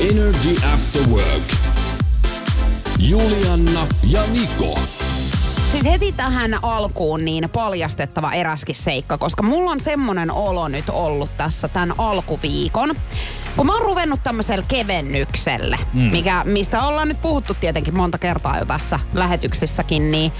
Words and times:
Energy 0.00 0.56
After 0.74 1.08
Work. 1.08 1.54
Julianna 2.98 3.86
ja 4.10 4.20
Niko. 4.32 4.78
Siis 5.72 5.84
heti 5.84 6.12
tähän 6.12 6.58
alkuun 6.62 7.24
niin 7.24 7.50
paljastettava 7.50 8.32
eräskin 8.32 8.74
seikka, 8.74 9.18
koska 9.18 9.42
mulla 9.42 9.70
on 9.70 9.80
semmonen 9.80 10.30
olo 10.30 10.68
nyt 10.68 10.88
ollut 10.88 11.36
tässä 11.36 11.68
tämän 11.68 11.94
alkuviikon. 11.98 12.94
Kun 13.56 13.66
mä 13.66 13.72
oon 13.72 13.82
ruvennut 13.82 14.20
tämmöiselle 14.22 14.64
kevennykselle, 14.68 15.78
mm. 15.92 16.00
mikä, 16.00 16.42
mistä 16.44 16.82
ollaan 16.82 17.08
nyt 17.08 17.22
puhuttu 17.22 17.54
tietenkin 17.54 17.96
monta 17.96 18.18
kertaa 18.18 18.58
jo 18.58 18.64
tässä 18.64 19.00
lähetyksessäkin, 19.14 20.10
niin 20.10 20.32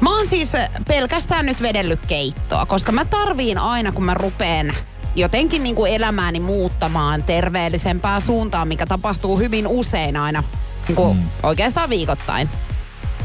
Mä 0.00 0.16
oon 0.16 0.26
siis 0.26 0.52
pelkästään 0.88 1.46
nyt 1.46 1.62
vedellyt 1.62 2.06
keittoa, 2.06 2.66
koska 2.66 2.92
mä 2.92 3.04
tarviin 3.04 3.58
aina, 3.58 3.92
kun 3.92 4.04
mä 4.04 4.14
rupeen 4.14 4.74
jotenkin 5.14 5.62
niin 5.62 5.76
kuin 5.76 5.92
elämääni 5.92 6.40
muuttamaan 6.40 7.22
terveellisempää 7.22 8.20
suuntaan, 8.20 8.68
mikä 8.68 8.86
tapahtuu 8.86 9.38
hyvin 9.38 9.66
usein 9.66 10.16
aina 10.16 10.44
niin 10.88 10.96
kuin 10.96 11.16
mm. 11.16 11.22
oikeastaan 11.42 11.90
viikoittain. 11.90 12.48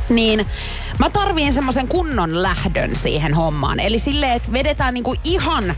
Niin 0.09 0.45
mä 0.99 1.09
tarviin 1.09 1.53
semmoisen 1.53 1.87
kunnon 1.87 2.43
lähdön 2.43 2.95
siihen 2.95 3.33
hommaan. 3.33 3.79
Eli 3.79 3.99
silleen, 3.99 4.33
että 4.33 4.51
vedetään 4.53 4.93
niinku 4.93 5.15
ihan 5.23 5.75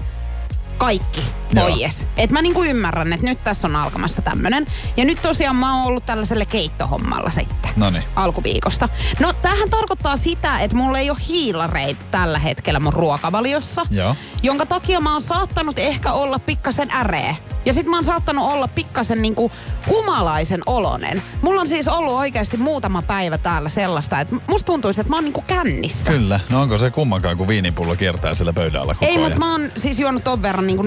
kaikki 0.78 1.22
pois. 1.56 2.06
Et 2.18 2.32
mä 2.32 2.42
niinku 2.42 2.64
ymmärrän, 2.64 3.14
että 3.14 3.26
nyt 3.26 3.44
tässä 3.44 3.68
on 3.68 3.76
alkamassa 3.76 4.22
tämmönen. 4.22 4.66
Ja 4.98 5.06
nyt 5.06 5.22
tosiaan 5.22 5.56
mä 5.56 5.78
oon 5.78 5.86
ollut 5.86 6.06
tällaiselle 6.06 6.46
keittohommalla 6.46 7.30
sitten. 7.30 7.72
Noniin. 7.76 8.04
Alkuviikosta. 8.16 8.90
No 9.20 9.34
tämähän 9.34 9.70
tarkoittaa 9.70 10.18
sitä, 10.18 10.60
että 10.60 10.78
mulla 10.78 11.00
ei 11.00 11.10
ole 11.10 11.18
hiilareita 11.28 12.02
tällä 12.12 12.40
hetkellä 12.40 12.80
mun 12.80 12.94
ruokavaliossa. 12.94 13.86
Joo. 13.92 14.16
Jonka 14.44 14.66
takia 14.66 15.00
mä 15.00 15.12
oon 15.12 15.22
saattanut 15.22 15.80
ehkä 15.80 16.12
olla 16.12 16.40
pikkasen 16.40 16.92
äreä. 16.92 17.36
Ja 17.66 17.74
sit 17.74 17.88
mä 17.88 17.98
oon 17.98 18.06
saattanut 18.06 18.52
olla 18.52 18.68
pikkasen 18.68 19.22
niinku 19.22 19.52
humalaisen 19.88 20.62
olonen. 20.66 21.22
Mulla 21.42 21.62
on 21.62 21.68
siis 21.68 21.88
ollut 21.88 22.14
oikeasti 22.14 22.58
muutama 22.58 23.02
päivä 23.02 23.38
täällä 23.38 23.70
sellaista, 23.70 24.20
että 24.20 24.36
musta 24.48 24.66
tuntuisi, 24.66 25.02
että 25.02 25.10
mä 25.10 25.18
oon 25.18 25.24
niinku 25.24 25.44
kännissä. 25.48 26.12
Kyllä. 26.12 26.40
No 26.50 26.62
onko 26.62 26.78
se 26.78 26.92
kummankaan, 26.92 27.38
kun 27.38 27.48
viinipullo 27.48 27.96
kiertää 27.96 28.36
siellä 28.36 28.54
pöydällä 28.54 28.94
koko 28.94 29.06
Ei, 29.06 29.18
mutta 29.18 29.40
mä 29.40 29.52
oon 29.52 29.62
siis 29.78 30.00
juonut 30.00 30.24
ton 30.24 30.42
verran 30.42 30.68
niinku 30.68 30.84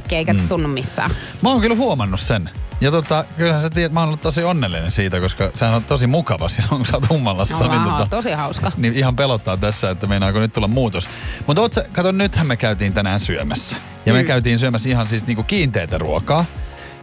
normaalistikin, 0.00 0.18
eikä 0.18 0.32
mm. 0.34 0.48
tunnu 0.48 0.68
missään. 0.68 1.10
Mä 1.42 1.48
oon 1.48 1.60
kyllä 1.60 1.76
huomannut 1.76 2.20
sen. 2.20 2.50
Ja 2.80 2.90
tota, 2.90 3.24
kyllähän 3.36 3.62
sä 3.62 3.70
tiedät, 3.70 3.92
mä 3.92 4.00
oon 4.00 4.08
ollut 4.08 4.22
tosi 4.22 4.44
onnellinen 4.44 4.90
siitä, 4.90 5.20
koska 5.20 5.50
sehän 5.54 5.74
on 5.74 5.84
tosi 5.84 6.06
mukava 6.06 6.48
silloin, 6.48 6.76
kun 6.76 6.86
sä 6.86 6.96
oot 6.96 7.08
hummalassa. 7.08 7.64
No, 7.64 7.70
niin, 7.72 7.82
tota, 7.92 8.06
tosi 8.10 8.32
hauska. 8.32 8.72
niin 8.76 8.94
ihan 8.94 9.16
pelottaa 9.16 9.56
tässä, 9.56 9.90
että 9.90 10.06
meinaako 10.06 10.38
nyt 10.38 10.52
tulla 10.52 10.68
muutos. 10.68 11.08
Mutta 11.46 11.82
kato, 11.92 12.12
nythän 12.12 12.46
me 12.46 12.56
käytiin 12.56 12.92
tänään 12.92 13.20
syömässä. 13.20 13.76
Ja 14.06 14.12
me 14.12 14.22
Mm. 14.22 14.26
käytiin 14.26 14.58
syömässä 14.58 14.88
ihan 14.88 15.06
siis 15.06 15.26
niinku 15.26 15.42
kiinteitä 15.42 15.98
ruokaa. 15.98 16.44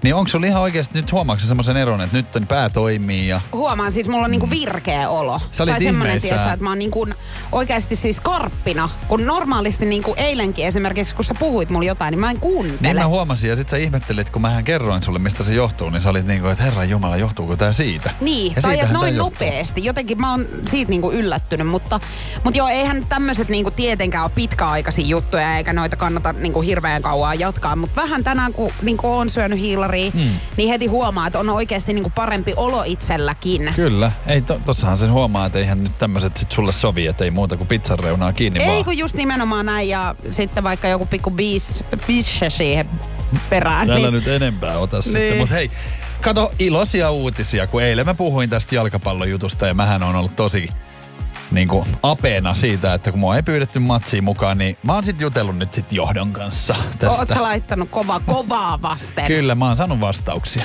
Niin 0.03 0.15
onko 0.15 0.27
sulla 0.27 0.45
ihan 0.45 0.61
oikeasti 0.61 0.99
nyt 0.99 1.11
huomaatko 1.11 1.41
sä 1.41 1.47
semmoisen 1.47 1.77
eron, 1.77 2.01
että 2.01 2.17
nyt 2.17 2.35
on 2.35 2.47
pää 2.47 2.69
toimii 2.69 3.27
ja 3.27 3.41
Huomaan 3.51 3.91
siis, 3.91 4.07
mulla 4.07 4.25
on 4.25 4.31
niinku 4.31 4.49
virkeä 4.49 5.09
olo. 5.09 5.41
Sä 5.51 5.63
olit 5.63 5.73
tai 5.73 5.83
semmoinen, 5.83 6.21
tiesä, 6.21 6.53
että 6.53 6.63
mä 6.63 6.69
oon 6.69 6.79
niinku 6.79 7.07
oikeasti 7.51 7.95
siis 7.95 8.19
karppina. 8.19 8.89
Kun 9.07 9.25
normaalisti 9.25 9.85
niinku 9.85 10.13
eilenkin 10.17 10.65
esimerkiksi, 10.67 11.15
kun 11.15 11.25
sä 11.25 11.33
puhuit 11.39 11.69
mulle 11.69 11.85
jotain, 11.85 12.11
niin 12.11 12.19
mä 12.19 12.31
en 12.31 12.39
kuuntele. 12.39 12.77
Niin 12.81 12.95
mä 12.95 13.07
huomasin 13.07 13.49
ja 13.49 13.55
sit 13.55 13.69
sä 13.69 13.77
ihmettelit, 13.77 14.29
kun 14.29 14.41
mähän 14.41 14.63
kerroin 14.63 15.03
sulle, 15.03 15.19
mistä 15.19 15.43
se 15.43 15.53
johtuu, 15.53 15.89
niin 15.89 16.01
sä 16.01 16.09
olit 16.09 16.25
niinku, 16.27 16.47
että 16.47 16.63
herran 16.63 16.89
jumala, 16.89 17.17
johtuuko 17.17 17.55
tää 17.55 17.73
siitä? 17.73 18.11
Niin, 18.21 18.53
Ja 18.55 18.61
tai 18.61 18.79
että 18.79 18.93
noin 18.93 19.17
nopeasti. 19.17 19.85
Jotenkin 19.85 20.21
mä 20.21 20.31
oon 20.31 20.45
siitä 20.69 20.89
niinku 20.89 21.11
yllättynyt, 21.11 21.67
mutta, 21.67 21.99
mutta 22.43 22.57
joo, 22.57 22.67
eihän 22.67 23.05
tämmöiset 23.09 23.49
niinku 23.49 23.71
tietenkään 23.71 24.23
ole 24.23 24.31
pitkäaikaisia 24.35 25.05
juttuja, 25.07 25.57
eikä 25.57 25.73
noita 25.73 25.95
kannata 25.95 26.33
niinku 26.33 26.61
hirveän 26.61 27.01
kauan 27.01 27.39
jatkaa. 27.39 27.75
Mutta 27.75 28.01
vähän 28.01 28.23
tänään, 28.23 28.53
kun 28.53 28.71
niinku 28.81 29.11
on 29.11 29.29
syönyt 29.29 29.59
hiilaria, 29.95 30.11
Hmm. 30.11 30.39
niin 30.57 30.69
heti 30.69 30.85
huomaa, 30.85 31.27
että 31.27 31.39
on 31.39 31.49
oikeasti 31.49 31.93
niinku 31.93 32.09
parempi 32.15 32.53
olo 32.55 32.83
itselläkin. 32.85 33.71
Kyllä. 33.75 34.11
Ei, 34.27 34.41
to, 34.41 34.61
tossahan 34.65 34.97
sen 34.97 35.11
huomaa, 35.11 35.45
että 35.45 35.59
eihän 35.59 35.83
nyt 35.83 35.97
tämmöiset 35.97 36.37
sit 36.37 36.51
sulle 36.51 36.71
sovi, 36.71 37.07
että 37.07 37.23
ei 37.23 37.31
muuta 37.31 37.57
kuin 37.57 37.67
pizzan 37.67 37.99
reunaa 37.99 38.33
kiinni 38.33 38.61
Ei 38.63 38.67
vaan. 38.67 38.85
kun 38.85 38.97
just 38.97 39.15
nimenomaan 39.15 39.65
näin 39.65 39.89
ja 39.89 40.15
sitten 40.29 40.63
vaikka 40.63 40.87
joku 40.87 41.05
pikku 41.05 41.31
biis, 41.31 41.83
siihen 42.49 42.89
perään. 43.49 43.89
Älä 43.89 43.99
niin- 43.99 44.13
nyt 44.13 44.27
enempää 44.27 44.77
ota 44.77 45.01
sitten. 45.01 45.21
Niin. 45.21 45.37
Mutta 45.37 45.55
hei, 45.55 45.71
kato 46.21 46.51
iloisia 46.59 47.11
uutisia, 47.11 47.67
kun 47.67 47.83
eilen 47.83 48.05
mä 48.05 48.13
puhuin 48.13 48.49
tästä 48.49 48.75
jalkapallojutusta 48.75 49.67
ja 49.67 49.73
mähän 49.73 50.03
on 50.03 50.15
ollut 50.15 50.35
tosi 50.35 50.69
niin 51.51 51.67
kuin 51.67 51.85
apeena 52.03 52.55
siitä, 52.55 52.93
että 52.93 53.11
kun 53.11 53.19
mua 53.19 53.35
ei 53.35 53.43
pyydetty 53.43 53.79
matsiin 53.79 54.23
mukaan, 54.23 54.57
niin 54.57 54.77
mä 54.83 54.93
oon 54.93 55.03
sit 55.03 55.21
jutellut 55.21 55.57
nyt 55.57 55.73
sit 55.73 55.91
johdon 55.91 56.33
kanssa 56.33 56.75
tästä. 56.99 57.19
Oot 57.19 57.27
sä 57.27 57.41
laittanut 57.41 57.89
kova, 57.89 58.21
kovaa 58.25 58.81
vasten? 58.81 59.25
Kyllä, 59.25 59.55
mä 59.55 59.67
oon 59.67 59.77
saanut 59.77 60.01
vastauksia. 60.01 60.63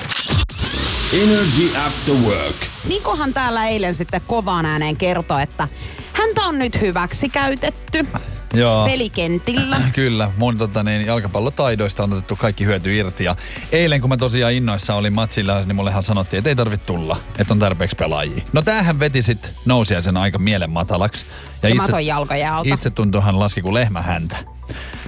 Energy 1.23 1.77
After 1.87 2.15
Work. 2.15 2.57
Nikohan 2.89 3.33
täällä 3.33 3.67
eilen 3.67 3.95
sitten 3.95 4.21
kovaan 4.27 4.67
ääneen 4.67 4.97
kertoi, 4.97 5.43
että 5.43 5.69
häntä 6.13 6.45
on 6.45 6.59
nyt 6.59 6.81
hyväksi 6.81 7.29
käytetty 7.29 8.07
Joo. 8.55 8.85
pelikentillä. 8.85 9.81
Kyllä, 9.95 10.31
mun 10.37 10.59
tota, 10.59 10.83
niin, 10.83 11.07
jalkapallotaidoista 11.07 12.03
on 12.03 12.13
otettu 12.13 12.37
kaikki 12.37 12.65
hyöty 12.65 12.97
irti. 12.97 13.25
Ja 13.25 13.37
eilen, 13.73 14.01
kun 14.01 14.11
mä 14.11 14.17
tosiaan 14.17 14.53
innoissa 14.53 14.95
olin 14.95 15.13
matsilla, 15.13 15.61
niin 15.61 15.77
mullehan 15.77 16.03
sanottiin, 16.03 16.39
että 16.39 16.51
ei 16.51 16.57
tarvitse 16.57 16.87
tulla, 16.87 17.17
että 17.39 17.55
on 17.55 17.59
tarpeeksi 17.59 17.97
pelaajia. 17.97 18.43
No 18.53 18.63
tämähän 18.63 19.01
veti 19.01 19.23
sit 19.23 19.51
nousiaisen 19.67 20.17
aika 20.17 20.39
mielen 20.39 20.73
matalaksi. 20.73 21.25
Ja 21.63 21.75
maton 21.75 22.07
jalkoja 22.07 22.57
alta. 22.57 22.75
Itsetuntohan 22.75 23.39
laski 23.39 23.63
kuin 23.63 23.75
lehmä 23.75 24.03
häntä. 24.03 24.37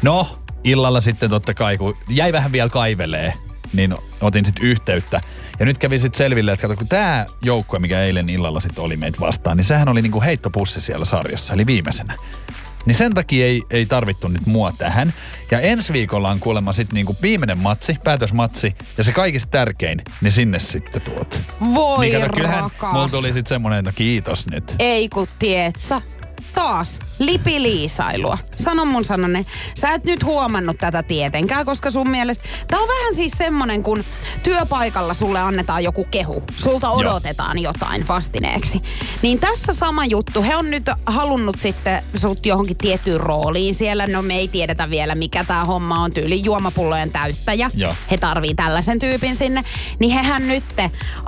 No, 0.02 0.38
illalla 0.64 1.00
sitten 1.00 1.30
totta 1.30 1.54
kai, 1.54 1.78
kun 1.78 1.96
jäi 2.08 2.32
vähän 2.32 2.52
vielä 2.52 2.70
kaivelee, 2.70 3.34
niin 3.72 3.94
otin 4.20 4.44
sitten 4.44 4.64
yhteyttä. 4.64 5.20
Ja 5.58 5.66
nyt 5.66 5.78
kävi 5.78 5.98
sitten 5.98 6.18
selville, 6.18 6.52
että 6.52 6.62
kato, 6.68 6.76
kun 6.76 6.88
tämä 6.88 7.26
joukkue, 7.42 7.78
mikä 7.78 8.00
eilen 8.00 8.30
illalla 8.30 8.60
sitten 8.60 8.84
oli 8.84 8.96
meitä 8.96 9.20
vastaan, 9.20 9.56
niin 9.56 9.64
sehän 9.64 9.88
oli 9.88 10.02
niinku 10.02 10.22
heittopussi 10.22 10.80
siellä 10.80 11.04
sarjassa, 11.04 11.54
eli 11.54 11.66
viimeisenä. 11.66 12.16
Niin 12.86 12.94
sen 12.94 13.14
takia 13.14 13.46
ei, 13.46 13.62
ei 13.70 13.86
tarvittu 13.86 14.28
nyt 14.28 14.46
mua 14.46 14.72
tähän. 14.78 15.12
Ja 15.50 15.60
ensi 15.60 15.92
viikolla 15.92 16.30
on 16.30 16.40
kuulemma 16.40 16.72
sitten 16.72 16.94
niinku 16.94 17.16
viimeinen 17.22 17.58
matsi, 17.58 17.96
päätösmatsi, 18.04 18.76
ja 18.98 19.04
se 19.04 19.12
kaikista 19.12 19.50
tärkein, 19.50 20.02
niin 20.20 20.32
sinne 20.32 20.58
sitten 20.58 21.02
tuot. 21.02 21.38
Voi 21.74 22.06
niin 22.06 22.20
kato, 22.20 22.32
kyllähän 22.34 22.62
rakas. 22.62 22.92
mulla 22.92 23.08
tuli 23.08 23.26
sitten 23.26 23.46
semmonen, 23.46 23.78
että 23.78 23.90
no 23.90 23.94
kiitos 23.96 24.46
nyt. 24.46 24.74
Ei 24.78 25.08
kun 25.08 25.28
tiet 25.38 25.76
sä. 25.78 26.02
Taas 26.54 26.98
lipiliisailua. 27.18 28.38
Sano 28.56 28.84
mun 28.84 29.04
sanonne. 29.04 29.46
Sä 29.74 29.92
et 29.92 30.04
nyt 30.04 30.24
huomannut 30.24 30.78
tätä 30.78 31.02
tietenkään, 31.02 31.66
koska 31.66 31.90
sun 31.90 32.10
mielestä... 32.10 32.44
Tää 32.68 32.78
on 32.78 32.88
vähän 32.88 33.14
siis 33.14 33.32
semmonen, 33.38 33.82
kun 33.82 34.04
työpaikalla 34.42 35.14
sulle 35.14 35.40
annetaan 35.40 35.84
joku 35.84 36.06
kehu. 36.10 36.42
Sulta 36.58 36.90
odotetaan 36.90 37.58
jotain 37.58 38.08
vastineeksi. 38.08 38.82
Niin 39.22 39.38
tässä 39.38 39.72
sama 39.72 40.06
juttu. 40.06 40.42
He 40.42 40.56
on 40.56 40.70
nyt 40.70 40.90
halunnut 41.06 41.56
sitten 41.58 42.02
sut 42.16 42.46
johonkin 42.46 42.76
tiettyyn 42.76 43.20
rooliin 43.20 43.74
siellä. 43.74 44.06
No 44.06 44.22
me 44.22 44.34
ei 44.34 44.48
tiedetä 44.48 44.90
vielä, 44.90 45.14
mikä 45.14 45.44
tää 45.44 45.64
homma 45.64 46.00
on. 46.00 46.12
Tyyli 46.12 46.44
juomapullojen 46.44 47.10
täyttäjä. 47.10 47.70
Joo. 47.74 47.94
He 48.10 48.16
tarvii 48.16 48.54
tällaisen 48.54 48.98
tyypin 48.98 49.36
sinne. 49.36 49.64
Niin 49.98 50.12
hehän 50.12 50.48
nyt 50.48 50.64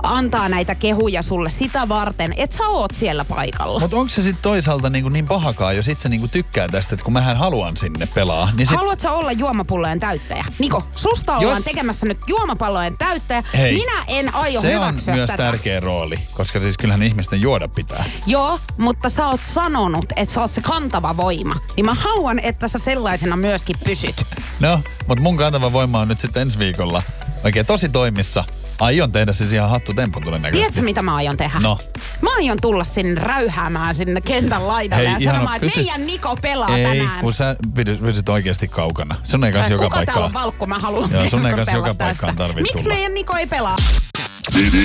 antaa 0.03 0.49
näitä 0.49 0.75
kehuja 0.75 1.21
sulle 1.21 1.49
sitä 1.49 1.89
varten, 1.89 2.33
että 2.37 2.57
sä 2.57 2.67
oot 2.67 2.91
siellä 2.93 3.25
paikalla. 3.25 3.79
Mutta 3.79 3.97
onko 3.97 4.09
se 4.09 4.21
sitten 4.21 4.41
toisaalta 4.41 4.89
niinku 4.89 5.06
niin 5.13 5.25
pahakaan, 5.27 5.75
jos 5.75 5.87
itse 5.87 6.09
niinku 6.09 6.27
tykkää 6.27 6.67
tästä, 6.67 6.95
että 6.95 7.03
kun 7.03 7.13
mähän 7.13 7.37
haluan 7.37 7.77
sinne 7.77 8.07
pelaa, 8.13 8.49
niin 8.57 8.67
sit... 8.67 8.77
Haluatko 8.77 9.07
olla 9.09 9.31
juomapullojen 9.31 9.99
täyttäjä? 9.99 10.45
Niko, 10.59 10.83
susta 10.95 11.37
ollaan 11.37 11.55
Jos- 11.57 11.63
tekemässä 11.63 12.05
nyt 12.05 12.17
juomapallojen 12.27 12.97
täyttäjä. 12.97 13.43
Hei, 13.57 13.73
Minä 13.73 14.03
en 14.07 14.35
aio 14.35 14.61
se 14.61 14.77
on 14.79 14.85
hyväksyä 14.87 15.15
myös 15.15 15.27
tätä. 15.29 15.43
tärkeä 15.43 15.79
rooli, 15.79 16.19
koska 16.33 16.59
siis 16.59 16.77
kyllähän 16.77 17.03
ihmisten 17.03 17.41
juoda 17.41 17.67
pitää. 17.67 18.05
Joo, 18.25 18.59
mutta 18.77 19.09
sä 19.09 19.27
oot 19.27 19.41
sanonut, 19.43 20.05
että 20.15 20.33
sä 20.33 20.41
oot 20.41 20.51
se 20.51 20.61
kantava 20.61 21.17
voima. 21.17 21.55
Niin 21.75 21.85
mä 21.85 21.93
haluan, 21.93 22.39
että 22.39 22.67
sä 22.67 22.79
sellaisena 22.79 23.35
myöskin 23.37 23.75
pysyt. 23.83 24.15
No, 24.59 24.81
mutta 25.07 25.23
mun 25.23 25.37
kantava 25.37 25.73
voima 25.73 25.99
on 25.99 26.07
nyt 26.07 26.19
sitten 26.19 26.41
ensi 26.41 26.59
viikolla 26.59 27.03
oikein 27.43 27.65
tosi 27.65 27.89
toimissa 27.89 28.43
Aion 28.79 29.11
tehdä 29.11 29.33
siis 29.33 29.53
ihan 29.53 29.69
hattu 29.69 29.93
tempun 29.93 30.23
todennäköisesti. 30.23 30.59
Tiedätkö, 30.61 30.81
mitä 30.81 31.01
mä 31.01 31.15
aion 31.15 31.37
tehdä? 31.37 31.59
No. 31.59 31.79
Mä 32.21 32.29
aion 32.35 32.57
tulla 32.61 32.83
sinne 32.83 33.21
räyhäämään 33.21 33.95
sinne 33.95 34.21
kentän 34.21 34.67
laidalle 34.67 35.03
Hei, 35.03 35.11
ja 35.13 35.17
ihana, 35.19 35.37
sanomaan, 35.37 35.55
että 35.55 35.65
pysy- 35.67 35.79
meidän 35.79 36.05
Niko 36.07 36.35
pelaa 36.41 36.77
Ei, 36.77 36.83
tänään. 36.85 37.21
kun 37.21 37.33
sä 37.33 37.55
pysyt, 37.75 38.01
pysyt 38.01 38.29
oikeasti 38.29 38.67
kaukana. 38.67 39.15
Sun 39.25 39.43
ei 39.43 39.51
kanssa 39.51 39.71
joka 39.73 39.83
Kuka 39.83 39.95
täällä 39.95 40.11
on 40.13 40.15
paikkaan. 40.15 40.33
valkku? 40.43 40.65
Mä 40.65 40.79
haluan 40.79 41.11
Joo, 41.11 41.29
sun 41.29 41.45
ei 41.47 41.53
kanssa 41.53 41.75
joka 41.75 41.93
paikkaan 41.93 42.35
tästä. 42.35 42.47
tarvitse 42.47 42.61
Miksi 42.61 42.83
tulla. 42.83 42.95
meidän 42.95 43.13
Niko 43.13 43.35
ei 43.37 43.47
pelaa? 43.47 43.77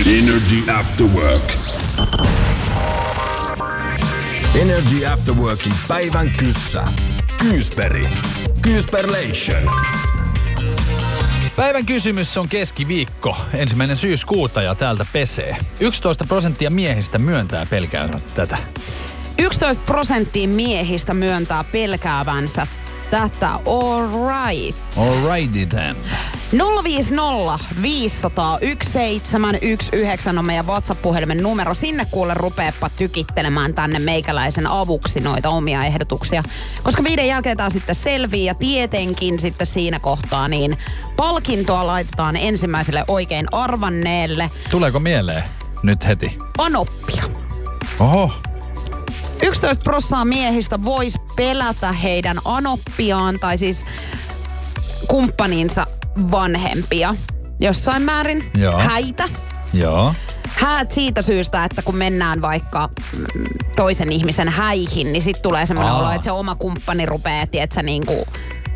Energy 0.06 0.70
After 0.78 1.06
Work. 1.06 1.42
Energy 4.54 5.06
After 5.06 5.34
Workin 5.34 5.72
päivän 5.88 6.30
kyssä. 6.30 6.82
Kyysperi. 7.38 8.08
Kyysperlation. 8.62 9.62
Päivän 11.56 11.86
kysymys 11.86 12.36
on 12.36 12.48
keskiviikko, 12.48 13.36
ensimmäinen 13.54 13.96
syyskuuta 13.96 14.62
ja 14.62 14.74
täältä 14.74 15.06
pesee. 15.12 15.56
11 15.80 16.24
prosenttia 16.24 16.70
miehistä 16.70 17.18
myöntää 17.18 17.66
pelkäävästi 17.66 18.30
tätä. 18.34 18.58
11 19.38 19.82
prosenttia 19.86 20.48
miehistä 20.48 21.14
myöntää 21.14 21.64
pelkäävänsä 21.64 22.66
tätä. 23.12 23.50
All 23.66 24.06
right. 24.28 24.78
Alrighty 24.98 25.66
then. 25.66 25.96
050 26.84 27.58
500 27.82 28.58
1719 28.58 30.30
on 30.30 30.44
meidän 30.44 30.66
WhatsApp-puhelimen 30.66 31.42
numero. 31.42 31.74
Sinne 31.74 32.06
kuule 32.10 32.34
rupeepa 32.34 32.88
tykittelemään 32.88 33.74
tänne 33.74 33.98
meikäläisen 33.98 34.66
avuksi 34.66 35.20
noita 35.20 35.48
omia 35.48 35.84
ehdotuksia. 35.84 36.42
Koska 36.82 37.04
viiden 37.04 37.26
jälkeen 37.28 37.56
taas 37.56 37.72
sitten 37.72 37.94
selvii 37.94 38.44
ja 38.44 38.54
tietenkin 38.54 39.40
sitten 39.40 39.66
siinä 39.66 39.98
kohtaa 39.98 40.48
niin 40.48 40.78
palkintoa 41.16 41.86
laitetaan 41.86 42.36
ensimmäiselle 42.36 43.04
oikein 43.08 43.46
arvanneelle 43.52 44.50
Tuleeko 44.70 45.00
mieleen 45.00 45.44
nyt 45.82 46.06
heti? 46.06 46.38
anoppia. 46.58 47.22
Oho, 48.00 48.32
11 49.42 49.84
prossaa 49.84 50.24
miehistä 50.24 50.82
voisi 50.84 51.18
pelätä 51.36 51.92
heidän 51.92 52.38
anoppiaan 52.44 53.38
tai 53.40 53.58
siis 53.58 53.86
kumppaninsa 55.08 55.86
vanhempia 56.30 57.14
jossain 57.60 58.02
määrin. 58.02 58.50
Joo. 58.56 58.78
Häitä. 58.78 59.28
joo. 59.72 60.14
Häät 60.48 60.92
siitä 60.92 61.22
syystä, 61.22 61.64
että 61.64 61.82
kun 61.82 61.96
mennään 61.96 62.42
vaikka 62.42 62.88
toisen 63.76 64.12
ihmisen 64.12 64.48
häihin, 64.48 65.12
niin 65.12 65.22
sitten 65.22 65.42
tulee 65.42 65.66
semmoinen 65.66 65.94
olo, 65.94 66.10
että 66.10 66.24
se 66.24 66.30
oma 66.30 66.54
kumppani 66.54 67.06
rupeaa, 67.06 67.46
tietsä, 67.46 67.82
niin 67.82 68.06
kuin 68.06 68.24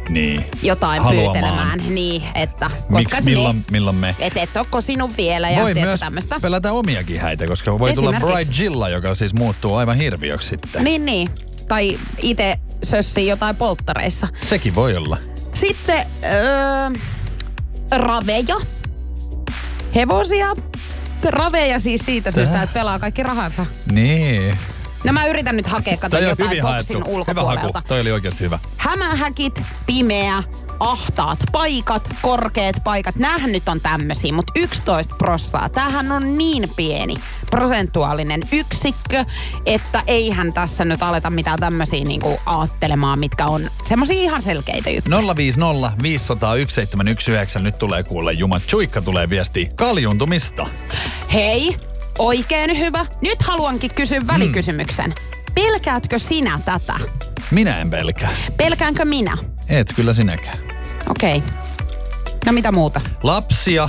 Niin. 0.09 0.45
jotain 0.63 1.03
Haluamaan. 1.03 1.33
pyytelemään. 1.33 1.81
Niin, 1.95 2.23
että 2.35 2.67
koska 2.71 2.93
Miksi, 2.97 3.17
se 3.17 3.23
milloin, 3.25 3.57
me, 3.57 3.63
milloin 3.71 3.97
me? 3.97 4.15
et, 4.19 4.37
et 4.37 4.57
ole 4.57 4.67
kosinut 4.71 5.17
vielä 5.17 5.51
ja 5.51 5.63
Voi 5.63 5.75
myös 5.75 6.01
tämmöistä. 6.01 6.37
pelätä 6.43 6.73
omiakin 6.73 7.21
häitä, 7.21 7.47
koska 7.47 7.79
voi 7.79 7.93
tulla. 7.93 8.13
Bright 8.13 8.53
Gilla, 8.57 8.89
joka 8.89 9.15
siis 9.15 9.35
muuttuu 9.35 9.75
aivan 9.75 9.97
hirviöksi 9.97 10.49
sitten. 10.49 10.85
Niin, 10.85 11.05
niin. 11.07 11.29
Tai 11.69 11.99
itse 12.19 12.59
sössii 12.83 13.27
jotain 13.27 13.57
polttareissa. 13.57 14.29
Sekin 14.41 14.75
voi 14.75 14.97
olla. 14.97 15.19
Sitten 15.55 16.07
öö, 16.25 16.91
raveja. 17.91 18.57
Hevosia. 19.95 20.47
Raveja 21.25 21.79
siis 21.79 22.01
siitä 22.05 22.31
syystä, 22.31 22.63
että 22.63 22.75
pelaa 22.75 22.99
kaikki 22.99 23.23
rahansa. 23.23 23.67
Niin. 23.93 24.59
No 25.05 25.13
mä 25.13 25.27
yritän 25.27 25.57
nyt 25.57 25.67
hakea, 25.67 25.97
kato 25.97 26.17
Toi 26.17 26.29
jotain 26.29 26.51
hyvin 26.51 26.63
boksin 26.63 26.73
haettu. 26.73 26.95
Hyvä 26.95 27.05
ulkopuolelta. 27.19 27.61
haku. 27.73 27.89
Toi 27.89 28.01
oli 28.01 28.13
oikeasti 28.13 28.45
hyvä. 28.45 28.59
Hämähäkit, 28.77 29.63
pimeä, 29.87 30.43
ahtaat 30.81 31.39
paikat, 31.53 32.09
korkeat 32.23 32.77
paikat. 32.85 33.17
Nämähän 33.17 33.53
nyt 33.53 33.69
on 33.69 33.81
tämmöisiä, 33.81 34.33
mutta 34.33 34.53
11 34.57 35.17
prossaa. 35.17 35.69
Tämähän 35.69 36.13
on 36.13 36.39
niin 36.39 36.69
pieni 36.77 37.15
prosentuaalinen 37.51 38.43
yksikkö, 38.53 39.25
että 39.67 40.03
eihän 40.07 40.53
tässä 40.53 40.85
nyt 40.85 41.03
aleta 41.03 41.31
mitään 41.31 41.61
tämmöisiä 41.61 42.05
niinku 42.05 42.41
aattelemaan, 42.47 43.19
mitkä 43.19 43.47
on 43.47 43.71
semmoisia 43.85 44.17
ihan 44.17 44.43
selkeitä 44.43 44.91
juttuja. 44.91 45.37
050 45.37 45.93
500 46.03 46.51
1719. 46.51 47.59
Nyt 47.59 47.79
tulee 47.79 48.03
kuulla 48.03 48.33
Juma 48.33 48.61
Chuikka 48.61 49.03
tulee 49.03 49.31
viesti 49.31 49.71
kaljuntumista. 49.77 50.67
Hei, 51.33 51.77
oikein 52.19 52.79
hyvä. 52.79 53.07
Nyt 53.21 53.43
haluankin 53.43 53.91
kysyä 53.95 54.19
Hmm. 54.19 54.27
välikysymyksen. 54.27 55.15
Pelkäätkö 55.55 56.19
sinä 56.19 56.61
tätä? 56.65 56.95
Minä 57.51 57.81
en 57.81 57.91
pelkää. 57.91 58.31
Pelkäänkö 58.57 59.05
minä? 59.05 59.39
Et 59.69 59.93
kyllä 59.97 60.13
sinäkään. 60.13 60.59
Okei. 61.11 61.43
No 62.47 62.53
mitä 62.53 62.73
muuta? 62.73 63.01
Lapsia, 63.23 63.89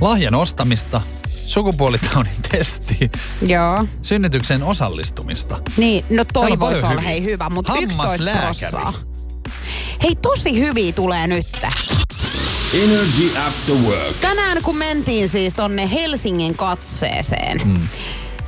lahjan 0.00 0.34
ostamista, 0.34 1.00
sukupuolitaudin 1.28 2.32
testi, 2.50 3.10
Joo. 3.46 3.86
synnytykseen 4.02 4.62
osallistumista. 4.62 5.58
Niin, 5.76 6.04
no 6.10 6.24
toi 6.32 6.58
voisi 6.58 6.78
olla 6.80 6.88
hyviä. 6.90 7.04
hei 7.08 7.24
hyvä, 7.24 7.50
mutta 7.50 7.72
11 7.78 8.02
Hammaslääkäri. 8.02 8.70
prossaa. 8.70 8.92
Hei, 10.02 10.14
tosi 10.16 10.60
hyviä 10.60 10.92
tulee 10.92 11.26
nyt. 11.26 11.46
Energy 12.84 13.38
After 13.46 13.74
Work. 13.74 14.16
Tänään 14.20 14.62
kun 14.62 14.76
mentiin 14.76 15.28
siis 15.28 15.54
tonne 15.54 15.90
Helsingin 15.90 16.56
katseeseen, 16.56 17.60
mm. 17.64 17.88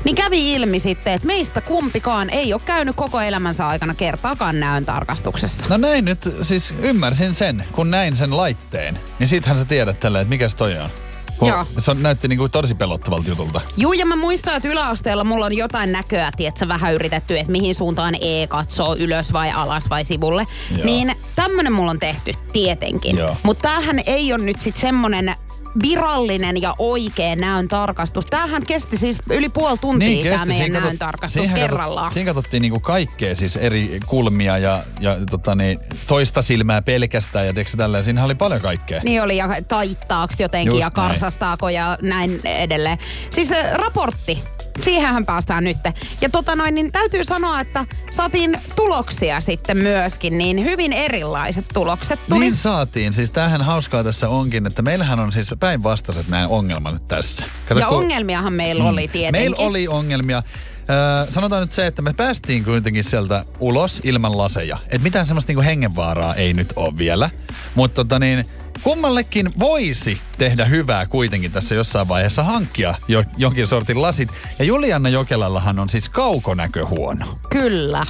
niin 0.04 0.16
kävi 0.16 0.52
ilmi 0.52 0.80
sitten, 0.80 1.12
että 1.12 1.26
meistä 1.26 1.60
kumpikaan 1.60 2.30
ei 2.30 2.52
ole 2.52 2.60
käynyt 2.64 2.96
koko 2.96 3.20
elämänsä 3.20 3.68
aikana 3.68 3.94
kertaakaan 3.94 4.60
näön 4.60 4.86
tarkastuksessa. 4.86 5.66
No 5.68 5.76
näin 5.76 6.04
nyt, 6.04 6.18
siis 6.42 6.74
ymmärsin 6.82 7.34
sen, 7.34 7.64
kun 7.72 7.90
näin 7.90 8.16
sen 8.16 8.36
laitteen. 8.36 8.98
Niin 9.18 9.28
sittenhän 9.28 9.58
sä 9.58 9.64
tiedät 9.64 10.00
tälleen, 10.00 10.22
että 10.22 10.30
mikäs 10.30 10.54
toi 10.54 10.78
on. 10.78 10.90
Kun 11.38 11.48
Joo. 11.48 11.66
Se 11.78 11.90
on, 11.90 12.02
näytti 12.02 12.28
niinku 12.28 12.48
tosi 12.48 12.74
pelottavalta 12.74 13.28
jutulta. 13.28 13.60
Juu, 13.76 13.92
ja 13.92 14.06
mä 14.06 14.16
muistan, 14.16 14.56
että 14.56 14.68
yläasteella 14.68 15.24
mulla 15.24 15.46
on 15.46 15.56
jotain 15.56 15.92
näköä, 15.92 16.30
tietsä, 16.36 16.68
vähän 16.68 16.94
yritetty, 16.94 17.38
että 17.38 17.52
mihin 17.52 17.74
suuntaan 17.74 18.14
E 18.20 18.46
katsoo, 18.46 18.96
ylös 18.96 19.32
vai 19.32 19.50
alas 19.50 19.90
vai 19.90 20.04
sivulle. 20.04 20.46
Joo. 20.70 20.84
Niin 20.84 21.16
tämmönen 21.36 21.72
mulla 21.72 21.90
on 21.90 21.98
tehty, 21.98 22.32
tietenkin. 22.52 23.16
Joo. 23.16 23.36
Mutta 23.42 23.62
tämähän 23.62 24.00
ei 24.06 24.32
ole 24.32 24.44
nyt 24.44 24.58
sit 24.58 24.76
semmonen 24.76 25.34
virallinen 25.82 26.62
ja 26.62 26.74
oikea 26.78 27.36
näön 27.36 27.68
tarkastus. 27.68 28.26
Tämähän 28.26 28.66
kesti 28.66 28.96
siis 28.96 29.18
yli 29.30 29.48
puoli 29.48 29.78
tuntia 29.78 30.32
tämä 30.32 30.46
meidän 30.46 30.72
näön 30.72 30.98
tarkastus 30.98 31.50
kerrallaan. 31.50 32.12
Siinä 32.12 32.34
katsottiin 32.34 32.60
niinku 32.60 32.80
kaikkea 32.80 33.36
siis 33.36 33.56
eri 33.56 34.00
kulmia 34.06 34.58
ja, 34.58 34.82
ja 35.00 35.16
tota 35.30 35.54
niin, 35.54 35.78
toista 36.06 36.42
silmää 36.42 36.82
pelkästään 36.82 37.46
ja 37.46 37.52
tiedätkö 37.52 37.76
tälleen, 37.76 38.04
siinä 38.04 38.24
oli 38.24 38.34
paljon 38.34 38.60
kaikkea. 38.60 39.00
Niin 39.04 39.22
oli 39.22 39.36
ja 39.36 39.48
taittaako 39.68 40.34
jotenkin 40.38 40.70
Just 40.70 40.80
ja 40.80 40.86
näin. 40.86 40.92
karsastaako 40.92 41.68
ja 41.68 41.98
näin 42.02 42.40
edelleen. 42.44 42.98
Siis 43.30 43.52
äh, 43.52 43.72
raportti. 43.72 44.42
Siihenhän 44.82 45.26
päästään 45.26 45.64
nyt. 45.64 45.76
Ja 46.20 46.28
tota 46.28 46.56
noin, 46.56 46.74
niin 46.74 46.92
täytyy 46.92 47.24
sanoa, 47.24 47.60
että 47.60 47.86
saatiin 48.10 48.60
tuloksia 48.76 49.40
sitten 49.40 49.76
myöskin, 49.76 50.38
niin 50.38 50.64
hyvin 50.64 50.92
erilaiset 50.92 51.64
tulokset 51.74 52.20
tuli. 52.28 52.40
Niin 52.40 52.56
saatiin. 52.56 53.12
Siis 53.12 53.30
tämähän 53.30 53.62
hauskaa 53.62 54.04
tässä 54.04 54.28
onkin, 54.28 54.66
että 54.66 54.82
meillähän 54.82 55.20
on 55.20 55.32
siis 55.32 55.50
päinvastaiset 55.60 56.28
nämä 56.28 56.48
ongelmat 56.48 56.92
nyt 56.92 57.06
tässä. 57.06 57.44
Kato, 57.68 57.80
ja 57.80 57.86
kun- 57.86 57.98
ongelmiahan 57.98 58.52
meillä 58.52 58.84
oli 58.84 59.08
tietenkin. 59.08 59.40
Meillä 59.40 59.56
oli 59.58 59.88
ongelmia. 59.88 60.42
Öö, 60.90 61.32
sanotaan 61.32 61.62
nyt 61.62 61.72
se, 61.72 61.86
että 61.86 62.02
me 62.02 62.12
päästiin 62.16 62.64
kuitenkin 62.64 63.04
sieltä 63.04 63.44
ulos 63.60 64.00
ilman 64.04 64.38
laseja. 64.38 64.78
Et 64.88 65.02
mitään 65.02 65.26
semmoista 65.26 65.50
niinku 65.50 65.62
hengenvaaraa 65.62 66.34
ei 66.34 66.52
nyt 66.52 66.72
ole 66.76 66.98
vielä. 66.98 67.30
Mutta 67.74 67.94
tota 67.94 68.18
niin, 68.18 68.44
kummallekin 68.82 69.50
voisi 69.58 70.20
tehdä 70.38 70.64
hyvää 70.64 71.06
kuitenkin 71.06 71.52
tässä 71.52 71.74
jossain 71.74 72.08
vaiheessa 72.08 72.42
hankkia 72.44 72.94
jo, 73.08 73.24
jonkin 73.36 73.66
sortin 73.66 74.02
lasit. 74.02 74.28
Ja 74.58 74.64
Julianna 74.64 75.08
Jokelallahan 75.08 75.78
on 75.78 75.88
siis 75.88 76.08
kaukonäkö 76.08 76.86
huono. 76.86 77.26
Kyllä. 77.50 78.06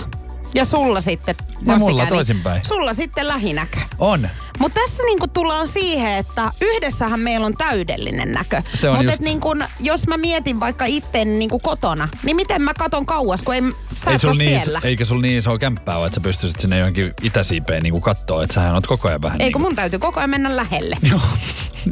Ja 0.54 0.64
sulla 0.64 1.00
sitten 1.00 1.34
Ja 1.66 1.76
mulla 1.78 2.02
niin 2.02 2.14
toisinpäin. 2.14 2.64
Sulla 2.64 2.94
sitten 2.94 3.28
lähinäkö. 3.28 3.78
On. 3.98 4.28
Mutta 4.58 4.80
tässä 4.80 5.02
niinku 5.02 5.28
tullaan 5.28 5.68
siihen, 5.68 6.12
että 6.12 6.50
yhdessähän 6.60 7.20
meillä 7.20 7.46
on 7.46 7.54
täydellinen 7.58 8.32
näkö. 8.32 8.62
Se 8.74 8.88
on 8.88 8.96
Mutta 8.96 9.12
just- 9.12 9.22
niinku, 9.22 9.54
jos 9.80 10.06
mä 10.06 10.16
mietin 10.16 10.60
vaikka 10.60 10.84
itteeni 10.84 11.30
niinku 11.38 11.58
kotona, 11.58 12.08
niin 12.22 12.36
miten 12.36 12.62
mä 12.62 12.74
katon 12.74 13.06
kauas, 13.06 13.42
kun 13.42 13.54
ei, 13.54 13.62
sä 14.04 14.10
Ei 14.10 14.18
sul 14.18 14.28
ole 14.28 14.38
niin, 14.38 14.60
siellä. 14.60 14.80
eikä 14.84 15.04
sul 15.04 15.20
niin 15.20 15.38
isoa 15.38 15.58
kämppää 15.58 15.98
ole, 15.98 16.06
että 16.06 16.14
sä 16.14 16.20
pystyisit 16.20 16.60
sinne 16.60 16.78
johonkin 16.78 17.14
itäsiipeen 17.22 17.82
niin 17.82 18.00
katsoa, 18.00 18.42
että 18.42 18.54
sähän 18.54 18.74
oot 18.74 18.86
koko 18.86 19.08
ajan 19.08 19.22
vähän 19.22 19.40
Ei 19.40 19.44
niin 19.46 19.52
kun 19.52 19.62
mun 19.62 19.76
täytyy 19.76 19.98
koko 19.98 20.20
ajan 20.20 20.30
mennä 20.30 20.56
lähelle. 20.56 20.96
Joo, 21.10 21.20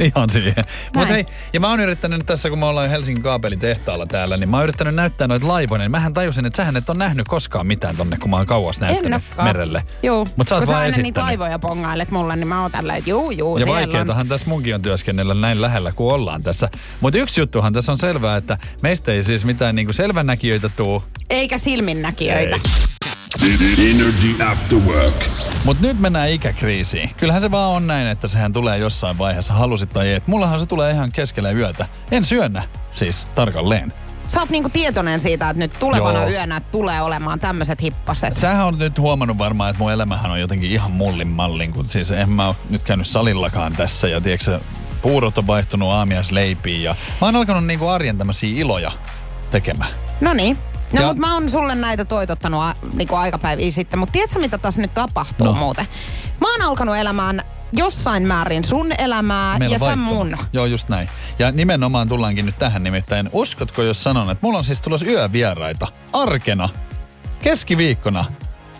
ihan 0.00 0.30
siihen. 0.30 0.64
Näin. 0.94 1.08
hei, 1.08 1.26
ja 1.52 1.60
mä 1.60 1.68
oon 1.70 1.80
yrittänyt 1.80 2.18
nyt 2.18 2.26
tässä, 2.26 2.50
kun 2.50 2.58
me 2.58 2.66
ollaan 2.66 2.90
Helsingin 2.90 3.22
kaapelin 3.22 3.58
tehtaalla 3.58 4.06
täällä, 4.06 4.36
niin 4.36 4.48
mä 4.48 4.56
oon 4.56 4.64
yrittänyt 4.64 4.94
näyttää 4.94 5.26
noita 5.26 5.48
laivoja. 5.48 5.88
Mähän 5.88 6.14
tajusin, 6.14 6.46
että 6.46 6.56
sähän 6.56 6.76
et 6.76 6.90
on 6.90 6.98
nähnyt 6.98 7.28
koskaan 7.28 7.66
mitään 7.66 7.96
tonne, 7.96 8.16
kun 8.16 8.30
mä 8.30 8.36
oon 8.36 8.46
kauas 8.46 8.80
näyttänyt 8.80 9.22
merelle. 9.42 9.82
Joo, 10.02 10.26
Mutta 10.36 10.48
sä 10.48 10.54
oot 10.54 10.64
kun 10.64 10.74
sä 10.74 10.78
aina 10.78 10.96
niitä 10.96 11.20
laivoja 11.20 11.58
pongailet 11.58 12.10
mulle, 12.10 12.36
niin 12.36 12.48
mä 12.48 12.62
oon 12.62 12.70
tällä, 12.70 12.96
että 12.96 13.10
juu, 13.10 13.30
juu, 13.30 13.58
Ja 13.58 13.66
siellä 13.66 14.14
on. 14.14 14.28
tässä 14.28 14.48
munkin 14.48 14.74
on 14.74 14.82
työskennellä 14.82 15.34
näin 15.34 15.62
lähellä 15.62 15.92
kuin 15.92 16.14
ollaan 16.14 16.42
tässä. 16.42 16.68
Mutta 17.00 17.18
yksi 17.18 17.40
juttuhan 17.40 17.72
tässä 17.72 17.92
on 17.92 17.98
selvää, 17.98 18.36
että 18.36 18.58
meistä 18.82 19.12
ei 19.12 19.22
siis 19.22 19.44
mitään 19.44 19.74
niinku 19.74 19.92
selvänäkijöitä 19.92 20.68
tuu. 20.68 21.02
Eikä 21.30 21.58
silminnäkijöitä. 21.58 21.95
Ei. 22.20 23.90
Energy 23.90 24.42
After 24.50 24.78
Work. 24.78 25.24
Mutta 25.64 25.86
nyt 25.86 26.00
mennään 26.00 26.30
ikäkriisiin. 26.30 27.10
Kyllähän 27.16 27.42
se 27.42 27.50
vaan 27.50 27.72
on 27.72 27.86
näin, 27.86 28.06
että 28.06 28.28
sehän 28.28 28.52
tulee 28.52 28.78
jossain 28.78 29.18
vaiheessa, 29.18 29.52
halusit 29.52 29.90
tai 29.90 30.08
ei. 30.08 30.20
Mullahan 30.26 30.60
se 30.60 30.66
tulee 30.66 30.92
ihan 30.92 31.12
keskellä 31.12 31.50
yötä. 31.50 31.86
En 32.10 32.24
syönnä 32.24 32.62
siis 32.90 33.26
tarkalleen. 33.34 33.92
Sä 34.26 34.40
oot 34.40 34.50
niinku 34.50 34.68
tietoinen 34.68 35.20
siitä, 35.20 35.50
että 35.50 35.58
nyt 35.58 35.76
tulevana 35.78 36.20
Joo. 36.20 36.30
yönä 36.30 36.60
tulee 36.60 37.02
olemaan 37.02 37.40
tämmöiset 37.40 37.82
hippaset. 37.82 38.36
Sähän 38.38 38.66
on 38.66 38.78
nyt 38.78 38.98
huomannut 38.98 39.38
varmaan, 39.38 39.70
että 39.70 39.82
mun 39.82 39.92
elämähän 39.92 40.30
on 40.30 40.40
jotenkin 40.40 40.70
ihan 40.70 40.90
mullin 40.90 41.28
mallin, 41.28 41.72
kun 41.72 41.88
siis 41.88 42.10
en 42.10 42.30
mä 42.30 42.46
oo 42.46 42.56
nyt 42.70 42.82
käynyt 42.82 43.06
salillakaan 43.06 43.72
tässä 43.72 44.08
ja 44.08 44.20
tiedätkö, 44.20 44.60
puurot 45.02 45.38
on 45.38 45.46
vaihtunut 45.46 45.90
aamiaisleipiin 45.90 46.82
ja 46.82 46.96
mä 47.20 47.26
oon 47.26 47.36
alkanut 47.36 47.66
niinku 47.66 47.88
arjen 47.88 48.18
tämmöisiä 48.18 48.60
iloja 48.60 48.92
tekemään. 49.50 49.94
No 50.20 50.32
niin. 50.32 50.58
No 50.92 51.00
Ja- 51.00 51.06
mutta 51.06 51.20
mä 51.20 51.34
oon 51.34 51.50
sulle 51.50 51.74
näitä 51.74 52.04
toitottanut 52.04 52.62
a, 52.62 52.74
niinku 52.92 53.14
aikapäiviä 53.14 53.70
sitten, 53.70 53.98
mutta 53.98 54.12
tiedätkö 54.12 54.38
mitä 54.38 54.58
tässä 54.58 54.80
nyt 54.82 54.94
tapahtuu 54.94 55.46
No. 55.46 55.52
muuten? 55.52 55.86
Mä 56.40 56.52
oon 56.52 56.62
alkanut 56.62 56.96
elämään 56.96 57.42
jossain 57.72 58.22
määrin 58.26 58.64
sun 58.64 58.92
elämää 58.98 59.58
Meillä 59.58 59.74
ja 59.74 59.78
sä 59.78 59.84
vaihtuma. 59.84 60.06
mun. 60.12 60.36
Joo, 60.52 60.66
just 60.66 60.88
näin. 60.88 61.08
Ja 61.38 61.52
nimenomaan 61.52 62.08
tullaankin 62.08 62.46
nyt 62.46 62.58
tähän 62.58 62.82
nimittäin. 62.82 63.28
Uskotko, 63.32 63.82
jos 63.82 64.02
sanon, 64.04 64.30
että 64.30 64.46
mulla 64.46 64.58
on 64.58 64.64
siis 64.64 64.80
tulossa 64.80 65.06
yövieraita 65.06 65.86
arkena, 66.12 66.68
keskiviikkona. 67.42 68.24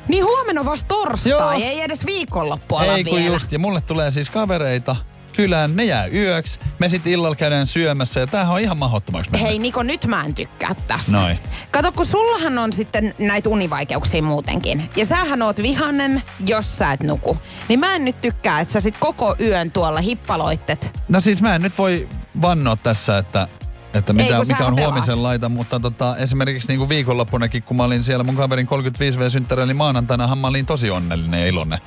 Niin 0.09 0.25
huomenna 0.25 0.65
vasta 0.65 0.89
torstai, 0.89 1.31
Joo. 1.33 1.51
ei 1.51 1.81
edes 1.81 2.07
viikonloppua 2.07 2.85
Ei 2.85 3.05
kun 3.05 3.19
vielä. 3.19 3.33
just, 3.35 3.53
ja 3.53 3.59
mulle 3.59 3.81
tulee 3.81 4.11
siis 4.11 4.31
kavereita 4.31 4.97
kylään, 5.37 5.77
ne 5.77 5.85
jää 5.85 6.07
yöksi, 6.07 6.59
me 6.79 6.89
sitten 6.89 7.13
illalla 7.13 7.37
käydään 7.37 7.67
syömässä 7.67 8.21
ja 8.21 8.27
tämähän 8.27 8.55
on 8.55 8.61
ihan 8.61 8.79
mahdottomaksi 8.79 9.31
mennyt. 9.31 9.49
Hei 9.49 9.59
Niko, 9.59 9.83
nyt 9.83 10.07
mä 10.07 10.25
en 10.25 10.35
tykkää 10.35 10.75
tästä. 10.87 11.13
Noin. 11.13 11.39
Kato, 11.71 11.93
kun 11.93 12.07
sullahan 12.07 12.59
on 12.59 12.73
sitten 12.73 13.15
näitä 13.19 13.49
univaikeuksia 13.49 14.23
muutenkin. 14.23 14.89
Ja 14.97 15.07
sähän 15.07 15.43
oot 15.43 15.63
vihannen, 15.63 16.23
jos 16.47 16.79
sä 16.79 16.93
et 16.93 17.03
nuku. 17.03 17.39
Niin 17.69 17.81
mä 17.81 17.95
en 17.95 18.05
nyt 18.05 18.21
tykkää, 18.21 18.61
että 18.61 18.73
sä 18.73 18.81
sit 18.81 18.97
koko 18.99 19.37
yön 19.41 19.71
tuolla 19.71 20.01
hippaloittet. 20.01 21.01
No 21.09 21.21
siis 21.21 21.43
mä 21.43 21.55
en 21.55 21.63
nyt 21.63 21.79
voi 21.79 22.09
vannoa 22.43 22.77
tässä, 22.77 23.19
että 23.19 23.49
että 23.95 24.13
mitä, 24.13 24.37
kun 24.37 24.47
mikä 24.47 24.67
on 24.67 24.75
pelaat. 24.75 24.95
huomisen 24.95 25.23
laita, 25.23 25.49
mutta 25.49 25.81
tota, 25.81 26.17
esimerkiksi 26.17 26.69
niin 26.69 26.79
kuin 26.79 26.89
viikonloppunakin, 26.89 27.63
kun 27.63 27.77
mä 27.77 27.85
olin 27.85 28.03
siellä 28.03 28.25
mun 28.25 28.37
kaverin 28.37 28.67
35V-synttärillä, 28.67 29.67
niin 29.67 29.77
maanantainahan 29.77 30.39
mä 30.39 30.47
olin 30.47 30.67
tosi 30.67 30.91
onnellinen 30.91 31.41
ja 31.41 31.47
iloinen. 31.47 31.79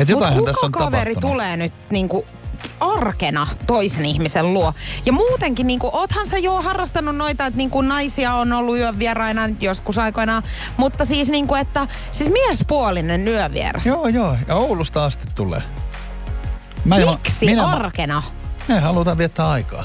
Et 0.00 0.08
jotainhan 0.08 0.38
kuka 0.38 0.52
tässä 0.52 0.66
on 0.66 0.72
kaveri 0.72 1.14
tapahtunut. 1.14 1.34
tulee 1.34 1.56
nyt 1.56 1.72
niinku 1.90 2.26
arkena 2.80 3.46
toisen 3.66 4.04
ihmisen 4.04 4.54
luo. 4.54 4.72
Ja 5.06 5.12
muutenkin, 5.12 5.66
niinku, 5.66 5.90
oothan 5.92 6.26
sä 6.26 6.38
jo 6.38 6.62
harrastanut 6.62 7.16
noita, 7.16 7.46
että 7.46 7.56
niinku 7.56 7.80
naisia 7.80 8.34
on 8.34 8.52
ollut 8.52 8.76
yön 8.76 8.98
vieraina 8.98 9.42
joskus 9.60 9.98
aikoinaan. 9.98 10.42
Mutta 10.76 11.04
siis 11.04 11.28
niinku, 11.28 11.54
että 11.54 11.86
siis 12.12 12.30
miespuolinen 12.30 13.28
yövieras. 13.28 13.86
Joo, 13.86 14.08
joo. 14.08 14.36
Ja 14.48 14.54
Oulusta 14.54 15.04
asti 15.04 15.24
tulee. 15.34 15.62
Mä 16.84 16.96
Miksi 16.96 17.46
minä, 17.46 17.66
arkena? 17.66 18.22
Me 18.68 18.80
halutaan 18.80 19.18
viettää 19.18 19.50
aikaa. 19.50 19.84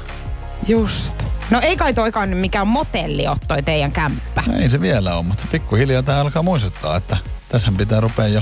Just. 0.68 1.24
No 1.50 1.60
ei 1.62 1.78
kai 1.78 1.94
toikaan 1.94 2.30
nyt 2.30 2.40
mikään 2.40 2.68
motelli 2.68 3.28
ole 3.28 3.38
toi 3.48 3.64
teidän 3.64 3.92
kämppä. 3.92 4.44
Ei 4.60 4.70
se 4.70 4.82
vielä 4.82 5.16
ole, 5.16 5.24
mutta 5.24 5.44
pikkuhiljaa 5.52 6.04
tämä 6.04 6.22
alkaa 6.22 6.44
muistuttaa, 6.44 6.96
että 6.98 7.18
tässä 7.50 7.72
pitää 7.78 8.00
rupea 8.00 8.28
jo 8.28 8.42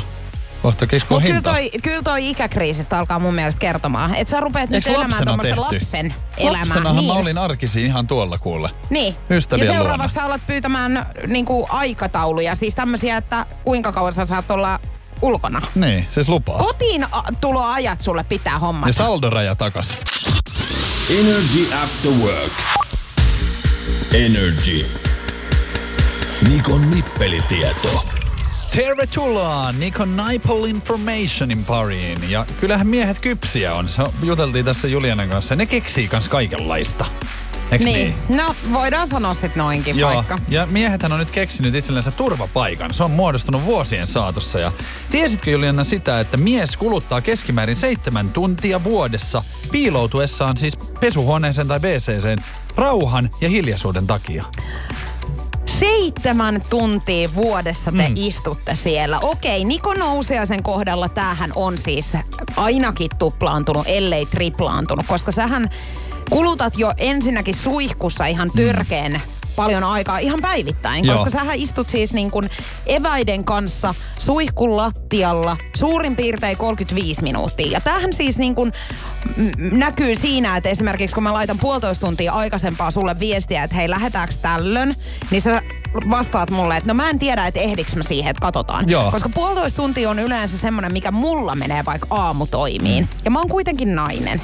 kohta 0.66 0.86
Mutta 1.10 1.28
kyllä 1.28 1.42
toi, 1.42 1.72
kyllä 1.84 2.02
toi 2.02 2.30
ikäkriisistä 2.30 3.00
alkaa 3.00 3.20
mun 3.20 3.34
mielestä 3.36 3.60
kertomaan. 3.60 4.16
Että 4.16 4.32
sä 4.32 4.40
rupeat 4.40 4.70
nyt 4.70 4.88
elämään 4.88 5.26
tuommoista 5.26 5.62
lapsen 5.62 6.16
elämää. 6.38 6.62
Lapsenahan 6.62 6.96
niin. 6.96 7.08
mä 7.08 7.14
olin 7.14 7.38
arkisin 7.38 7.86
ihan 7.86 8.08
tuolla 8.08 8.38
kuulle. 8.38 8.70
Niin. 8.90 9.16
Ystävien 9.30 9.66
ja 9.66 9.72
luona. 9.72 9.84
seuraavaksi 9.84 10.16
sä 10.16 10.26
alat 10.26 10.42
pyytämään 10.48 11.06
niinku, 11.28 11.68
aikatauluja. 11.70 12.56
Siis 12.56 12.76
tämmöisiä, 12.76 13.18
että 13.18 13.46
kuinka 13.64 13.92
kauan 13.92 14.14
sä 14.14 14.26
saat 14.26 14.52
olla 14.52 14.80
ulkona. 15.22 15.62
Niin, 15.76 16.06
siis 16.10 16.30
lupaa. 16.30 16.58
Kotiin 16.58 17.06
tuloajat 17.42 18.02
sulle 18.02 18.24
pitää 18.24 18.60
hommata. 18.60 18.90
ja 18.90 18.94
saldoraja 18.94 19.56
takas. 19.56 20.00
Energy 21.10 21.74
After 21.84 22.12
Work. 22.12 22.54
Energy. 24.14 24.86
Nikon 26.50 26.92
nippelitieto. 26.92 28.15
Tervetuloa 28.76 29.72
Nikon 29.72 30.18
Nipple 30.18 30.70
Informationin 30.70 31.66
pariin. 31.66 32.32
Ja 32.32 32.46
kyllähän 32.60 32.88
miehet 32.88 33.20
kypsiä 33.20 33.76
on. 33.76 33.90
Se 33.90 34.04
juteltiin 34.24 34.66
tässä 34.66 34.88
Julianan 34.88 35.30
kanssa. 35.30 35.56
Ne 35.56 35.66
keksii 35.66 36.08
kans 36.08 36.30
kaikenlaista. 36.30 37.06
Eiks 37.72 37.86
niin? 37.86 38.16
niin. 38.28 38.38
No, 38.38 38.56
voidaan 38.74 39.08
sanoa 39.08 39.34
sit 39.34 39.56
noinkin 39.56 39.98
Joo, 39.98 40.16
vaikka. 40.16 40.40
ja 40.48 40.66
miehethän 40.66 41.12
on 41.12 41.20
nyt 41.20 41.32
keksinyt 41.32 41.76
itsellensä 41.76 42.12
turvapaikan. 42.12 42.94
Se 42.94 43.04
on 43.04 43.12
muodostunut 43.12 43.66
vuosien 43.66 44.08
saatossa. 44.08 44.60
Ja 44.60 44.72
tiesitkö 45.12 45.52
Juliana 45.52 45.84
sitä, 45.84 46.20
että 46.20 46.38
mies 46.38 46.78
kuluttaa 46.78 47.22
keskimäärin 47.22 47.78
seitsemän 47.78 48.30
tuntia 48.30 48.84
vuodessa 48.84 49.44
piiloutuessaan 49.72 50.58
siis 50.58 50.78
pesuhuoneeseen 51.00 51.68
tai 51.68 51.80
WC:seen 51.80 52.38
rauhan 52.76 53.30
ja 53.42 53.50
hiljaisuuden 53.50 54.08
takia? 54.08 54.46
Seitsemän 55.80 56.62
tuntia 56.70 57.30
vuodessa 57.36 57.92
te 57.92 58.08
Mm. 58.10 58.14
istutte 58.16 58.76
siellä. 58.76 59.20
Okei, 59.20 59.66
Niko 59.66 59.94
Nousiaisen 59.94 60.64
kohdalla 60.64 61.10
tämähän 61.10 61.52
on 61.56 61.78
siis 61.78 62.18
ainakin 62.58 63.10
tuplaantunut, 63.20 63.84
ellei 63.88 64.26
triplaantunut, 64.26 65.06
koska 65.08 65.32
sähän 65.32 65.70
kulutat 66.30 66.74
jo 66.78 66.92
ensinnäkin 66.98 67.56
suihkussa 67.56 68.26
ihan 68.26 68.52
törkeen 68.56 69.22
paljon 69.56 69.84
aikaa 69.84 70.18
ihan 70.18 70.42
päivittäin. 70.42 71.06
Joo. 71.06 71.18
koska 71.18 71.30
sähän 71.30 71.56
istut 71.56 71.90
siis 71.90 72.14
niin 72.14 72.32
kuin 72.32 72.50
eväiden 72.86 73.44
kanssa 73.44 73.96
suihkun 74.18 74.78
lattialla 74.78 75.58
suurin 75.76 76.16
piirtein 76.16 76.58
35 76.58 77.24
minuuttia. 77.24 77.72
Ja 77.72 77.82
tämähän 77.82 78.14
siis 78.14 78.38
niin 78.38 78.56
kuin 78.56 78.74
näkyy 79.72 80.16
siinä, 80.16 80.58
että 80.58 80.70
esimerkiksi 80.70 81.14
kun 81.14 81.24
mä 81.24 81.34
laitan 81.34 81.58
puolitoista 81.60 82.06
tuntia 82.06 82.34
aikaisempaa 82.34 82.92
sulle 82.92 83.20
viestiä, 83.20 83.64
että 83.64 83.76
hei 83.76 83.90
lähetäänkö 83.90 84.34
tällöin, 84.42 84.96
niin 85.32 85.42
sä 85.42 85.62
vastaat 86.10 86.52
mulle, 86.52 86.78
että 86.78 86.88
no 86.88 86.94
mä 86.94 87.10
en 87.10 87.20
tiedä, 87.20 87.48
että 87.48 87.60
ehdiks 87.60 87.96
mä 87.96 88.04
siihen, 88.04 88.30
että 88.30 88.42
katsotaan. 88.42 88.90
Joo. 88.90 89.12
Koska 89.12 89.30
puolitoista 89.30 89.76
tuntia 89.78 90.10
on 90.10 90.20
yleensä 90.20 90.58
semmoinen, 90.58 90.94
mikä 90.94 91.12
mulla 91.12 91.56
menee 91.56 91.86
vaikka 91.86 92.08
aamutoimiin. 92.10 93.04
Mm. 93.04 93.20
Ja 93.26 93.32
mä 93.32 93.40
oon 93.40 93.50
kuitenkin 93.50 93.96
nainen. 93.96 94.42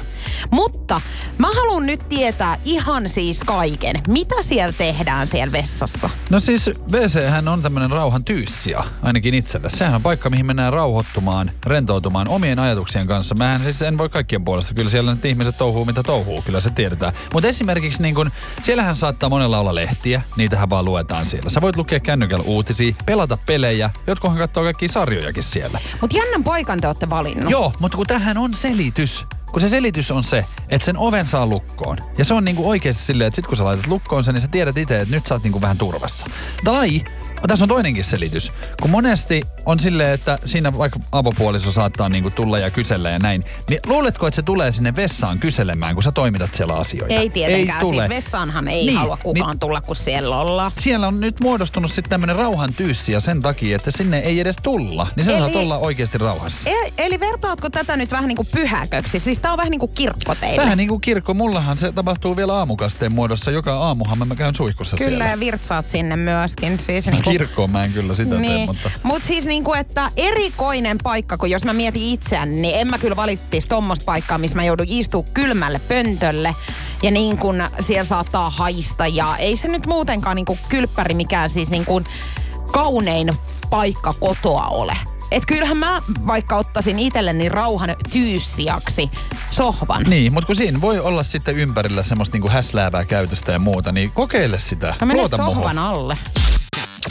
Mutta 0.50 1.00
mä 1.38 1.46
haluan 1.46 1.86
nyt 1.86 2.08
tietää 2.08 2.58
ihan 2.64 3.08
siis 3.08 3.40
kaiken. 3.46 4.00
Mitä 4.08 4.34
siellä 4.42 4.72
tehdään 4.78 5.26
siellä 5.26 5.52
vessassa? 5.52 6.10
No 6.30 6.40
siis 6.40 6.70
WC 6.92 7.28
hän 7.28 7.48
on 7.48 7.62
tämmöinen 7.62 7.90
rauhan 7.90 8.24
tyyssiä, 8.24 8.84
ainakin 9.02 9.34
itselle. 9.34 9.70
Sehän 9.70 9.94
on 9.94 10.02
paikka, 10.02 10.30
mihin 10.30 10.46
mennään 10.46 10.72
rauhoittumaan, 10.72 11.50
rentoutumaan 11.66 12.28
omien 12.28 12.58
ajatuksien 12.58 13.06
kanssa. 13.06 13.34
Mähän 13.34 13.62
siis 13.62 13.82
en 13.82 13.98
voi 13.98 14.08
kaikkien 14.08 14.44
puolesta. 14.44 14.74
Kyllä 14.74 14.90
siellä 14.90 15.14
nyt 15.14 15.24
ihmiset 15.24 15.58
touhuu, 15.58 15.84
mitä 15.84 16.02
touhuu. 16.02 16.42
Kyllä 16.42 16.60
se 16.60 16.70
tiedetään. 16.70 17.12
Mutta 17.32 17.48
esimerkiksi 17.48 18.02
niin 18.02 18.14
kun, 18.14 18.30
siellähän 18.62 18.96
saattaa 18.96 19.28
monella 19.28 19.58
olla 19.58 19.74
lehtiä. 19.74 20.22
Niitähän 20.36 20.70
vaan 20.70 20.84
luetaan 20.84 21.26
siellä. 21.26 21.41
Sä 21.48 21.60
voit 21.60 21.76
lukea 21.76 22.00
kännykällä 22.00 22.44
uutisia, 22.46 22.94
pelata 23.06 23.38
pelejä. 23.46 23.90
Jotkuhan 24.06 24.38
katsoo 24.38 24.62
kaikkia 24.62 24.88
sarjojakin 24.88 25.42
siellä. 25.42 25.80
Mutta 26.00 26.16
jännän 26.16 26.44
paikan 26.44 26.80
te 26.80 26.86
olette 26.86 27.10
valinnut. 27.10 27.50
Joo, 27.50 27.72
mutta 27.78 27.96
kun 27.96 28.06
tähän 28.06 28.38
on 28.38 28.54
selitys. 28.54 29.24
Kun 29.52 29.60
se 29.60 29.68
selitys 29.68 30.10
on 30.10 30.24
se, 30.24 30.44
että 30.68 30.84
sen 30.84 30.98
oven 30.98 31.26
saa 31.26 31.46
lukkoon. 31.46 31.98
Ja 32.18 32.24
se 32.24 32.34
on 32.34 32.44
niinku 32.44 32.68
oikeasti 32.68 33.02
silleen, 33.02 33.28
että 33.28 33.36
sit 33.36 33.46
kun 33.46 33.56
sä 33.56 33.64
laitat 33.64 33.86
lukkoon 33.86 34.24
sen, 34.24 34.34
niin 34.34 34.42
sä 34.42 34.48
tiedät 34.48 34.76
itse, 34.76 34.96
että 34.96 35.14
nyt 35.14 35.26
sä 35.26 35.34
oot 35.34 35.42
niinku 35.42 35.60
vähän 35.60 35.78
turvassa. 35.78 36.26
Tai, 36.64 37.04
tässä 37.48 37.64
on 37.64 37.68
toinenkin 37.68 38.04
selitys. 38.04 38.52
Kun 38.82 38.90
monesti 38.90 39.42
on 39.66 39.80
silleen, 39.80 40.10
että 40.10 40.38
siinä 40.44 40.78
vaikka 40.78 40.98
avopuoliso 41.12 41.72
saattaa 41.72 42.08
niinku 42.08 42.30
tulla 42.30 42.58
ja 42.58 42.70
kysellä 42.70 43.10
ja 43.10 43.18
näin, 43.18 43.44
niin 43.68 43.80
luuletko, 43.86 44.26
että 44.26 44.36
se 44.36 44.42
tulee 44.42 44.72
sinne 44.72 44.96
vessaan 44.96 45.38
kyselemään, 45.38 45.94
kun 45.94 46.02
sä 46.02 46.12
toimitat 46.12 46.54
siellä 46.54 46.74
asioita? 46.74 47.14
Ei 47.14 47.30
tietenkään. 47.30 47.78
Ei 47.78 47.84
tule. 47.84 48.02
siis 48.02 48.08
vessaanhan 48.16 48.68
ei 48.68 48.86
Niin, 48.86 48.98
halua 48.98 49.18
kukaan 49.22 49.50
niin- 49.50 49.58
tulla, 49.60 49.80
kun 49.80 49.96
siellä 49.96 50.38
ollaan. 50.40 50.72
siellä 50.80 51.08
on 51.08 51.20
nyt 51.20 51.40
muodostunut 51.40 51.90
sitten 51.92 52.10
tämmöinen 52.10 52.36
rauhan 52.36 52.74
tyyssi 52.76 53.12
ja 53.12 53.20
sen 53.20 53.42
takia, 53.42 53.76
että 53.76 53.90
sinne 53.90 54.18
ei 54.18 54.40
edes 54.40 54.56
tulla. 54.62 55.06
Niin 55.16 55.24
sä 55.24 55.30
Eli- 55.32 55.38
saat 55.38 55.54
olla 55.54 55.78
oikeasti 55.78 56.18
rauhassa. 56.18 56.70
E- 56.70 56.92
eli 56.98 57.20
vertaatko 57.20 57.70
tätä 57.70 57.96
nyt 57.96 58.10
vähän 58.10 58.28
niin 58.28 58.36
kuin 58.36 58.48
pyhäköksi? 58.52 59.18
Siis 59.18 59.38
tää 59.38 59.52
on 59.52 59.58
vähän 59.58 59.70
niin 59.70 59.80
kuin 59.80 59.92
kirkko 59.94 60.34
teille. 60.34 60.62
Vähän 60.62 60.78
niin 60.78 60.88
kuin 60.88 61.00
kirkko, 61.00 61.34
mullahan 61.34 61.78
se 61.78 61.92
tapahtuu 61.92 62.36
vielä 62.36 62.54
aamukasteen 62.54 63.12
muodossa. 63.12 63.50
Joka 63.50 63.74
aamuhan 63.74 64.18
mä 64.28 64.34
käyn 64.36 64.54
suihkussa 64.54 64.96
Kyllä, 64.96 65.08
siellä. 65.10 65.24
ja 65.26 65.40
virtsaat 65.40 65.88
sinne 65.88 66.16
myöskin. 66.16 66.78
Siis 66.78 67.06
niin 67.06 67.22
kuin, 67.24 67.31
Kirkkoon 67.38 67.70
mä 67.70 67.84
en 67.84 67.92
kyllä 67.92 68.14
sitä 68.14 68.30
tee, 68.30 68.40
niin. 68.40 68.66
mutta... 68.66 68.90
Mut 69.02 69.24
siis 69.24 69.44
niinku, 69.44 69.72
että 69.72 70.10
erikoinen 70.16 70.98
paikka, 71.02 71.38
kun 71.38 71.50
jos 71.50 71.64
mä 71.64 71.72
mietin 71.72 72.02
itseäni, 72.02 72.60
niin 72.60 72.74
en 72.74 72.88
mä 72.88 72.98
kyllä 72.98 73.16
valittis 73.16 73.66
tommoista 73.66 74.04
paikkaa, 74.04 74.38
missä 74.38 74.56
mä 74.56 74.64
joudun 74.64 74.86
istua 74.88 75.24
kylmälle 75.34 75.78
pöntölle. 75.78 76.54
Ja 77.02 77.10
niin 77.10 77.38
kun 77.38 77.64
siellä 77.80 78.04
saattaa 78.04 78.50
haista 78.50 79.06
ja 79.06 79.36
ei 79.36 79.56
se 79.56 79.68
nyt 79.68 79.86
muutenkaan 79.86 80.36
niinku 80.36 80.58
kylppäri 80.68 81.14
mikään 81.14 81.50
siis 81.50 81.70
niinku 81.70 82.02
kaunein 82.72 83.32
paikka 83.70 84.12
kotoa 84.12 84.66
ole. 84.66 84.96
Et 85.30 85.46
kyllähän 85.46 85.76
mä 85.76 86.02
vaikka 86.26 86.56
ottaisin 86.56 86.98
itselleni 86.98 87.48
rauhan 87.48 87.94
tyyssiaksi 88.12 89.10
sohvan. 89.50 90.02
Niin, 90.02 90.32
mutta 90.32 90.46
kun 90.46 90.56
siinä 90.56 90.80
voi 90.80 91.00
olla 91.00 91.22
sitten 91.22 91.58
ympärillä 91.58 92.02
semmoista 92.02 92.34
niinku 92.34 92.48
häsläävää 92.50 93.04
käytöstä 93.04 93.52
ja 93.52 93.58
muuta, 93.58 93.92
niin 93.92 94.10
kokeile 94.14 94.58
sitä. 94.58 94.94
Luota 95.12 95.36
muhun. 95.36 95.54
sohvan 95.54 95.78
alle. 95.78 96.18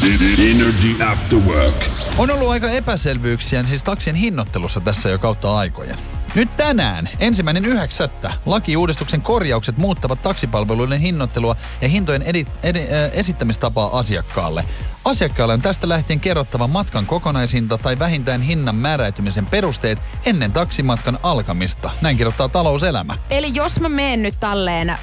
Energy 0.04 1.04
After 1.12 1.40
Work. 1.40 1.76
On 2.18 2.32
ollut 2.32 2.50
aika 2.50 2.70
epäselvyyksiä 2.70 3.64
siis 3.64 3.84
taksien 3.84 4.16
hinnoittelussa 4.16 4.80
tässä 4.80 5.10
jo 5.10 5.20
kautta 5.20 5.58
aikojen. 5.58 5.98
Nyt 6.36 6.58
tänään, 6.58 7.10
ensimmäinen 7.20 7.66
yhdeksättä, 7.66 8.34
lakiuudistuksen 8.46 9.22
korjaukset 9.22 9.78
muuttavat 9.78 10.22
taksipalveluiden 10.22 11.00
hinnoittelua 11.00 11.56
ja 11.82 11.88
hintojen 11.88 12.22
edi, 12.22 12.46
edi, 12.64 12.80
äh, 12.80 13.12
esittämistapaa 13.14 14.00
asiakkaalle. 14.00 14.66
Asiakkaalle 15.06 15.54
on 15.54 15.62
tästä 15.62 15.90
lähtien 15.90 16.20
kerrottava 16.20 16.68
matkan 16.68 17.06
kokonaishinta 17.06 17.78
tai 17.78 18.00
vähintään 18.00 18.42
hinnan 18.42 18.76
määräytymisen 18.76 19.46
perusteet 19.46 20.02
ennen 20.26 20.52
taksimatkan 20.52 21.20
alkamista. 21.24 21.92
Näin 22.02 22.18
kirjoittaa 22.18 22.50
talouselämä. 22.50 23.18
Eli 23.30 23.52
jos 23.54 23.80
mä 23.80 23.90
menen 23.90 24.22
nyt 24.22 24.40
tälleen 24.40 24.98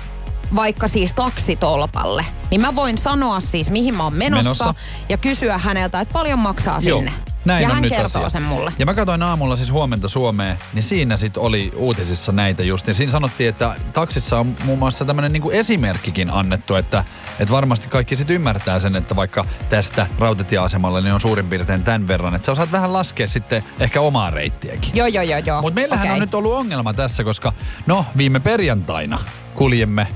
vaikka 0.54 0.88
siis 0.88 1.12
taksitolpalle, 1.12 2.24
niin 2.50 2.60
mä 2.60 2.74
voin 2.74 2.98
sanoa 2.98 3.40
siis 3.40 3.70
mihin 3.70 3.96
mä 3.96 4.02
oon 4.02 4.14
menossa, 4.14 4.64
Menossa. 4.64 4.74
ja 5.08 5.16
kysyä 5.16 5.58
häneltä, 5.58 6.00
että 6.00 6.12
paljon 6.12 6.38
maksaa 6.38 6.80
sinne. 6.80 7.12
Näin 7.44 7.62
ja 7.62 7.68
on 7.68 7.74
hän 7.74 7.82
nyt 7.82 7.92
kertoo 7.92 8.22
asia. 8.22 8.28
sen 8.28 8.42
mulle. 8.42 8.72
Ja 8.78 8.86
mä 8.86 8.94
katsoin 8.94 9.22
aamulla 9.22 9.56
siis 9.56 9.72
huomenta 9.72 10.08
Suomeen, 10.08 10.58
niin 10.74 10.82
siinä 10.82 11.16
sit 11.16 11.36
oli 11.36 11.72
uutisissa 11.76 12.32
näitä 12.32 12.62
just. 12.62 12.88
Ja 12.88 12.94
siinä 12.94 13.12
sanottiin, 13.12 13.48
että 13.48 13.74
taksissa 13.92 14.38
on 14.38 14.54
muun 14.64 14.78
muassa 14.78 15.04
tämmöinen 15.04 15.32
niinku 15.32 15.50
esimerkkikin 15.50 16.30
annettu, 16.30 16.74
että, 16.74 17.04
että 17.40 17.54
varmasti 17.54 17.88
kaikki 17.88 18.16
sit 18.16 18.30
ymmärtää 18.30 18.80
sen, 18.80 18.96
että 18.96 19.16
vaikka 19.16 19.44
tästä 19.70 20.06
rautatieasemalle 20.18 21.00
niin 21.00 21.14
on 21.14 21.20
suurin 21.20 21.46
piirtein 21.48 21.82
tämän 21.82 22.08
verran, 22.08 22.34
että 22.34 22.46
sä 22.46 22.52
osaat 22.52 22.72
vähän 22.72 22.92
laskea 22.92 23.28
sitten 23.28 23.64
ehkä 23.80 24.00
omaa 24.00 24.30
reittiäkin. 24.30 24.90
Joo, 24.94 25.06
joo, 25.06 25.24
joo, 25.24 25.40
joo. 25.46 25.62
Mutta 25.62 25.74
meillähän 25.74 26.06
Okei. 26.06 26.14
on 26.14 26.20
nyt 26.20 26.34
ollut 26.34 26.52
ongelma 26.52 26.94
tässä, 26.94 27.24
koska 27.24 27.52
no 27.86 28.04
viime 28.16 28.40
perjantaina 28.40 29.18
kuljemme 29.54 30.08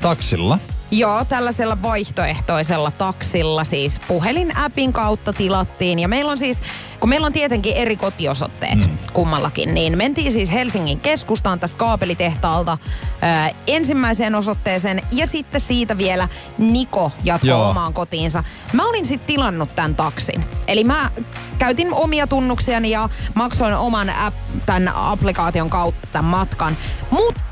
taksilla. 0.00 0.58
Joo, 0.90 1.24
tällaisella 1.24 1.82
vaihtoehtoisella 1.82 2.90
taksilla 2.90 3.64
siis 3.64 4.00
puhelinäpin 4.08 4.92
kautta 4.92 5.32
tilattiin. 5.32 5.98
Ja 5.98 6.08
meillä 6.08 6.30
on 6.30 6.38
siis, 6.38 6.58
kun 7.00 7.08
meillä 7.08 7.26
on 7.26 7.32
tietenkin 7.32 7.76
eri 7.76 7.96
kotiosoitteet 7.96 8.78
mm. 8.78 8.98
kummallakin, 9.12 9.74
niin 9.74 9.98
mentiin 9.98 10.32
siis 10.32 10.52
Helsingin 10.52 11.00
keskustaan 11.00 11.60
tästä 11.60 11.78
kaapelitehtaalta 11.78 12.78
ää, 13.22 13.50
ensimmäiseen 13.66 14.34
osoitteeseen 14.34 15.02
ja 15.12 15.26
sitten 15.26 15.60
siitä 15.60 15.98
vielä 15.98 16.28
Niko 16.58 17.12
jatkoi 17.24 17.52
omaan 17.70 17.92
kotiinsa. 17.92 18.44
Mä 18.72 18.88
olin 18.88 19.06
sitten 19.06 19.26
tilannut 19.26 19.76
tämän 19.76 19.94
taksin. 19.94 20.44
Eli 20.68 20.84
mä 20.84 21.10
käytin 21.58 21.94
omia 21.94 22.26
tunnuksiani 22.26 22.90
ja 22.90 23.08
maksoin 23.34 23.74
oman 23.74 24.10
app, 24.10 24.36
tämän 24.66 24.92
applikaation 24.94 25.70
kautta 25.70 26.08
tämän 26.12 26.30
matkan. 26.30 26.76
Mutta 27.10 27.49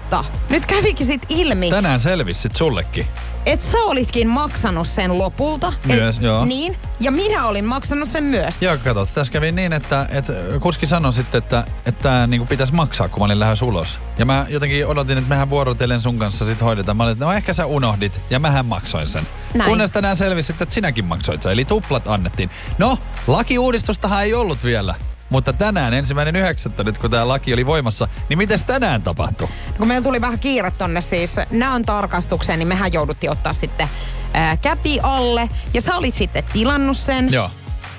nyt 0.50 0.66
kävikin 0.66 1.06
sitten 1.06 1.38
ilmi, 1.38 1.70
Tänään 1.70 2.00
selvisi 2.00 2.40
sit 2.40 2.56
sullekin. 2.56 3.06
et 3.46 3.62
sä 3.62 3.78
olitkin 3.78 4.28
maksanut 4.28 4.86
sen 4.88 5.18
lopulta. 5.18 5.72
Myös, 5.86 6.16
et, 6.16 6.22
joo. 6.22 6.44
Niin, 6.44 6.76
ja 7.00 7.10
minä 7.10 7.46
olin 7.46 7.64
maksanut 7.64 8.08
sen 8.08 8.24
myös. 8.24 8.62
Joo, 8.62 8.76
kato, 8.78 9.06
tässä 9.06 9.32
kävi 9.32 9.52
niin, 9.52 9.72
että, 9.72 10.06
että 10.10 10.32
kuski 10.60 10.86
sanoi 10.86 11.12
sitten, 11.12 11.38
että, 11.38 11.64
että 11.86 12.02
tämä 12.02 12.26
niin 12.26 12.48
pitäisi 12.48 12.74
maksaa, 12.74 13.08
kun 13.08 13.20
mä 13.20 13.24
olin 13.24 13.40
lähes 13.40 13.62
ulos. 13.62 13.98
Ja 14.18 14.24
mä 14.24 14.46
jotenkin 14.48 14.86
odotin, 14.86 15.18
että 15.18 15.28
mehän 15.28 15.50
vuorotellen 15.50 16.02
sun 16.02 16.18
kanssa 16.18 16.46
sit 16.46 16.60
hoidetaan. 16.60 16.96
Mä 16.96 17.02
olin, 17.02 17.12
että 17.12 17.24
no 17.24 17.32
ehkä 17.32 17.54
sä 17.54 17.66
unohdit, 17.66 18.20
ja 18.30 18.38
mähän 18.38 18.66
maksoin 18.66 19.08
sen. 19.08 19.26
Näin. 19.54 19.68
Kunnes 19.70 19.90
tänään 19.90 20.16
selvisi, 20.16 20.52
että 20.52 20.74
sinäkin 20.74 21.04
maksoit 21.04 21.42
sen, 21.42 21.52
eli 21.52 21.64
tuplat 21.64 22.06
annettiin. 22.06 22.50
No, 22.78 22.98
lakiuudistustahan 23.26 24.22
ei 24.22 24.34
ollut 24.34 24.64
vielä. 24.64 24.94
Mutta 25.30 25.52
tänään, 25.52 25.94
ensimmäinen 25.94 26.36
yhdeksättä 26.36 26.84
nyt, 26.84 26.98
kun 26.98 27.10
tämä 27.10 27.28
laki 27.28 27.52
oli 27.54 27.66
voimassa, 27.66 28.08
niin 28.28 28.38
mites 28.38 28.64
tänään 28.64 29.02
tapahtui? 29.02 29.48
Kun 29.78 29.88
meillä 29.88 30.04
tuli 30.04 30.20
vähän 30.20 30.38
kiire 30.38 30.70
tonne 30.70 31.00
siis 31.00 31.36
näön 31.50 31.82
tarkastukseen, 31.82 32.58
niin 32.58 32.68
mehän 32.68 32.92
jouduttiin 32.92 33.30
ottaa 33.30 33.52
sitten 33.52 33.88
ää, 34.34 34.56
käpi 34.56 35.00
alle. 35.02 35.48
Ja 35.74 35.80
sä 35.80 35.96
olit 35.96 36.14
sitten 36.14 36.44
tilannut 36.52 36.96
sen. 36.96 37.32
Joo. 37.32 37.50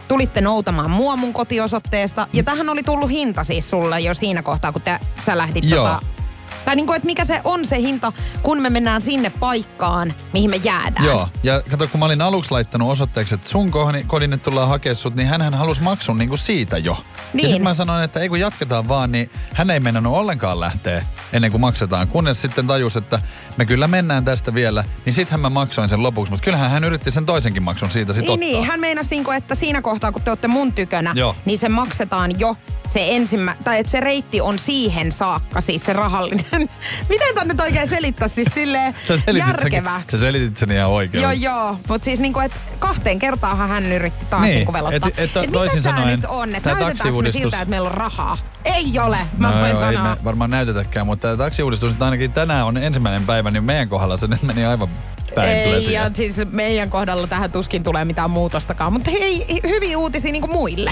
Tulitte 0.07 0.41
noutamaan 0.41 0.91
mua 0.91 1.15
mun 1.15 1.33
kotiosoitteesta. 1.33 2.27
Ja 2.33 2.43
tähän 2.43 2.69
oli 2.69 2.83
tullut 2.83 3.09
hinta 3.09 3.43
siis 3.43 3.69
sulle 3.69 3.99
jo 3.99 4.13
siinä 4.13 4.41
kohtaa, 4.41 4.71
kun 4.71 4.81
te, 4.81 4.99
sä 5.25 5.37
lähdit 5.37 5.63
Joo. 5.63 5.85
tota... 5.85 6.18
Tai 6.69 6.75
niin 6.75 6.85
kuin, 6.87 6.95
että 6.97 7.05
mikä 7.05 7.25
se 7.25 7.41
on 7.43 7.65
se 7.65 7.77
hinta, 7.77 8.11
kun 8.43 8.61
me 8.61 8.69
mennään 8.69 9.01
sinne 9.01 9.29
paikkaan, 9.29 10.13
mihin 10.33 10.49
me 10.49 10.55
jäädään. 10.55 11.05
Joo, 11.05 11.29
ja 11.43 11.61
kato, 11.69 11.87
kun 11.87 11.99
mä 11.99 12.05
olin 12.05 12.21
aluksi 12.21 12.51
laittanut 12.51 12.89
osoitteeksi, 12.89 13.35
että 13.35 13.49
sun 13.49 13.71
kohni- 13.71 14.03
kodin 14.07 14.29
nyt 14.29 14.43
tullaan 14.43 14.67
hakemaan 14.69 14.95
sut, 14.95 15.15
niin 15.15 15.27
hän 15.27 15.53
halusi 15.53 15.81
maksun 15.81 16.17
niin 16.17 16.29
kuin 16.29 16.39
siitä 16.39 16.77
jo. 16.77 16.91
Ja 16.93 17.23
Niin. 17.33 17.45
sitten 17.49 17.63
mä 17.63 17.73
sanoin, 17.73 18.03
että 18.03 18.19
ei 18.19 18.29
kun 18.29 18.39
jatketaan 18.39 18.87
vaan, 18.87 19.11
niin 19.11 19.31
hän 19.53 19.69
ei 19.69 19.79
mennnyt 19.79 20.05
ollenkaan 20.05 20.59
lähteä 20.59 21.05
ennen 21.33 21.51
kuin 21.51 21.61
maksetaan. 21.61 22.07
Kunnes 22.07 22.41
sitten 22.41 22.67
tajus, 22.67 22.97
että 22.97 23.19
me 23.57 23.65
kyllä 23.65 23.87
mennään 23.87 24.25
tästä 24.25 24.53
vielä, 24.53 24.83
niin 25.05 25.13
sittenhän 25.13 25.39
mä 25.39 25.49
maksoin 25.49 25.89
sen 25.89 26.03
lopuksi. 26.03 26.31
Mutta 26.31 26.43
kyllähän 26.43 26.71
hän 26.71 26.83
yritti 26.83 27.11
sen 27.11 27.25
toisenkin 27.25 27.63
maksun 27.63 27.91
siitä 27.91 28.13
sitten 28.13 28.39
Niin, 28.39 28.49
ottaa. 28.49 28.59
niin, 28.61 28.71
hän 28.71 28.79
meinasi 28.79 29.09
niinku, 29.09 29.31
että 29.31 29.55
siinä 29.55 29.81
kohtaa, 29.81 30.11
kun 30.11 30.21
te 30.21 30.31
olette 30.31 30.47
mun 30.47 30.73
tykönä, 30.73 31.11
Joo. 31.15 31.35
niin 31.45 31.59
se 31.59 31.69
maksetaan 31.69 32.31
jo 32.39 32.55
se 32.87 33.07
ensimmä, 33.09 33.55
tai 33.63 33.79
että 33.79 33.91
se 33.91 33.99
reitti 33.99 34.41
on 34.41 34.59
siihen 34.59 35.11
saakka, 35.11 35.61
siis 35.61 35.83
se 35.85 35.93
rahallinen. 35.93 36.69
Miten 37.09 37.35
tän 37.35 37.47
nyt 37.47 37.59
oikein 37.61 37.87
selittää, 37.87 38.27
siis 38.27 38.47
silleen 38.53 38.95
Sä 39.07 39.17
selitit 39.17 39.25
sen, 39.61 39.71
järkeväksi. 39.71 40.11
sä 40.11 40.17
selitit 40.17 40.57
sen 40.57 40.71
ihan 40.71 40.89
oikein. 40.89 41.21
Joo, 41.21 41.31
joo. 41.31 41.79
Mutta 41.87 42.05
siis 42.05 42.19
niinku, 42.19 42.39
että 42.39 42.57
kahteen 42.79 43.19
kertaan 43.19 43.57
hän 43.57 43.91
yritti 43.91 44.25
taas 44.25 44.41
Niin, 44.41 44.55
niinku 44.55 44.73
velottaa. 44.73 45.09
et- 45.17 45.19
et 45.19 45.37
Et 45.37 45.51
toisin 45.51 45.77
mitä 45.77 45.89
tää 45.89 46.05
nyt 46.05 46.25
on? 46.27 46.55
Että 46.55 46.69
tää 46.69 46.79
näytetäänkö 46.79 47.21
me 47.21 47.31
siltä, 47.31 47.61
että 47.61 47.69
meillä 47.69 47.87
on 47.89 47.93
rahaa? 47.97 48.37
Ei 48.65 48.99
ole, 48.99 49.17
mä 49.37 49.51
no, 49.51 49.59
voin 49.59 49.71
joo, 49.71 49.89
ei 49.89 49.95
sanoa. 49.95 50.15
me 50.15 50.23
varmaan 50.23 50.49
näytetäkään, 50.49 51.05
mutta 51.05 51.21
tämä 51.21 51.37
taksiuudistus 51.37 51.91
nyt 51.91 52.01
ainakin 52.01 52.33
tänään 52.33 52.65
on 52.65 52.77
ensimmäinen 52.77 53.25
päivä, 53.25 53.51
niin 53.51 53.63
meidän 53.63 53.89
kohdalla 53.89 54.17
se 54.17 54.27
nyt 54.27 54.43
meni 54.43 54.65
aivan 54.65 54.89
päin 55.35 55.49
Ei, 55.49 55.93
ja 55.93 56.11
siis 56.13 56.35
meidän 56.51 56.89
kohdalla 56.89 57.27
tähän 57.27 57.51
tuskin 57.51 57.83
tulee 57.83 58.05
mitään 58.05 58.31
muutostakaan. 58.31 58.93
Mutta 58.93 59.11
hei, 59.11 59.45
hyviä 59.63 59.97
uutisia 59.97 60.31
niinku 60.31 60.47
muille. 60.47 60.91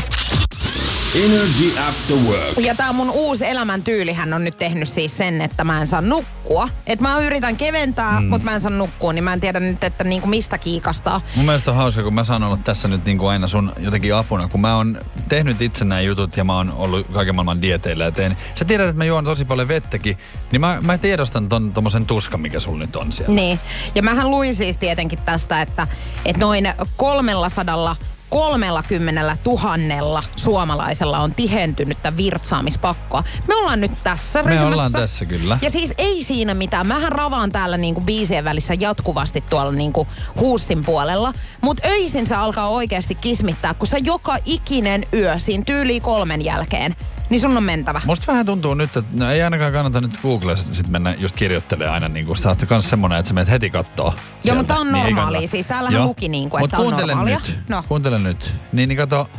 Energy 1.16 1.80
After 1.90 2.18
Work. 2.18 2.58
Ja 2.58 2.76
tämä 2.76 2.94
mun 2.94 3.10
uusi 3.10 3.46
elämäntyylihän 3.46 4.34
on 4.34 4.44
nyt 4.44 4.58
tehnyt 4.58 4.90
siis 4.90 5.18
sen, 5.18 5.42
että 5.42 5.64
mä 5.64 5.82
en 5.82 5.88
saa 5.88 6.02
nukkua. 6.02 6.70
Että 6.88 7.04
mä 7.04 7.20
yritän 7.20 7.56
keventää, 7.58 8.20
mm. 8.20 8.28
mutta 8.28 8.46
mä 8.46 8.56
en 8.56 8.62
saa 8.62 8.72
nukkua, 8.72 9.14
niin 9.14 9.24
mä 9.24 9.34
en 9.34 9.40
tiedä 9.40 9.60
nyt, 9.60 9.84
että 9.84 10.04
niinku 10.04 10.28
mistä 10.28 10.58
kiikastaa. 10.58 11.22
Mun 11.36 11.46
mielestä 11.46 11.72
on 11.72 11.78
hauska, 11.78 12.04
kun 12.04 12.14
mä 12.14 12.24
saan 12.24 12.44
olla 12.44 12.58
tässä 12.64 12.88
nyt 12.88 13.06
niin 13.06 13.18
kuin 13.18 13.30
aina 13.30 13.48
sun 13.48 13.74
jotenkin 13.78 14.16
apuna, 14.16 14.48
kun 14.48 14.62
mä 14.62 14.76
oon 14.76 15.00
tehnyt 15.30 15.62
itse 15.62 15.86
nämä 15.86 16.02
jutut 16.02 16.38
ja 16.38 16.44
mä 16.44 16.56
oon 16.56 16.72
ollut 16.72 17.08
kaiken 17.14 17.36
maailman 17.36 17.62
dieteillä 17.62 18.04
ja 18.04 18.12
teen. 18.12 18.38
Sä 18.56 18.66
tiedät, 18.66 18.90
että 18.90 18.98
mä 18.98 19.06
juon 19.06 19.26
tosi 19.26 19.46
paljon 19.46 19.68
vettäkin, 19.68 20.18
niin 20.52 20.62
mä, 20.62 20.80
mä 20.82 20.98
tiedostan 20.98 21.50
ton 21.50 21.74
tommosen 21.74 22.06
tuskan, 22.06 22.42
mikä 22.42 22.60
sulla 22.60 22.80
nyt 22.80 22.96
on 22.96 23.12
siellä. 23.12 23.36
Niin. 23.36 23.60
Ja 23.96 24.04
mähän 24.04 24.32
luin 24.32 24.56
siis 24.56 24.78
tietenkin 24.78 25.20
tästä, 25.26 25.62
että, 25.62 25.88
että 26.26 26.40
noin 26.40 26.74
300 26.98 27.96
30 28.30 29.38
tuhannella 29.44 30.24
suomalaisella 30.36 31.20
on 31.20 31.36
tihentynyttä 31.36 32.18
virtsaamispakkoa. 32.18 33.24
Me 33.48 33.56
ollaan 33.56 33.82
nyt 33.82 33.92
tässä 34.04 34.44
Me 34.44 34.50
ryhmässä. 34.50 34.68
ollaan 34.68 34.92
tässä 34.92 35.26
kyllä. 35.26 35.58
Ja 35.62 35.70
siis 35.70 35.94
ei 35.98 36.24
siinä 36.24 36.54
mitään. 36.54 36.88
Mähän 36.88 37.12
ravaan 37.12 37.52
täällä 37.52 37.78
niinku 37.78 38.02
biisien 38.02 38.44
välissä 38.44 38.74
jatkuvasti 38.80 39.44
tuolla 39.50 39.72
niinku 39.72 40.08
huussin 40.40 40.86
puolella. 40.86 41.34
Mutta 41.62 41.88
öisin 41.88 42.28
se 42.28 42.36
alkaa 42.36 42.70
oikeasti 42.70 43.16
kismittää, 43.16 43.74
kun 43.74 43.88
sä 43.88 43.98
joka 44.04 44.38
ikinen 44.46 45.04
yö 45.14 45.40
siinä 45.40 45.64
tyyliin 45.66 46.02
kolmen 46.02 46.46
jälkeen, 46.46 46.96
niin 47.30 47.42
sun 47.42 47.58
on 47.58 47.64
mentävä. 47.64 48.02
Musta 48.06 48.32
vähän 48.32 48.46
tuntuu 48.46 48.74
nyt, 48.74 48.98
että 48.98 49.12
no 49.14 49.32
ei 49.32 49.42
ainakaan 49.42 49.74
kannata 49.74 50.02
nyt 50.02 50.20
Googlesta 50.22 50.74
sit 50.74 50.88
mennä 50.88 51.16
just 51.20 51.36
kirjoittelemaan 51.36 51.94
aina 51.94 52.08
niin 52.08 52.26
kuin 52.26 52.38
sä 52.38 52.50
oot 52.50 52.66
kans 52.66 52.90
semmonen, 52.90 53.20
että 53.20 53.28
sä 53.28 53.34
menet 53.34 53.50
heti 53.50 53.70
kattoo. 53.70 54.14
Joo, 54.44 54.56
mutta 54.56 54.74
tää 54.74 54.80
on 54.82 54.88
Niin 54.88 55.04
normaalia. 55.04 55.24
kannata. 55.32 55.48
Siis 55.52 55.68
täällähän 55.68 55.98
Joo. 56.00 56.06
luki 56.08 56.30
niinku, 56.30 56.58
Mut 56.58 56.66
että 56.66 56.78
on 56.78 56.84
kuuntele 56.84 57.12
normaalia. 57.12 57.40
Nyt. 57.48 57.60
No. 57.70 57.84
Kuuntele 57.88 58.20
nyt. 58.20 58.54
Niin, 58.72 58.90
niin 58.90 58.98
kato, 58.98 59.30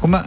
kun 0.00 0.10
mä, 0.10 0.24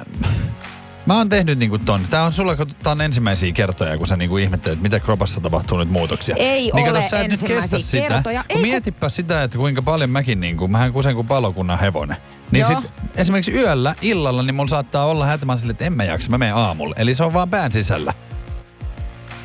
mä 1.07 1.17
oon 1.17 1.29
tehnyt 1.29 1.59
niinku 1.59 1.77
ton. 1.79 2.01
Tää 2.09 2.23
on 2.23 2.31
sulla, 2.31 2.55
kun 2.55 2.67
tää 2.83 2.91
on 2.91 3.01
ensimmäisiä 3.01 3.51
kertoja, 3.51 3.97
kun 3.97 4.07
sä 4.07 4.17
niinku 4.17 4.37
ihmettelet, 4.37 4.81
mitä 4.81 4.99
kropassa 4.99 5.41
tapahtuu 5.41 5.77
nyt 5.77 5.89
muutoksia. 5.89 6.35
Ei 6.35 6.71
niin 6.73 6.89
ole 6.89 6.97
kato, 6.97 7.09
sä 7.09 7.19
et 7.19 7.31
nyt 7.31 7.41
ensimmäisiä 7.41 7.77
kestä 7.77 7.91
sitä. 7.91 8.07
kertoja. 8.07 8.43
Kun 8.43 8.45
Ei, 8.49 8.55
kun- 8.57 8.61
mietipä 8.61 9.09
sitä, 9.09 9.43
että 9.43 9.57
kuinka 9.57 9.81
paljon 9.81 10.09
mäkin 10.09 10.39
niinku, 10.39 10.67
mähän 10.67 10.93
kusen 10.93 11.15
kuin 11.15 11.27
palokunnan 11.27 11.79
hevonen. 11.79 12.17
Niin 12.51 12.65
Joo. 12.69 12.81
sit 12.81 12.89
esimerkiksi 13.15 13.51
yöllä, 13.51 13.95
illalla, 14.01 14.43
niin 14.43 14.55
mulla 14.55 14.69
saattaa 14.69 15.05
olla 15.05 15.25
hätämään 15.25 15.59
sille, 15.59 15.71
että 15.71 15.85
en 15.85 15.93
mä 15.93 16.03
jaksa, 16.03 16.29
mä 16.29 16.37
menen 16.37 16.55
aamulla. 16.55 16.95
Eli 16.97 17.15
se 17.15 17.23
on 17.23 17.33
vaan 17.33 17.49
pään 17.49 17.71
sisällä. 17.71 18.13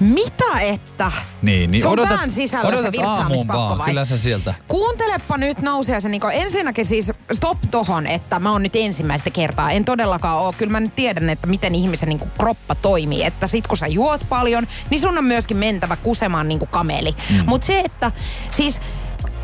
Mitä 0.03 0.61
että? 0.61 1.13
Niin, 1.43 1.71
niin 1.71 1.81
Se 1.83 1.87
on 1.87 1.93
odotat, 1.93 2.17
pään 2.17 2.31
sisällä 2.31 2.71
se 2.71 2.79
odotat 2.79 2.95
aamuun 2.97 3.09
virtsaamispakko 3.09 3.79
vai? 3.79 3.87
Kyllä 3.87 4.05
se 4.05 4.17
sieltä. 4.17 4.55
Kuuntelepa 4.69 5.37
nyt 5.37 5.63
nousee 5.63 6.01
se 6.01 6.09
niinku, 6.09 6.27
ensinnäkin 6.27 6.87
siis 6.87 7.13
stop 7.33 7.59
tohon, 7.71 8.07
että 8.07 8.39
mä 8.39 8.53
oon 8.53 8.63
nyt 8.63 8.77
ensimmäistä 8.77 9.31
kertaa. 9.31 9.71
En 9.71 9.85
todellakaan 9.85 10.39
oo. 10.39 10.55
Kyllä 10.59 10.73
mä 10.73 10.81
nyt 10.81 10.95
tiedän, 10.95 11.31
että 11.31 11.47
miten 11.47 11.75
ihmisen 11.75 12.09
niinku 12.09 12.29
kroppa 12.39 12.75
toimii. 12.75 13.25
Että 13.25 13.47
sit 13.47 13.67
kun 13.67 13.77
sä 13.77 13.87
juot 13.87 14.27
paljon, 14.29 14.67
niin 14.91 15.01
sun 15.01 15.19
on 15.19 15.25
myöskin 15.25 15.57
mentävä 15.57 15.97
kusemaan 15.97 16.49
niinku 16.49 16.67
kameli. 16.67 17.17
Mm. 17.31 17.45
Mut 17.47 17.63
se, 17.63 17.81
että 17.81 18.13
siis 18.51 18.81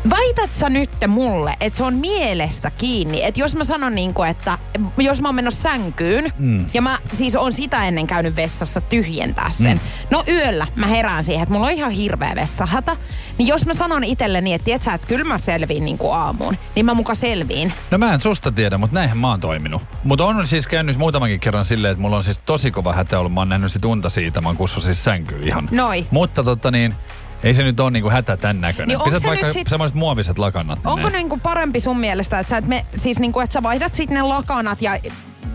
Väität 0.09 0.53
sä 0.53 0.69
nyt 0.69 0.89
mulle, 1.07 1.57
että 1.59 1.77
se 1.77 1.83
on 1.83 1.93
mielestä 1.93 2.71
kiinni, 2.71 3.23
että 3.23 3.39
jos 3.39 3.55
mä 3.55 3.63
sanon 3.63 3.95
niin 3.95 4.13
kuin, 4.13 4.29
että 4.29 4.57
jos 4.97 5.21
mä 5.21 5.27
oon 5.27 5.35
menossa 5.35 5.61
sänkyyn 5.61 6.33
mm. 6.39 6.65
ja 6.73 6.81
mä 6.81 6.97
siis 7.13 7.35
on 7.35 7.53
sitä 7.53 7.87
ennen 7.87 8.07
käynyt 8.07 8.35
vessassa 8.35 8.81
tyhjentää 8.81 9.51
sen. 9.51 9.77
Mm. 9.77 9.79
No 10.11 10.23
yöllä 10.27 10.67
mä 10.75 10.87
herään 10.87 11.23
siihen, 11.23 11.43
että 11.43 11.53
mulla 11.53 11.67
on 11.67 11.73
ihan 11.73 11.91
hirveä 11.91 12.35
vessahata. 12.35 12.97
Niin 13.37 13.47
jos 13.47 13.65
mä 13.65 13.73
sanon 13.73 14.03
itselleni, 14.03 14.53
että 14.53 14.65
tiedät 14.65 14.81
sä, 14.81 14.93
että 14.93 15.07
kyllä 15.07 15.25
mä 15.25 15.37
selviin 15.37 15.85
niin 15.85 15.97
kuin 15.97 16.13
aamuun, 16.13 16.57
niin 16.75 16.85
mä 16.85 16.93
muka 16.93 17.15
selviin. 17.15 17.73
No 17.91 17.97
mä 17.97 18.13
en 18.13 18.21
susta 18.21 18.51
tiedä, 18.51 18.77
mutta 18.77 18.93
näinhän 18.93 19.17
mä 19.17 19.29
oon 19.29 19.41
toiminut. 19.41 19.81
Mutta 20.03 20.25
on 20.25 20.47
siis 20.47 20.67
käynyt 20.67 20.97
muutamankin 20.97 21.39
kerran 21.39 21.65
silleen, 21.65 21.91
että 21.91 22.01
mulla 22.01 22.17
on 22.17 22.23
siis 22.23 22.37
tosi 22.37 22.71
kova 22.71 22.93
hätä 22.93 23.19
ollut. 23.19 23.33
Mä 23.33 23.41
oon 23.41 23.49
nähnyt 23.49 23.71
sit 23.71 23.85
unta 23.85 24.09
siitä, 24.09 24.41
mä 24.41 24.49
oon 24.49 24.69
siis 24.69 25.03
sänkyyn 25.03 25.47
ihan. 25.47 25.69
Noi. 25.71 26.07
Mutta 26.11 26.43
totta 26.43 26.71
niin, 26.71 26.95
ei 27.43 27.53
se 27.53 27.63
nyt 27.63 27.79
ole 27.79 27.91
niinku 27.91 28.09
hätä 28.09 28.37
tän 28.37 28.61
näköinen. 28.61 28.87
Niin 28.97 29.03
Pistät 29.03 29.21
se 29.21 29.27
vaikka 29.27 29.45
nyt 29.45 29.53
sit- 29.53 29.67
semmoiset 29.67 29.95
muoviset 29.95 30.39
lakanat. 30.39 30.79
Onko 30.85 31.09
ne? 31.09 31.17
niinku 31.17 31.37
parempi 31.37 31.79
sun 31.79 31.99
mielestä, 31.99 32.39
että 32.39 32.49
sä, 32.49 32.57
et 32.57 32.67
me, 32.67 32.85
siis 32.97 33.19
niinku, 33.19 33.39
että 33.39 33.53
sä 33.53 33.63
vaihdat 33.63 33.95
sitten 33.95 34.17
ne 34.17 34.23
lakanat 34.23 34.81
ja 34.81 34.97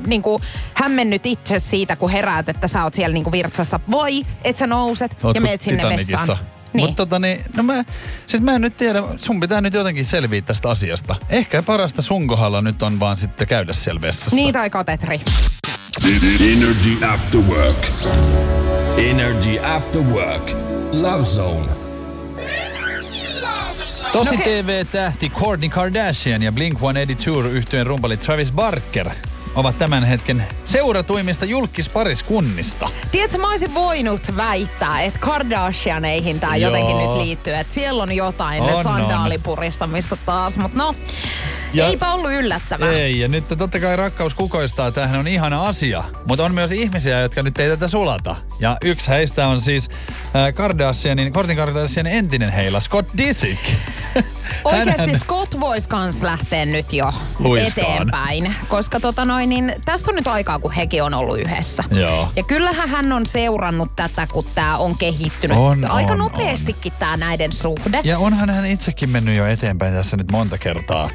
niinku 0.06 0.40
hämmennyt 0.74 1.26
itse 1.26 1.58
siitä, 1.58 1.96
kun 1.96 2.10
heräät, 2.10 2.48
että 2.48 2.68
sä 2.68 2.84
oot 2.84 2.94
siellä 2.94 3.14
niinku 3.14 3.32
virtsassa. 3.32 3.80
Voi, 3.90 4.22
että 4.44 4.58
sä 4.60 4.66
nouset 4.66 5.16
Oot 5.24 5.34
ja 5.34 5.40
meet 5.40 5.62
sinne 5.62 5.76
Titanicissa. 5.76 6.18
vessaan. 6.18 6.38
Niin. 6.72 6.86
Mutta 6.86 6.96
tota 6.96 7.18
niin, 7.18 7.44
no 7.56 7.62
mä, 7.62 7.84
siis 8.26 8.42
mä 8.42 8.54
en 8.54 8.60
nyt 8.60 8.76
tiedä, 8.76 9.02
sun 9.16 9.40
pitää 9.40 9.60
nyt 9.60 9.74
jotenkin 9.74 10.04
selviä 10.04 10.42
tästä 10.42 10.70
asiasta. 10.70 11.16
Ehkä 11.28 11.62
parasta 11.62 12.02
sun 12.02 12.26
kohdalla 12.26 12.62
nyt 12.62 12.82
on 12.82 13.00
vaan 13.00 13.16
sitten 13.16 13.46
käydä 13.46 13.72
siellä 13.72 14.00
vessassa. 14.00 14.36
Niin 14.36 14.52
tai 14.52 14.70
katetri. 14.70 15.20
Energy 16.40 17.04
After 17.14 17.40
Work. 17.40 17.86
Energy 18.98 19.58
After 19.76 20.02
Work. 20.02 20.63
Love 21.02 21.24
Zone. 21.24 21.66
Tosi 24.12 24.36
No 24.36 24.42
TV-tähti 24.44 25.30
Kourtney 25.30 25.68
Kardashian 25.68 26.42
ja 26.42 26.52
Blink-182 26.52 27.46
yhtyeen 27.46 27.86
rumpali 27.86 28.16
Travis 28.16 28.52
Barker 28.52 29.10
ovat 29.54 29.78
tämän 29.78 30.04
hetken 30.04 30.44
seuratuimmista 30.64 31.44
julkispariskunnista. 31.44 32.88
Tiedätkö, 33.10 33.38
mä 33.38 33.50
olisin 33.50 33.74
voinut 33.74 34.20
väittää, 34.36 35.02
että 35.02 35.20
Kardashianeihin 35.20 36.40
tää 36.40 36.56
Joo. 36.56 36.70
jotenkin 36.70 36.98
nyt 36.98 37.16
liittyy. 37.16 37.54
Että 37.54 37.74
siellä 37.74 38.02
on 38.02 38.12
jotain 38.12 38.62
on. 38.62 38.84
sandaalipuristamista 38.84 40.16
taas. 40.26 40.56
Mutta 40.56 40.78
no, 40.78 40.94
Ja- 41.74 41.86
eipä 41.86 42.12
ollut 42.12 42.32
yllättävää. 42.32 42.90
Ei, 42.90 43.20
ja 43.20 43.28
nyt 43.28 43.44
totta 43.58 43.80
kai 43.80 43.96
rakkaus 43.96 44.34
kukoistaa, 44.34 44.90
tämähän 44.92 45.20
on 45.20 45.28
ihana 45.28 45.66
asia. 45.66 46.04
Mutta 46.28 46.44
on 46.44 46.54
myös 46.54 46.72
ihmisiä, 46.72 47.20
jotka 47.20 47.42
nyt 47.42 47.58
ei 47.58 47.68
tätä 47.68 47.88
sulata. 47.88 48.36
Ja 48.60 48.76
yksi 48.84 49.08
heistä 49.08 49.48
on 49.48 49.60
siis 49.60 49.90
äh, 50.36 50.54
Kardashianin, 50.54 51.32
Kourtney 51.32 51.56
Kardashianin 51.56 52.12
entinen 52.12 52.52
heila, 52.52 52.80
Scott 52.80 53.08
Disick. 53.16 53.60
Oikeasti 54.64 55.00
Hänhän- 55.00 55.18
Scott 55.20 55.60
voisi 55.60 55.88
kans 55.88 56.22
lähteä 56.22 56.64
nyt 56.64 56.92
jo 56.92 57.12
Luiskaan. 57.38 57.92
eteenpäin. 57.92 58.54
Koska 58.68 59.00
tota 59.00 59.24
noin, 59.24 59.48
niin 59.48 59.74
tästä 59.84 60.10
on 60.10 60.14
nyt 60.14 60.26
aikaa, 60.26 60.58
kun 60.58 60.72
hekin 60.72 61.02
on 61.02 61.14
ollut 61.14 61.38
yhdessä. 61.38 61.84
Joo. 61.90 62.28
Ja 62.36 62.42
kyllähän 62.42 62.88
hän 62.88 63.12
on 63.12 63.26
seurannut 63.26 63.96
tätä, 63.96 64.26
kun 64.32 64.44
tämä 64.54 64.76
on 64.76 64.98
kehittynyt 64.98 65.56
On, 65.56 65.84
aika 65.90 66.12
on, 66.12 66.18
nopeastikin 66.18 66.92
tämä 66.98 67.16
näiden 67.16 67.52
suhde. 67.52 68.00
Ja 68.04 68.18
onhan 68.18 68.50
hän 68.50 68.66
itsekin 68.66 69.10
mennyt 69.10 69.36
jo 69.36 69.46
eteenpäin 69.46 69.94
tässä 69.94 70.16
nyt 70.16 70.30
monta 70.30 70.58
kertaa 70.58 71.10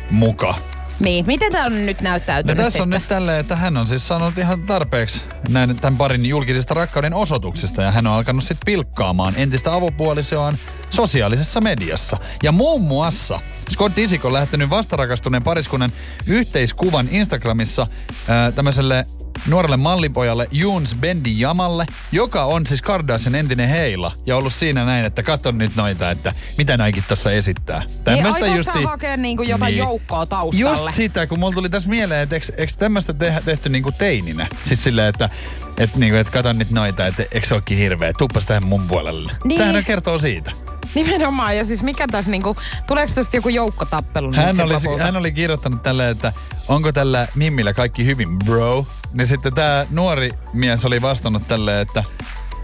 muka. 0.58 0.80
Niin, 1.00 1.26
miten 1.26 1.52
tämä 1.52 1.66
on 1.66 1.86
nyt 1.86 2.02
No 2.02 2.10
näyttäytynyt 2.10 2.58
tässä 2.58 2.84
on 2.84 2.88
sitten? 2.88 2.90
nyt 2.90 3.08
tälleen, 3.08 3.40
että 3.40 3.56
hän 3.56 3.78
on 3.78 3.88
siis 3.88 4.08
saanut 4.08 4.38
ihan 4.38 4.62
tarpeeksi 4.62 5.22
näin, 5.50 5.80
tämän 5.80 5.98
parin 5.98 6.26
julkisista 6.26 6.74
rakkauden 6.74 7.14
osoituksista 7.14 7.82
ja 7.82 7.92
hän 7.92 8.08
on 8.08 8.14
alkanut 8.14 8.44
sitten 8.44 8.66
pilkkaamaan 8.66 9.34
entistä 9.38 9.74
avopuolisoaan 9.74 10.58
sosiaalisessa 10.90 11.62
mediassa. 11.62 12.18
Ja 12.44 12.52
muun 12.52 12.82
muassa 12.82 13.40
Scott 13.70 13.96
Disick 13.96 14.26
on 14.26 14.34
lähtenyt 14.34 14.70
vastarakastuneen 14.70 15.44
pariskunnan 15.44 15.92
yhteiskuvan 16.28 17.08
Instagramissa 17.12 17.88
ää, 18.28 18.52
tämmöiselle 18.52 19.04
nuorelle 19.48 19.78
mallipojalle 19.78 20.48
Juns 20.52 20.96
Bendi 21.00 21.40
Jamalle, 21.40 21.86
joka 22.12 22.44
on 22.46 22.66
siis 22.66 22.82
Kardashian 22.82 23.36
entinen 23.36 23.70
heila 23.70 24.12
ja 24.26 24.38
ollut 24.38 24.54
siinä 24.54 24.86
näin, 24.86 25.06
että 25.06 25.24
katso 25.24 25.52
nyt 25.52 25.76
noita, 25.76 26.12
että 26.12 26.32
mitä 26.58 26.78
näinkin 26.78 27.04
tässä 27.08 27.32
esittää. 27.32 27.80
Niin, 27.80 28.04
Tämmöistä 28.04 28.30
aikooko 28.46 28.56
justi- 28.56 28.84
hakea 28.86 29.18
niinku 29.18 29.44
jotain 29.44 29.72
Niin. 29.72 29.78
joukkoa 29.78 30.26
taustalle? 30.26 30.70
Just 30.70 30.94
sitä, 30.96 31.28
kun 31.28 31.40
mulla 31.40 31.54
tuli 31.54 31.70
tässä 31.70 31.90
mieleen, 31.90 32.22
että 32.22 32.36
eikö, 32.36 32.48
eikö 32.58 32.74
tämmöistä 32.78 33.14
te, 33.14 33.34
tehty 33.46 33.70
niinku 33.70 33.92
teininä? 33.92 34.48
Siis 34.66 34.84
silleen, 34.84 35.08
että 35.08 35.30
et 35.78 35.96
niinku, 35.96 36.18
et 36.18 36.30
kato 36.30 36.54
nyt 36.54 36.72
noita, 36.72 37.08
että 37.08 37.24
eikö 37.32 37.48
se 37.48 37.54
olekin 37.54 37.78
hirveä, 37.78 38.14
tuppas 38.18 38.46
tähän 38.46 38.66
mun 38.66 38.88
puolelle. 38.88 39.32
Niin. 39.44 39.60
Tämähän 39.60 39.86
kertoo 39.86 40.20
siitä. 40.20 40.52
Nimenomaan, 40.96 41.58
ja 41.58 41.66
siis 41.66 41.84
mikä 41.84 42.08
tässä 42.08 42.32
niinku, 42.32 42.56
tuleeko 42.88 43.12
tästä 43.16 43.38
joku 43.38 43.50
joukkotappelu 43.50 44.34
Hän 44.36 44.62
oli, 44.62 44.74
lopulta? 44.74 45.04
hän 45.04 45.16
oli 45.18 45.32
kirjoittanut 45.32 45.84
tälle, 45.84 46.10
että 46.10 46.34
onko 46.68 46.92
tällä 46.92 47.28
Mimmillä 47.36 47.74
kaikki 47.74 48.06
hyvin, 48.06 48.40
bro? 48.46 48.86
Niin 49.14 49.28
sitten 49.28 49.56
tämä 49.56 49.86
nuori 49.90 50.30
mies 50.54 50.86
oli 50.86 51.02
vastannut 51.02 51.48
tälle, 51.48 51.82
että 51.82 52.04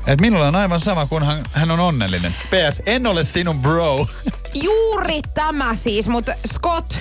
että 0.07 0.21
minulla 0.21 0.47
on 0.47 0.55
aivan 0.55 0.79
sama, 0.79 1.05
kun 1.05 1.23
hän, 1.23 1.43
hän 1.53 1.71
on 1.71 1.79
onnellinen. 1.79 2.35
PS, 2.49 2.81
en 2.85 3.07
ole 3.07 3.23
sinun 3.23 3.61
bro. 3.61 4.07
Juuri 4.53 5.21
tämä 5.33 5.75
siis, 5.75 6.07
mutta 6.07 6.33
Scott, 6.53 6.95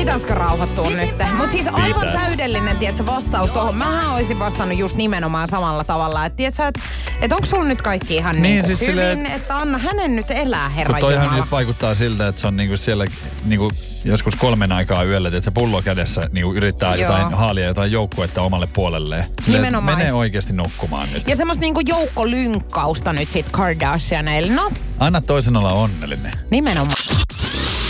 pitäisikö 0.00 0.34
rauhoittua 0.34 0.90
nyt? 0.90 1.10
Mutta 1.36 1.50
siis 1.52 1.66
aivan 1.72 2.00
Pitäis. 2.00 2.20
täydellinen, 2.20 2.76
tiedätkö, 2.76 3.06
vastaus 3.06 3.50
tuohon. 3.50 3.74
Mähän 3.76 4.10
olisin 4.10 4.38
vastannut 4.38 4.78
just 4.78 4.96
nimenomaan 4.96 5.48
samalla 5.48 5.84
tavalla. 5.84 6.24
Että 6.26 6.36
tiedätkö, 6.36 6.66
että 6.68 6.80
et 7.20 7.32
onko 7.32 7.46
sulla 7.46 7.64
nyt 7.64 7.82
kaikki 7.82 8.16
ihan 8.16 8.34
Niin, 8.34 8.42
niin, 8.42 8.54
niin 8.54 8.66
siis 8.66 8.80
hyvin, 8.80 8.92
silleen, 8.92 9.26
että 9.26 9.58
anna 9.58 9.78
hänen 9.78 10.16
nyt 10.16 10.26
elää, 10.30 10.68
herra 10.68 10.92
Kun 10.92 11.00
toihan 11.00 11.24
Jumala. 11.24 11.40
nyt 11.42 11.50
vaikuttaa 11.50 11.94
siltä, 11.94 12.28
että 12.28 12.40
se 12.40 12.46
on 12.46 12.56
niinku 12.56 12.76
siellä 12.76 13.04
niinku 13.44 13.70
joskus 14.04 14.34
kolmen 14.34 14.72
aikaa 14.72 15.04
yöllä, 15.04 15.28
että 15.28 15.40
se 15.40 15.50
pullo 15.50 15.82
kädessä 15.82 16.20
niinku 16.32 16.52
yrittää 16.54 16.94
Joo. 16.96 17.12
jotain 17.12 17.34
haalia 17.34 17.66
jotain 17.66 17.92
joukkuetta 17.92 18.42
omalle 18.42 18.68
puolelleen. 18.72 19.24
Silleen, 19.44 19.62
Nimenomaan. 19.62 19.98
Mene 19.98 20.12
oikeasti 20.12 20.52
nukkumaan 20.52 21.08
nyt. 21.12 21.28
Ja 21.28 21.36
semmoista 21.36 21.60
niinku 21.60 21.80
joukkolynkkausta 21.86 23.12
nyt 23.12 23.28
sit 23.30 23.46
Kardashianeille. 23.50 24.52
No, 24.52 24.70
Anna 24.98 25.20
toisen 25.20 25.56
olla 25.56 25.72
onnellinen. 25.72 26.32
nimenomaan. 26.50 26.96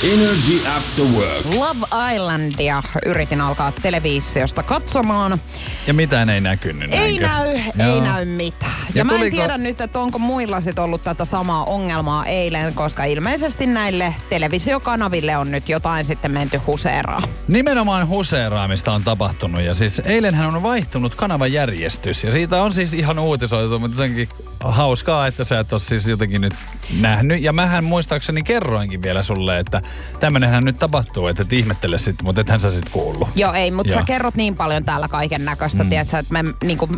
Energy 0.05 0.67
After 0.77 1.05
Work. 1.05 1.55
Love 1.55 2.15
Islandia 2.15 2.83
yritin 3.07 3.41
alkaa 3.41 3.73
televisiosta 3.83 4.63
katsomaan. 4.63 5.41
Ja 5.87 5.95
mitään 5.95 6.29
ei 6.31 6.41
näkynyt, 6.41 6.95
Ei 6.95 7.19
näinkö? 7.19 7.27
näy, 7.27 7.87
Joo. 7.87 7.95
ei 7.95 8.01
näy 8.01 8.25
mitään. 8.25 8.73
Ja, 8.81 8.87
Ja 8.95 9.05
mä 9.05 9.13
en 9.13 9.19
tuliko- 9.19 9.37
tiedä 9.37 9.59
nyt, 9.59 9.81
että 9.81 9.99
onko 9.99 10.19
muilla 10.19 10.61
sit 10.61 10.79
ollut 10.79 11.03
tätä 11.03 11.25
samaa 11.25 11.65
ongelmaa 11.65 12.27
eilen, 12.27 12.75
koska 12.75 13.05
ilmeisesti 13.05 13.67
näille 13.67 14.15
televisiokanaville 14.31 15.37
on 15.37 15.51
nyt 15.51 15.69
jotain 15.69 16.05
sitten 16.05 16.31
menty 16.31 16.59
huseeraa. 16.67 17.23
Nimenomaan 17.49 18.09
huseeraamista 18.09 18.93
on 18.93 19.05
tapahtunut 19.05 19.61
ja 19.63 19.75
siis 19.75 19.99
eilenhän 20.05 20.55
on 20.55 20.63
vaihtunut 20.63 21.15
kanavajärjestys 21.15 22.25
ja 22.25 22.33
siitä 22.33 22.63
on 22.63 22.73
siis 22.73 22.95
ihan 22.95 23.19
uutisoitu, 23.19 23.79
mutta 23.79 23.95
jotenkin 24.03 24.29
hauskaa, 24.65 25.27
että 25.27 25.45
sä 25.45 25.61
et 25.61 25.73
ole 25.73 25.81
siis 25.81 26.07
jotenkin 26.07 26.41
nyt 26.41 26.55
nähnyt. 27.01 27.43
Ja 27.43 27.53
mähän 27.53 27.85
muistaakseni 27.85 28.43
kerroinkin 28.43 29.03
vielä 29.03 29.23
sulle, 29.23 29.59
että 29.59 29.83
tämmönenhän 30.21 30.65
nyt 30.65 30.79
tapahtuu, 30.79 31.27
että 31.27 31.43
et 31.43 31.53
ihmettele 31.53 31.99
sitten, 31.99 32.27
mutta 32.27 32.41
ethän 32.41 32.61
sä 32.61 32.71
sit 32.71 32.89
kuullut. 32.93 33.29
Joo, 33.37 33.53
ei, 33.53 33.71
mutta 33.71 33.93
sä 33.95 34.03
kerrot 34.03 34.35
niin 34.35 34.55
paljon 34.57 34.85
täällä 34.85 35.09
kaiken 35.09 35.45
näköistä, 35.45 35.76
mm. 35.85 35.91
tiedätkö, 35.91 36.19
että 36.19 36.33
me, 36.33 36.55
niinku, 36.65 36.89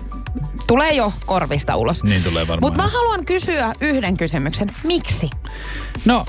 tulee 0.67 0.93
jo 0.93 1.13
korvista 1.27 1.77
ulos. 1.77 2.05
Niin 2.05 2.23
tulee 2.23 2.49
varmaan. 2.49 2.73
Mutta 2.73 2.83
mä 2.83 2.89
haluan 2.89 3.25
kysyä 3.25 3.75
yhden 3.81 4.17
kysymyksen. 4.17 4.69
Miksi? 4.85 5.31
No, 6.05 6.27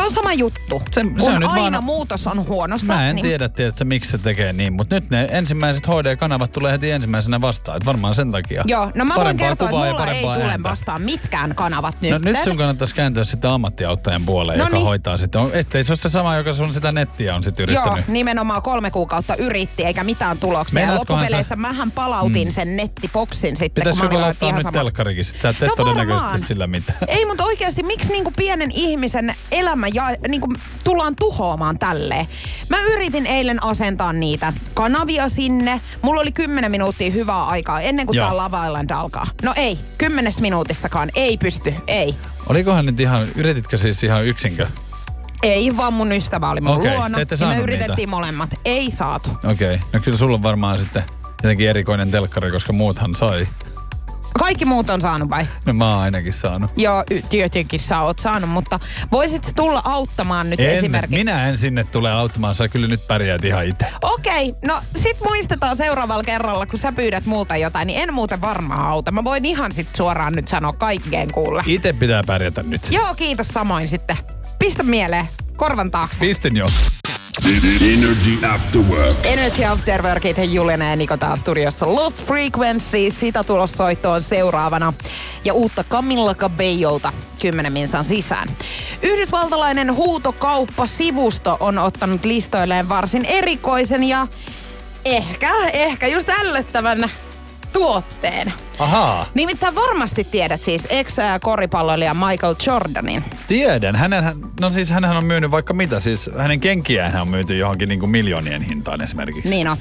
Tämä 0.00 0.08
on 0.08 0.14
sama 0.14 0.32
juttu. 0.32 0.82
Se- 0.92 1.00
se 1.00 1.06
kun 1.20 1.32
on 1.34 1.40
nyt 1.40 1.50
aina 1.50 1.72
vaan- 1.72 1.84
muutos 1.84 2.26
on 2.26 2.46
huonosta. 2.46 2.86
Mä 2.86 3.08
en 3.08 3.16
niin 3.16 3.22
tiedä, 3.22 3.48
tiedätkö, 3.48 3.84
miksi 3.84 4.10
se 4.10 4.18
tekee 4.18 4.52
niin, 4.52 4.72
mutta 4.72 4.94
nyt 4.94 5.10
ne 5.10 5.28
ensimmäiset 5.30 5.86
HD-kanavat 5.86 6.52
tulee 6.52 6.72
heti 6.72 6.90
ensimmäisenä 6.90 7.40
vastaan, 7.40 7.76
että 7.76 7.86
varmaan 7.86 8.14
sen 8.14 8.32
takia. 8.32 8.62
Joo, 8.66 8.90
no 8.94 9.04
mä 9.04 9.14
voin 9.14 9.36
kertoa, 9.36 9.66
että 9.68 9.76
mulla 9.76 10.12
ei 10.12 10.22
tule 10.22 10.44
ääntä. 10.50 10.68
vastaan 10.70 11.02
mitkään 11.02 11.54
kanavat 11.54 11.96
nyt. 12.00 12.10
No 12.10 12.18
nyt 12.18 12.42
sun 12.44 12.56
kannattaisi 12.56 12.94
kääntyä 12.94 13.24
sitten 13.24 13.50
ammattiauttajan 13.50 14.22
puoleen, 14.26 14.58
No 14.58 14.64
joka 14.64 14.76
niin. 14.76 14.86
hoitaa 14.86 15.18
sitten. 15.18 15.40
Ettei 15.52 15.84
se 15.84 15.92
ole 15.92 15.96
se 15.96 16.08
sama, 16.08 16.36
joka 16.36 16.52
sun 16.52 16.72
sitä 16.72 16.92
nettiä 16.92 17.34
on 17.34 17.44
sitten 17.44 17.68
Joo, 17.72 17.82
yrittänyt. 17.82 18.08
nimenomaan 18.08 18.62
kolme 18.62 18.90
kuukautta 18.90 19.36
yritti, 19.36 19.84
eikä 19.84 20.04
mitään 20.04 20.38
tuloksia. 20.38 20.80
Ja 20.80 20.86
Meinaatkohan 20.86 21.22
loppupeleissä 21.22 21.48
sä- 21.48 21.56
mähän 21.56 21.90
palautin 21.90 22.48
mm. 22.48 22.52
sen 22.52 22.76
nettiboksin 22.76 23.56
sitten, 23.56 23.80
Pitäisikö 23.82 24.08
kun 24.08 24.16
mä 24.18 24.20
laittaa 24.26 24.48
ihan 24.48 24.58
nyt 24.58 24.62
sama. 24.62 24.78
telkkarikin? 24.78 25.24
Sä 25.24 25.48
et 25.48 25.60
No 25.60 25.76
todennäköisesti 25.76 26.46
sillä 26.46 26.66
mitään. 26.66 26.98
Ei, 27.08 27.26
mutta 27.26 27.44
oikeasti, 27.44 27.82
miksi 27.82 28.12
niinku 28.12 28.32
pienen 28.36 28.70
ihmisen 28.70 29.34
elämä 29.52 29.86
ja, 29.94 30.04
niinku, 30.28 30.48
tullaan 30.84 31.16
tuhoamaan 31.16 31.78
tälleen? 31.78 32.26
Mä 32.68 32.82
yritin 32.82 33.26
eilen 33.26 33.64
asentaa 33.64 34.12
niitä 34.12 34.52
kanavia 34.74 35.28
sinne. 35.28 35.80
Mulla 36.02 36.20
oli 36.20 36.32
10 36.32 36.70
minuuttia 36.70 37.10
hyvää 37.10 37.46
aikaa 37.46 37.80
ennen 37.80 38.06
kuin 38.06 38.16
Joo. 38.16 38.26
tää 38.26 38.36
Love 38.36 38.66
Island 38.66 38.90
alkaa. 38.90 39.26
No 39.42 39.52
ei, 39.56 39.78
kymmenes 39.98 40.40
minuutissakaan. 40.40 41.10
Ei 41.14 41.36
pysty, 41.36 41.74
ei. 41.86 42.14
Olikohan 42.46 42.86
nyt 42.86 43.00
ihan, 43.00 43.28
yrititkö 43.36 43.78
siis 43.78 44.02
ihan 44.02 44.26
yksinkö? 44.26 44.66
Ei, 45.42 45.76
vaan 45.76 45.92
mun 45.92 46.12
ystävä 46.12 46.50
oli 46.50 46.60
mun 46.60 46.76
Okei, 46.76 46.96
luona. 46.96 47.16
te 47.16 47.22
ette 47.22 47.36
ja 47.40 47.46
me 47.46 47.58
yritettiin 47.58 47.96
niitä? 47.96 48.10
molemmat. 48.10 48.50
Ei 48.64 48.90
saatu. 48.90 49.30
Okei, 49.30 49.74
okay. 49.74 49.88
no 49.92 50.00
kyllä 50.00 50.18
sulla 50.18 50.34
on 50.34 50.42
varmaan 50.42 50.78
sitten 50.78 51.02
jotenkin 51.42 51.68
erikoinen 51.68 52.10
telkkari, 52.10 52.50
koska 52.50 52.72
muuthan 52.72 53.14
sai. 53.14 53.48
Kaikki 54.38 54.64
muut 54.64 54.90
on 54.90 55.00
saanut 55.00 55.30
vai? 55.30 55.46
No 55.66 55.72
mä 55.72 55.94
oon 55.94 56.02
ainakin 56.02 56.34
saanut. 56.34 56.70
Joo, 56.76 57.04
y- 57.10 57.22
tietenkin 57.28 57.80
sä 57.80 58.00
oot 58.00 58.18
saanut, 58.18 58.50
mutta 58.50 58.80
voisit 59.12 59.44
sä 59.44 59.52
tulla 59.56 59.82
auttamaan 59.84 60.50
nyt 60.50 60.60
En, 60.60 60.76
esimerkiksi? 60.76 61.16
minä 61.16 61.48
en 61.48 61.58
sinne 61.58 61.84
tule 61.84 62.10
auttamaan, 62.10 62.54
sä 62.54 62.68
kyllä 62.68 62.86
nyt 62.86 63.06
pärjäät 63.08 63.44
ihan 63.44 63.66
itse. 63.66 63.86
Okei, 64.02 64.54
no 64.66 64.80
sit 64.96 65.16
muistetaan 65.28 65.76
seuraavalla 65.76 66.24
kerralla, 66.24 66.66
kun 66.66 66.78
sä 66.78 66.92
pyydät 66.92 67.26
muuta 67.26 67.56
jotain, 67.56 67.86
niin 67.86 68.00
en 68.02 68.14
muuten 68.14 68.40
varmaan 68.40 68.86
auta. 68.90 69.10
Mä 69.12 69.24
voin 69.24 69.44
ihan 69.44 69.72
sit 69.72 69.88
suoraan 69.96 70.32
nyt 70.32 70.48
sanoa 70.48 70.72
kaikkeen 70.72 71.32
kuulla. 71.32 71.62
Itse 71.66 71.92
pitää 71.92 72.22
pärjätä 72.26 72.62
nyt. 72.62 72.82
Joo, 72.90 73.14
kiitos 73.14 73.48
samoin 73.48 73.88
sitten. 73.88 74.16
Pistä 74.58 74.82
mieleen, 74.82 75.28
korvan 75.56 75.90
taakse. 75.90 76.20
Pistin 76.20 76.56
jo. 76.56 76.66
Energy 77.46 78.46
After 78.46 78.80
Work. 78.80 79.16
Energy 79.24 79.64
After 79.64 80.02
Workit, 80.02 80.36
Julina 80.50 80.90
ja 80.90 80.96
Niko 80.96 81.16
täällä 81.16 81.36
studiossa. 81.36 81.94
Lost 81.94 82.24
Frequency, 82.26 83.10
sitä 83.10 83.44
tulossa 83.44 83.76
soittoon 83.76 84.22
seuraavana. 84.22 84.92
Ja 85.44 85.54
uutta 85.54 85.84
Camilla 85.84 86.34
Cabellolta 86.34 87.12
10 87.42 87.72
minsan 87.72 88.04
sisään. 88.04 88.48
Yhdysvaltalainen 89.02 89.94
huutokauppa-sivusto 89.94 91.56
on 91.60 91.78
ottanut 91.78 92.24
listoilleen 92.24 92.88
varsin 92.88 93.24
erikoisen 93.24 94.04
ja 94.04 94.26
ehkä, 95.04 95.50
ehkä 95.72 96.06
just 96.06 96.28
ällöttävän 96.28 97.10
tuotteen. 97.72 98.52
Ahaa. 98.78 99.26
Nimittäin 99.34 99.74
varmasti 99.74 100.24
tiedät 100.24 100.60
siis 100.60 100.86
ex-koripalloilija 100.90 102.14
Michael 102.14 102.54
Jordanin. 102.66 103.24
Tiedän. 103.48 103.96
Hänen, 103.96 104.24
no 104.60 104.70
siis 104.70 104.90
hänhän 104.90 105.16
on 105.16 105.24
myynyt 105.24 105.50
vaikka 105.50 105.74
mitä. 105.74 106.00
Siis 106.00 106.30
hänen 106.38 106.60
kenkiään 106.60 107.20
on 107.20 107.28
myyty 107.28 107.56
johonkin 107.56 107.88
niin 107.88 108.00
kuin 108.00 108.10
miljoonien 108.10 108.62
hintaan 108.62 109.02
esimerkiksi. 109.02 109.50
Niin 109.50 109.68
on. 109.68 109.76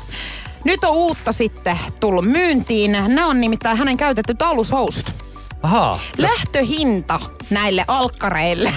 Nyt 0.64 0.84
on 0.84 0.96
uutta 0.96 1.32
sitten 1.32 1.80
tullut 2.00 2.26
myyntiin. 2.26 2.92
Nämä 2.92 3.28
on 3.28 3.42
nimittäin 3.42 3.78
hänen 3.78 3.98
käytetyt 3.98 4.42
alushousut. 4.42 5.12
Ahaa. 5.64 6.00
Lähtöhinta 6.18 7.20
näille 7.50 7.86
alkkareille. 7.88 8.74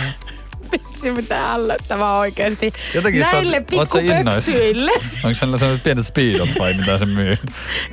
Vitsi, 0.73 1.11
mitä 1.11 1.53
ällöttävää 1.53 2.19
oikeesti. 2.19 2.73
Jotenkin 2.95 3.27
Näille 3.33 3.61
pikkupöksyille. 3.71 4.91
Onko 5.25 5.39
hänellä 5.41 5.59
sellaiset 5.59 5.85
pienet 5.85 6.07
speedot 6.07 6.49
vai 6.59 6.75
mitä 6.75 6.99
se 6.99 7.07
myy? 7.07 7.37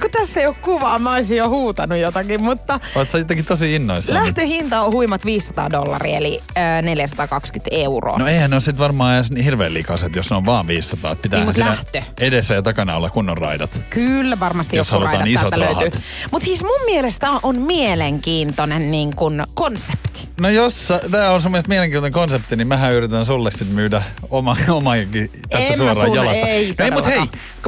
Kun 0.02 0.12
tässä 0.12 0.40
ei 0.40 0.48
ole 0.48 0.56
kuvaa, 0.62 1.00
mä 1.00 1.14
olisin 1.14 1.38
jo 1.38 1.50
huutanut 1.50 1.98
jotakin, 1.98 2.44
mutta 2.44 2.80
sä 3.12 3.18
jotenkin 3.18 3.46
tosi 3.46 3.76
innoissaan? 3.76 4.24
lähtöhinta 4.26 4.82
on 4.82 4.92
huimat 4.94 5.26
500 5.26 5.72
dollaria, 5.72 6.18
eli 6.18 6.42
ö, 6.58 6.82
420 6.82 7.70
euroa. 7.76 8.18
No 8.18 8.28
eihän 8.28 8.50
ne 8.50 8.56
ole 8.56 8.62
sit 8.62 8.78
varmaan 8.78 9.16
edes 9.16 9.32
niin 9.32 9.44
hirveän 9.44 9.74
likaiset, 9.74 10.16
jos 10.16 10.30
ne 10.30 10.36
on 10.36 10.46
vaan 10.46 10.68
500. 10.68 11.16
Pitää 11.16 11.40
Niin, 11.44 11.54
siinä 11.54 11.70
lähtö. 11.70 12.02
edessä 12.20 12.54
ja 12.54 12.62
takana 12.62 12.96
olla 12.96 13.10
kunnon 13.10 13.38
raidat. 13.38 13.70
Kyllä 13.90 14.40
varmasti 14.40 14.78
Jos 14.78 14.92
joku 14.92 15.04
raidat 15.04 15.28
isot 15.28 15.50
täältä 15.50 15.66
rahat. 15.66 15.82
löytyy. 15.82 16.02
Mutta 16.32 16.46
siis 16.46 16.64
mun 16.64 16.82
mielestä 16.86 17.28
on 17.44 17.56
mielenkiintoinen 17.62 18.92
niin 18.92 19.16
kun 19.16 19.44
konsepti. 19.54 20.10
No 20.42 20.50
jos 20.50 20.94
tämä 21.12 21.30
on 21.30 21.42
sun 21.42 21.52
mielestä 21.52 21.70
mielenkiintoinen 21.70 22.14
konsepti, 22.14 22.56
niin 22.56 22.68
mähän 22.70 22.94
yritän 22.94 23.26
sulle 23.26 23.52
sit 23.52 23.70
myydä 23.70 24.04
oma, 24.30 24.58
omakin 24.70 25.30
tästä 25.50 25.68
En 25.68 25.78
suoraan 25.78 26.08
sulle, 26.08 26.16
jalasta. 26.16 26.48
ei 26.48 26.76
no, 26.80 26.92
mutta 26.92 27.10
hei, 27.10 27.22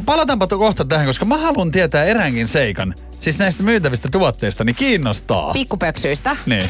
palataanpa 0.06 0.48
kohta 0.48 0.86
tähän, 0.86 1.08
koska 1.08 1.26
mä 1.26 1.38
haluan 1.38 1.72
tietää 1.72 2.04
eräänkin 2.04 2.48
seikan. 2.48 2.96
Siis 3.22 3.40
näistä 3.40 3.64
myytävistä 3.64 4.10
tuotteista, 4.12 4.64
niin 4.64 4.76
kiinnostaa. 4.76 5.54
Pikkupöksyistä. 5.54 6.38
niin. 6.46 6.64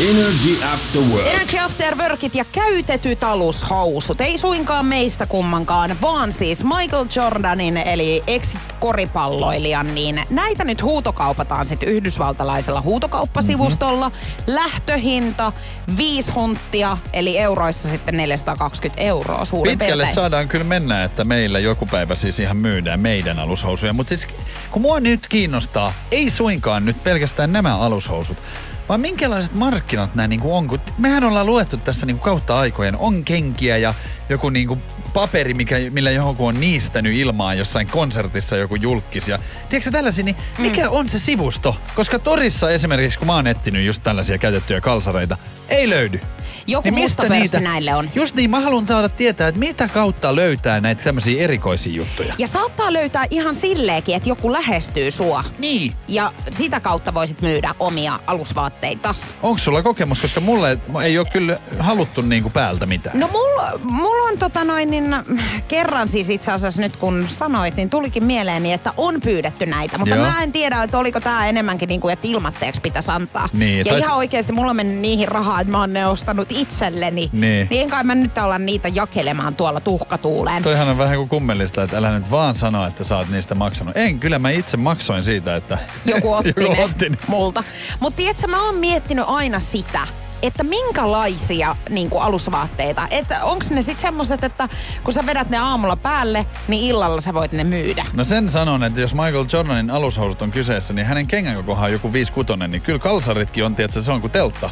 Energy 0.00 0.64
After 0.74 1.02
Work. 1.02 1.26
Energy 1.26 1.58
After 1.58 1.98
Workit 1.98 2.34
ja 2.34 2.44
käytetyt 2.52 3.24
alushousut. 3.24 4.20
Ei 4.20 4.38
suinkaan 4.38 4.86
meistä 4.86 5.26
kummankaan, 5.26 5.96
vaan 6.02 6.32
siis 6.32 6.64
Michael 6.64 7.06
Jordanin 7.16 7.76
eli 7.76 8.22
ex-koripalloilijan, 8.26 9.94
niin 9.94 10.24
näitä 10.30 10.64
nyt 10.64 10.82
huutokaupataan 10.82 11.66
sitten 11.66 11.88
yhdysvaltalaisella 11.88 12.80
huutokauppasivustolla. 12.80 14.08
Mm-hmm. 14.08 14.54
Lähtöhinta 14.54 15.52
5 15.96 16.32
hunttia, 16.32 16.96
eli 17.12 17.38
euroissa 17.38 17.88
sitten 17.88 18.16
420 18.16 19.02
euroa 19.02 19.44
suurin 19.44 19.78
Pitkälle 19.78 20.02
piirtein. 20.02 20.14
saadaan 20.14 20.48
kyllä 20.48 20.64
mennä, 20.64 21.04
että 21.04 21.24
meillä 21.24 21.58
joku 21.58 21.86
päivä 21.86 22.14
siis 22.14 22.40
ihan 22.40 22.56
myydään 22.56 23.00
meidän 23.00 23.38
alushousuja. 23.38 23.92
Mutta 23.92 24.08
siis 24.08 24.26
kun 24.70 24.82
mua 24.82 25.00
nyt 25.00 25.26
kiinnostaa, 25.28 25.92
ei 26.12 26.30
suinkaan 26.30 26.84
nyt 26.84 27.04
pelkästään 27.04 27.52
nämä 27.52 27.76
alushousut, 27.76 28.38
vaan 28.90 29.00
minkälaiset 29.00 29.54
markkinat 29.54 30.14
nämä 30.14 30.28
niinku 30.28 30.56
on. 30.56 30.68
Kun 30.68 30.80
mehän 30.98 31.24
ollaan 31.24 31.46
luettu 31.46 31.76
tässä 31.76 32.06
niinku 32.06 32.24
kautta 32.24 32.58
aikojen, 32.58 32.96
on 32.96 33.24
kenkiä 33.24 33.76
ja 33.76 33.94
joku 34.28 34.48
niinku 34.50 34.78
paperi, 35.14 35.54
mikä, 35.54 35.76
millä 35.90 36.10
johonkin 36.10 36.46
on 36.46 36.60
niistänyt 36.60 37.14
ilmaan 37.14 37.58
jossain 37.58 37.86
konsertissa 37.86 38.56
joku 38.56 38.76
julkis. 38.76 39.28
Ja, 39.28 39.38
tiedätkö 39.68 39.90
tällaisia, 39.90 40.24
niin 40.24 40.36
mikä 40.58 40.82
Mm. 40.84 40.88
on 40.90 41.08
se 41.08 41.18
sivusto? 41.18 41.76
Koska 41.94 42.18
torissa 42.18 42.70
esimerkiksi, 42.70 43.18
kun 43.18 43.26
mä 43.26 43.34
oon 43.34 43.46
etsinyt 43.46 43.86
just 43.86 44.02
tällaisia 44.02 44.38
käytettyjä 44.38 44.80
kalsareita, 44.80 45.36
ei 45.68 45.90
löydy. 45.90 46.20
Joku 46.66 46.90
Niin 46.90 47.02
musta 47.02 47.22
pörssi 47.28 47.60
näille 47.60 47.94
on. 47.94 48.10
Just 48.14 48.36
niin, 48.36 48.50
mä 48.50 48.60
haluan 48.60 48.86
saada 48.86 49.08
tietää, 49.08 49.48
että 49.48 49.58
mitä 49.58 49.88
kautta 49.88 50.36
löytää 50.36 50.80
näitä 50.80 51.02
tämmöisiä 51.04 51.44
erikoisia 51.44 51.92
juttuja. 51.92 52.34
Ja 52.38 52.46
saattaa 52.46 52.92
löytää 52.92 53.26
ihan 53.30 53.54
silleenkin, 53.54 54.14
että 54.16 54.28
joku 54.28 54.52
lähestyy 54.52 55.10
sua. 55.10 55.44
Niin. 55.58 55.92
Ja 56.08 56.32
sitä 56.50 56.80
kautta 56.80 57.14
voisit 57.14 57.42
myydä 57.42 57.74
omia 57.80 58.20
alusvaatteitas. 58.26 59.34
Onko 59.42 59.58
sulla 59.58 59.82
kokemus, 59.82 60.20
koska 60.20 60.40
mulle 60.40 60.78
ei 61.04 61.18
ole 61.18 61.26
kyllä 61.32 61.56
haluttu 61.78 62.20
niinku 62.22 62.50
päältä 62.50 62.86
mitään. 62.86 63.20
No 63.20 63.28
mulla, 63.32 63.70
mulla 63.82 64.28
on 64.28 64.38
tota 64.38 64.64
noin, 64.64 64.90
niin 64.90 65.16
kerran 65.68 66.08
siis 66.08 66.30
itse 66.30 66.52
asiassa 66.52 66.82
nyt 66.82 66.96
kun 66.96 67.26
sanoit, 67.28 67.76
niin 67.76 67.90
tulikin 67.90 68.24
mieleeni, 68.24 68.72
että 68.72 68.92
on 68.96 69.20
pyydetty 69.20 69.66
näitä. 69.66 69.98
Mutta 69.98 70.14
Joo. 70.14 70.26
mä 70.26 70.42
en 70.42 70.52
tiedä, 70.52 70.82
että 70.82 70.98
oliko 70.98 71.20
tää 71.20 71.48
enemmänkin 71.48 71.88
niin 71.88 72.00
kuin, 72.00 72.12
että 72.12 72.28
ilmatteeksi 72.28 72.80
pitäisi 72.80 73.10
antaa. 73.10 73.48
Niin, 73.52 73.78
ja 73.78 73.84
tai- 73.84 73.98
ihan 73.98 74.16
oikeasti 74.16 74.52
mulla 74.52 74.70
on 74.70 74.76
mennyt 74.76 74.98
niihin 74.98 75.28
rahaa, 75.28 75.60
että 75.60 75.70
mä 75.70 75.80
oon 75.80 75.92
ne 75.92 76.06
ostanut 76.06 76.49
itselleni. 76.50 77.30
Niin. 77.32 77.66
niin 77.70 77.90
kai 77.90 78.04
mä 78.04 78.14
nyt 78.14 78.38
olla 78.38 78.58
niitä 78.58 78.88
jakelemaan 78.88 79.54
tuolla 79.54 79.80
tuhkatuuleen. 79.80 80.62
Toihan 80.62 80.88
on 80.88 80.98
vähän 80.98 81.16
kuin 81.16 81.28
kummellista, 81.28 81.82
että 81.82 81.96
älä 81.98 82.18
nyt 82.18 82.30
vaan 82.30 82.54
sano, 82.54 82.86
että 82.86 83.04
sä 83.04 83.16
oot 83.16 83.28
niistä 83.28 83.54
maksanut. 83.54 83.96
En, 83.96 84.20
kyllä 84.20 84.38
mä 84.38 84.50
itse 84.50 84.76
maksoin 84.76 85.24
siitä, 85.24 85.56
että 85.56 85.78
Joku 86.04 86.32
otti 86.32 86.54
joku 86.56 86.74
ne 86.74 86.84
otti 86.84 87.08
ne. 87.08 87.16
multa. 87.28 87.64
Mutta 88.00 88.16
tiedätkö, 88.16 88.46
mä 88.46 88.66
oon 88.66 88.74
miettinyt 88.74 89.24
aina 89.28 89.60
sitä, 89.60 90.08
että 90.42 90.64
minkälaisia 90.64 91.76
niin 91.90 92.10
kuin 92.10 92.22
alusvaatteita. 92.22 93.08
Että 93.10 93.44
onko 93.44 93.64
ne 93.70 93.82
sitten 93.82 94.02
semmoiset, 94.02 94.44
että 94.44 94.68
kun 95.04 95.14
sä 95.14 95.26
vedät 95.26 95.50
ne 95.50 95.58
aamulla 95.58 95.96
päälle, 95.96 96.46
niin 96.68 96.84
illalla 96.84 97.20
sä 97.20 97.34
voit 97.34 97.52
ne 97.52 97.64
myydä. 97.64 98.06
No 98.16 98.24
sen 98.24 98.48
sanon, 98.48 98.84
että 98.84 99.00
jos 99.00 99.14
Michael 99.14 99.44
Jordanin 99.52 99.90
alushousut 99.90 100.42
on 100.42 100.50
kyseessä, 100.50 100.94
niin 100.94 101.06
hänen 101.06 101.26
kengän 101.26 101.56
kokohan 101.56 101.84
on 101.84 101.92
joku 101.92 102.12
5 102.12 102.32
niin 102.68 102.82
kyllä 102.82 102.98
kalsaritkin 102.98 103.64
on, 103.64 103.76
tiedätkö, 103.76 104.02
se 104.02 104.12
on 104.12 104.20
kuin 104.20 104.30
teltta. 104.30 104.70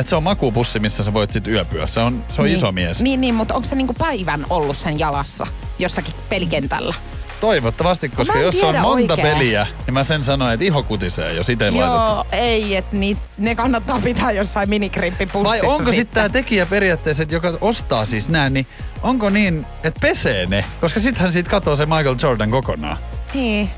Että 0.00 0.10
se 0.10 0.16
on 0.16 0.22
makupussi, 0.22 0.78
missä 0.78 1.04
sä 1.04 1.12
voit 1.12 1.30
sit 1.30 1.46
yöpyä. 1.46 1.86
Se 1.86 2.00
on, 2.00 2.24
se 2.28 2.40
on 2.40 2.46
niin, 2.46 2.56
iso 2.56 2.72
mies. 2.72 3.00
Niin, 3.00 3.20
niin 3.20 3.34
mutta 3.34 3.54
onko 3.54 3.68
se 3.68 3.74
niinku 3.74 3.94
päivän 3.94 4.46
ollut 4.50 4.76
sen 4.76 4.98
jalassa 4.98 5.46
jossakin 5.78 6.14
pelikentällä? 6.28 6.94
Toivottavasti, 7.40 8.08
koska 8.08 8.32
Mä 8.34 8.38
en 8.40 8.44
jos 8.44 8.62
on 8.62 8.80
monta 8.80 9.14
oikein. 9.14 9.28
peliä, 9.34 9.66
niin 9.86 9.94
mä 9.94 10.04
sen 10.04 10.24
sanoin, 10.24 10.52
että 10.52 10.64
iho 10.64 10.82
kutisee, 10.82 11.32
jos 11.32 11.48
itse. 11.48 11.68
Joo, 11.68 12.26
ei, 12.32 12.76
että 12.76 12.96
ni, 12.96 13.16
ne 13.38 13.54
kannattaa 13.54 14.00
pitää 14.04 14.32
jossain 14.32 14.68
minikrimppipussissa 14.68 15.66
Vai 15.66 15.74
onko 15.76 15.92
sitten 15.92 16.14
tämä 16.14 16.28
tekijä 16.28 16.66
periaatteessa, 16.66 17.22
että 17.22 17.34
joka 17.34 17.58
ostaa 17.60 18.06
siis 18.06 18.28
nää, 18.28 18.50
niin 18.50 18.66
onko 19.02 19.30
niin, 19.30 19.66
että 19.84 20.00
pesee 20.00 20.46
ne? 20.46 20.64
Koska 20.80 21.00
sittenhän 21.00 21.32
siitä 21.32 21.50
katoo 21.50 21.76
se 21.76 21.86
Michael 21.86 22.16
Jordan 22.22 22.50
kokonaan. 22.50 22.96
Niin. 23.34 23.70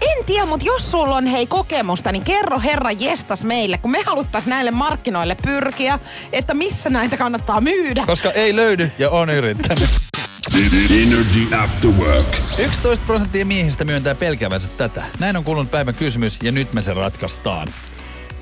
En 0.00 0.24
tiedä, 0.26 0.46
mutta 0.46 0.66
jos 0.66 0.90
sulla 0.90 1.16
on 1.16 1.26
hei 1.26 1.46
kokemusta, 1.46 2.12
niin 2.12 2.24
kerro 2.24 2.60
herra 2.60 2.90
jestas 2.90 3.44
meille, 3.44 3.78
kun 3.78 3.90
me 3.90 4.02
haluttais 4.06 4.46
näille 4.46 4.70
markkinoille 4.70 5.36
pyrkiä, 5.42 5.98
että 6.32 6.54
missä 6.54 6.90
näitä 6.90 7.16
kannattaa 7.16 7.60
myydä. 7.60 8.04
Koska 8.06 8.30
ei 8.30 8.56
löydy 8.56 8.92
ja 8.98 9.10
on 9.10 9.30
yrittänyt. 9.30 9.88
Energy 10.90 11.54
After 11.62 11.90
Work. 11.90 12.26
11 12.58 13.06
prosenttia 13.06 13.44
miehistä 13.44 13.84
myöntää 13.84 14.14
pelkäävänsä 14.14 14.68
tätä. 14.76 15.04
Näin 15.18 15.36
on 15.36 15.44
kulunut 15.44 15.70
päivän 15.70 15.94
kysymys 15.94 16.38
ja 16.42 16.52
nyt 16.52 16.72
me 16.72 16.82
se 16.82 16.94
ratkaistaan. 16.94 17.68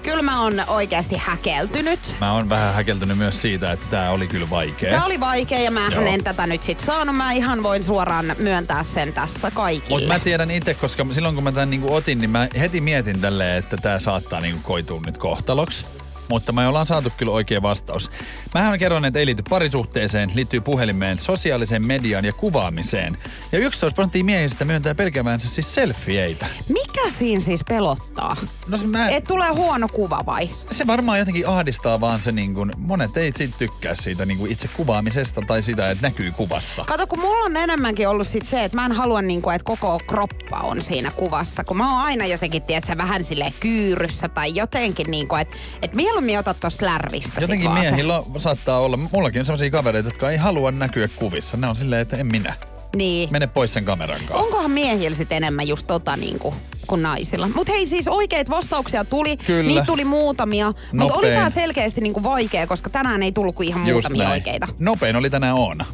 Kyllä 0.03 0.23
mä 0.23 0.43
oon 0.43 0.63
oikeasti 0.67 1.17
häkeltynyt. 1.17 2.01
Mä 2.21 2.33
oon 2.33 2.49
vähän 2.49 2.75
häkeltynyt 2.75 3.19
myös 3.19 3.43
siitä, 3.43 3.73
että 3.73 3.87
tää 3.91 4.11
oli 4.11 4.27
kyllä 4.27 4.51
vaikea. 4.51 4.91
Tämä 4.91 5.05
oli 5.05 5.21
vaikea 5.21 5.59
ja 5.59 5.71
mä 5.71 5.89
Joo. 5.93 6.03
en 6.03 6.25
tätä 6.25 6.47
nyt 6.47 6.63
sit 6.63 6.81
saanut. 6.81 7.17
Mä 7.17 7.33
ihan 7.33 7.63
voin 7.63 7.85
suoraan 7.85 8.35
myöntää 8.39 8.83
sen 8.83 9.13
tässä 9.13 9.51
kaikille. 9.51 9.89
Mutta 10.01 10.09
mä 10.09 10.19
tiedän 10.19 10.51
itse, 10.51 10.75
koska 10.75 11.07
silloin 11.13 11.35
kun 11.35 11.45
mä 11.45 11.53
tämän 11.53 11.71
niinku 11.71 11.95
otin, 11.95 12.19
niin 12.19 12.31
mä 12.31 12.49
heti 12.59 12.81
mietin 12.81 13.21
tälleen, 13.21 13.59
että 13.59 13.77
tämä 13.77 13.99
saattaa 13.99 14.41
niinku 14.41 14.61
koitua 14.63 15.01
nyt 15.07 15.19
kohtaloksi. 15.19 15.87
Mutta 16.29 16.53
me 16.53 16.67
ollaan 16.67 16.87
saatu 16.87 17.13
kyllä 17.17 17.33
oikea 17.33 17.63
vastaus. 17.63 18.11
Mähän 18.55 18.79
kerron, 18.79 19.05
että 19.05 19.19
ei 19.19 19.27
liity 19.27 19.43
parisuhteeseen, 19.51 20.33
liittyy 20.35 20.61
puhelimeen, 20.61 21.19
sosiaaliseen 21.19 21.87
mediaan 21.87 22.25
ja 22.25 22.33
kuvaamiseen. 22.33 23.19
Ja 23.53 23.59
11 23.59 23.95
prosenttia 23.95 24.25
miehistä 24.25 24.65
myöntää 24.65 24.95
pelkäävänsä 24.95 25.49
siis 25.49 25.75
selfieitä. 25.75 26.47
Mikä 26.69 27.11
siinä 27.11 27.41
siis 27.41 27.65
pelottaa? 27.69 28.37
No 28.69 28.79
se, 28.79 28.87
mä, 28.87 29.09
Et 29.09 29.25
tulee 29.25 29.49
huono 29.49 29.89
kuva 29.89 30.21
vai? 30.27 30.51
se 30.71 30.87
varmaan 30.87 31.19
jotenkin 31.19 31.49
ahdistaa 31.49 32.01
vaan 32.01 32.21
se 32.21 32.33
niin 32.33 32.55
kuin, 32.55 32.73
monet 32.77 33.17
ei 33.17 33.33
siitä 33.37 33.55
tykkää 33.59 33.95
siitä 33.95 34.27
niin 34.27 34.39
kuin 34.39 34.53
itse 34.53 34.69
kuvaamisesta 34.69 35.43
tai 35.47 35.63
sitä, 35.63 35.91
että 35.91 36.07
näkyy 36.07 36.33
kuvassa. 36.33 36.85
Kato, 36.85 37.07
kun 37.07 37.21
mulla 37.21 37.45
on 37.45 37.57
enemmänkin 37.57 38.09
ollut 38.09 38.27
sit 38.27 38.47
se, 38.47 38.65
että 38.65 38.77
mä 38.77 38.87
en 38.87 38.93
halua, 38.93 39.23
niinku, 39.23 39.51
että 39.51 39.65
koko 39.65 40.01
kroppa 40.07 40.59
on 40.59 40.83
siinä 40.83 41.11
kuvassa. 41.11 41.65
Kun 41.65 41.77
mä 41.77 41.93
oon 41.93 42.05
aina 42.05 42.27
jotenkin, 42.27 42.63
tiedätkö, 42.63 42.97
vähän 42.97 43.25
sille 43.25 43.53
kyyryssä 43.61 44.29
tai 44.29 44.55
jotenkin, 44.55 45.11
niinku, 45.11 45.35
että 45.35 45.57
et 45.83 45.95
mieluummin 46.21 46.39
otat 46.39 46.61
tosta 46.61 46.87
lärvistä 46.87 47.41
Jotenkin 47.41 47.73
se. 47.73 47.81
miehillä 47.81 48.17
on, 48.17 48.41
saattaa 48.41 48.79
olla, 48.79 48.97
mullakin 49.13 49.41
on 49.41 49.47
sellaisia 49.47 49.71
kavereita, 49.71 50.09
jotka 50.09 50.31
ei 50.31 50.37
halua 50.37 50.71
näkyä 50.71 51.09
kuvissa. 51.17 51.57
Ne 51.57 51.69
on 51.69 51.77
silleen, 51.77 52.03
että 52.03 52.17
en 52.17 52.27
minä. 52.27 52.55
Niin. 52.97 53.29
Mene 53.33 53.47
pois 53.47 53.73
sen 53.73 53.85
kameran 53.85 54.19
kanssa. 54.19 54.37
Onkohan 54.37 54.71
miehillä 54.71 55.17
sit 55.17 55.33
enemmän 55.33 55.69
just 55.69 55.87
tota 55.87 56.17
niinku, 56.17 56.55
kuin 56.87 57.03
naisilla? 57.03 57.49
Mutta 57.49 57.73
hei 57.73 57.87
siis 57.87 58.09
oikeita 58.09 58.51
vastauksia 58.51 59.05
tuli. 59.05 59.37
Kyllä. 59.37 59.69
Niitä 59.69 59.85
tuli 59.85 60.05
muutamia. 60.05 60.73
Mutta 60.93 61.15
oli 61.15 61.27
tää 61.27 61.51
selkeästi 61.51 62.01
niinku 62.01 62.23
vaikea, 62.23 62.67
koska 62.67 62.91
tänään 62.91 63.23
ei 63.23 63.33
tullut 63.33 63.55
kuin 63.55 63.69
ihan 63.69 63.81
muutamia 63.81 64.29
oikeita. 64.29 64.69
Nopein 64.79 65.17
oli 65.17 65.31
tänään 65.31 65.55
Oona. 65.55 65.85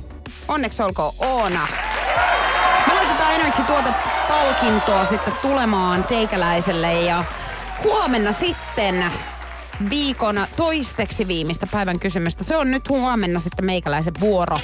Onneksi 0.48 0.82
olkoon 0.82 1.12
Oona. 1.18 1.68
Me 2.86 2.94
laitetaan 2.94 3.34
Energy 3.34 3.62
tuota 3.62 3.92
palkintoa 4.28 5.04
sitten 5.04 5.34
tulemaan 5.42 6.04
teikäläiselle 6.04 6.92
ja 7.00 7.24
huomenna 7.84 8.32
sitten 8.32 9.04
viikon 9.90 10.46
toisteksi 10.56 11.28
viimeistä 11.28 11.66
päivän 11.66 11.98
kysymystä. 11.98 12.44
Se 12.44 12.56
on 12.56 12.70
nyt 12.70 12.88
huomenna 12.88 13.40
sitten 13.40 13.64
meikäläisen 13.64 14.14
vuoro. 14.20 14.56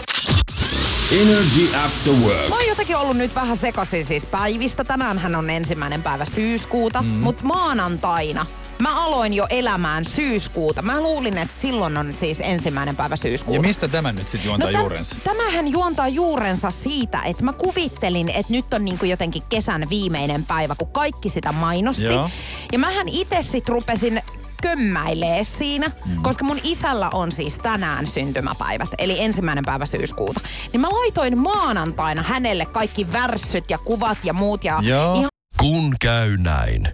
Energy 1.13 1.77
After 1.85 2.15
Work. 2.15 2.49
Mä 2.49 2.55
oon 2.55 2.67
jotenkin 2.69 2.97
ollut 2.97 3.17
nyt 3.17 3.35
vähän 3.35 3.57
sekaisin 3.57 4.05
siis 4.05 4.27
päivistä. 4.27 4.85
Tänäänhän 4.85 5.35
on 5.35 5.51
ensimmäinen 5.51 6.03
päivä 6.03 6.25
syyskuuta, 6.25 7.03
mm. 7.03 7.09
mutta 7.09 7.45
maanantaina 7.45 8.47
mä 8.81 9.05
aloin 9.05 9.35
jo 9.35 9.47
elämään 9.51 10.05
syyskuuta. 10.05 10.83
Mä 10.83 11.01
luulin, 11.01 11.39
että 11.39 11.61
silloin 11.61 11.97
on 11.97 12.13
siis 12.13 12.39
ensimmäinen 12.41 12.97
päivä 12.97 13.17
syyskuuta. 13.17 13.59
Ja 13.59 13.63
mistä 13.63 13.89
tämä 13.89 14.13
nyt 14.13 14.29
sitten 14.29 14.49
juontaa 14.49 14.71
No 14.71 14.79
täm- 14.79 14.81
juurensa? 14.81 15.17
Tämähän 15.25 15.69
juontaa 15.69 16.09
juurensa 16.09 16.71
siitä, 16.71 17.23
että 17.23 17.45
mä 17.45 17.53
kuvittelin, 17.53 18.29
että 18.29 18.53
nyt 18.53 18.75
on 18.75 18.85
niinku 18.85 19.05
jotenkin 19.05 19.43
kesän 19.49 19.87
viimeinen 19.91 20.45
päivä, 20.45 20.75
kun 20.75 20.89
kaikki 20.89 21.29
sitä 21.29 21.53
mainosti. 21.53 22.05
Joo. 22.05 22.31
Ja 22.73 22.79
mähän 22.79 23.09
itse 23.09 23.43
sit 23.43 23.69
rupesin 23.69 24.23
kömmäilee 24.63 25.45
siinä, 25.45 25.91
mm. 26.07 26.23
koska 26.23 26.45
mun 26.45 26.61
isällä 26.63 27.11
on 27.11 27.33
siis 27.33 27.59
tänään 27.59 28.07
syntymäpäivät, 28.07 28.89
eli 28.99 29.21
ensimmäinen 29.21 29.65
päivä 29.65 29.87
syyskuuta. 29.87 30.41
Niin 30.73 30.81
mä 30.81 30.89
laitoin 30.89 31.39
maanantaina 31.39 32.23
hänelle 32.23 32.67
kaikki 32.67 33.13
värssyt 33.13 33.65
ja 33.69 33.79
kuvat 33.79 34.19
ja 34.25 34.33
muut 34.33 34.65
ja 34.65 34.81
Joo. 34.83 35.15
ihan 35.15 35.29
Kun 35.59 35.95
käy 36.01 36.37
näin. 36.37 36.89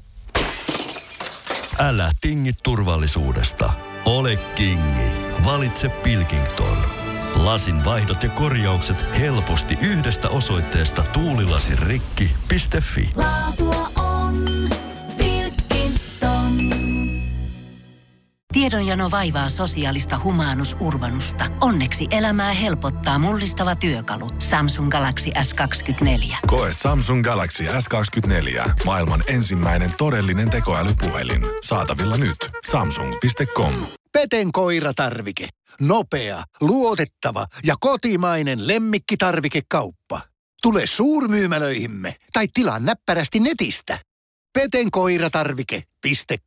Älä 1.79 2.11
tingi 2.21 2.53
turvallisuudesta. 2.63 3.73
Ole 4.05 4.37
kingi. 4.37 5.11
Valitse 5.45 5.89
Pilkington. 5.89 6.79
Lasin 7.35 7.85
vaihdot 7.85 8.23
ja 8.23 8.29
korjaukset 8.29 9.07
helposti 9.19 9.79
yhdestä 9.81 10.29
osoitteesta 10.29 11.03
tuulilasirikki.fi. 11.03 13.11
Laatua 13.17 13.91
on 13.97 14.45
Tiedonjano 18.57 19.11
vaivaa 19.11 19.49
sosiaalista 19.49 20.21
humanus 20.25 20.77
urbanusta. 20.81 21.45
Onneksi 21.61 22.07
elämää 22.11 22.53
helpottaa 22.53 23.19
mullistava 23.19 23.77
työkalu. 23.77 24.31
Samsung 24.39 24.91
Galaxy 24.91 25.31
S24. 25.31 26.37
Koe 26.47 26.73
Samsung 26.73 27.25
Galaxy 27.25 27.65
S24. 27.65 28.71
Maailman 28.85 29.23
ensimmäinen 29.27 29.93
todellinen 29.99 30.51
tekoälypuhelin. 30.51 31.43
Saatavilla 31.63 32.17
nyt. 32.17 32.37
Samsung.com. 32.71 33.73
Peten 34.13 34.53
koiratarvike. 34.53 35.49
Nopea, 35.81 36.43
luotettava 36.61 37.47
ja 37.65 37.75
kotimainen 37.81 38.69
lemmikkitarvikekauppa. 38.69 40.21
Tule 40.63 40.87
suurmyymälöihimme 40.87 42.15
tai 42.33 42.49
tilaa 42.55 42.79
näppärästi 42.79 43.41
netistä. 43.41 43.99
petenkoiratarvike.com 44.53 46.46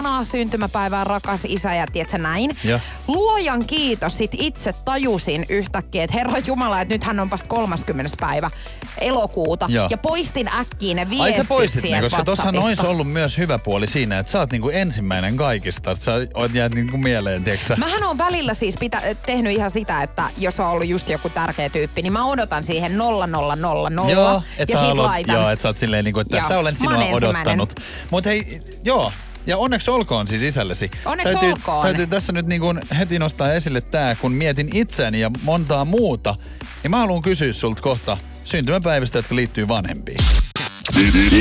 ihanaa 0.00 0.24
syntymäpäivää, 0.24 1.04
rakas 1.04 1.40
isä, 1.44 1.74
ja 1.74 1.86
tiedätkö 1.86 2.18
näin? 2.18 2.50
Joo. 2.64 2.80
Luojan 3.08 3.64
kiitos, 3.66 4.16
sit 4.16 4.30
itse 4.32 4.74
tajusin 4.84 5.46
yhtäkkiä, 5.48 6.04
että 6.04 6.16
Herra 6.16 6.38
Jumala, 6.38 6.80
että 6.80 6.94
nythän 6.94 7.20
on 7.20 7.30
vasta 7.30 7.48
30. 7.48 8.16
päivä 8.20 8.50
elokuuta. 8.98 9.66
Joo. 9.68 9.86
Ja 9.90 9.98
poistin 9.98 10.48
äkkiä 10.48 10.94
ne 10.94 11.00
Ai 11.00 11.10
viestit 11.10 11.36
sä 11.36 11.48
poistit 11.48 11.90
ne, 11.90 12.00
koska 12.00 12.24
tossahan 12.24 12.58
olisi 12.58 12.86
ollut 12.86 13.12
myös 13.12 13.38
hyvä 13.38 13.58
puoli 13.58 13.86
siinä, 13.86 14.18
että 14.18 14.32
sä 14.32 14.38
oot 14.38 14.52
niinku 14.52 14.68
ensimmäinen 14.68 15.36
kaikista. 15.36 15.94
Sä 15.94 16.12
oot 16.34 16.54
jäänyt 16.54 16.76
niinku 16.76 16.96
mieleen, 16.96 17.44
tiedätkö 17.44 17.66
sä? 17.66 17.76
Mähän 17.76 18.02
on 18.02 18.18
välillä 18.18 18.54
siis 18.54 18.76
pitä, 18.80 19.02
tehnyt 19.26 19.52
ihan 19.52 19.70
sitä, 19.70 20.02
että 20.02 20.30
jos 20.38 20.60
on 20.60 20.66
ollut 20.66 20.88
just 20.88 21.08
joku 21.08 21.28
tärkeä 21.28 21.68
tyyppi, 21.68 22.02
niin 22.02 22.12
mä 22.12 22.26
odotan 22.26 22.64
siihen 22.64 22.98
0000 22.98 24.10
Joo, 24.10 24.42
et 24.58 24.68
ja 24.68 24.76
sä, 24.76 24.80
sit 24.80 24.88
haluat, 24.88 25.06
laitan. 25.06 25.34
joo, 25.36 25.50
et 25.50 25.60
sä 25.60 25.68
oot 25.68 25.78
silleen 25.78 26.04
niinku, 26.04 26.20
että 26.20 26.36
Joo, 26.36 26.40
tässä 26.40 26.58
olen 26.58 26.76
sinua 26.76 27.04
odottanut. 27.12 27.80
Mut 28.10 28.24
hei, 28.24 28.62
joo. 28.84 29.12
Ja 29.46 29.58
onneksi 29.58 29.90
olkoon 29.90 30.28
siis 30.28 30.42
isällesi. 30.42 30.90
Onneksi 31.04 31.32
täytyy, 31.32 31.52
olkoon. 31.52 31.82
Täytyy 31.82 32.06
tässä 32.06 32.32
nyt 32.32 32.46
niin 32.46 32.60
kuin 32.60 32.80
heti 32.98 33.18
nostaa 33.18 33.52
esille 33.52 33.80
tää, 33.80 34.14
kun 34.14 34.32
mietin 34.32 34.70
itseäni 34.74 35.20
ja 35.20 35.30
montaa 35.42 35.84
muuta, 35.84 36.34
niin 36.82 36.90
mä 36.90 36.96
haluan 36.98 37.22
kysyä 37.22 37.52
sulta 37.52 37.82
kohta 37.82 38.16
syntymäpäivistä, 38.44 39.18
jotka 39.18 39.36
liittyy 39.36 39.68
vanhempiin. 39.68 40.18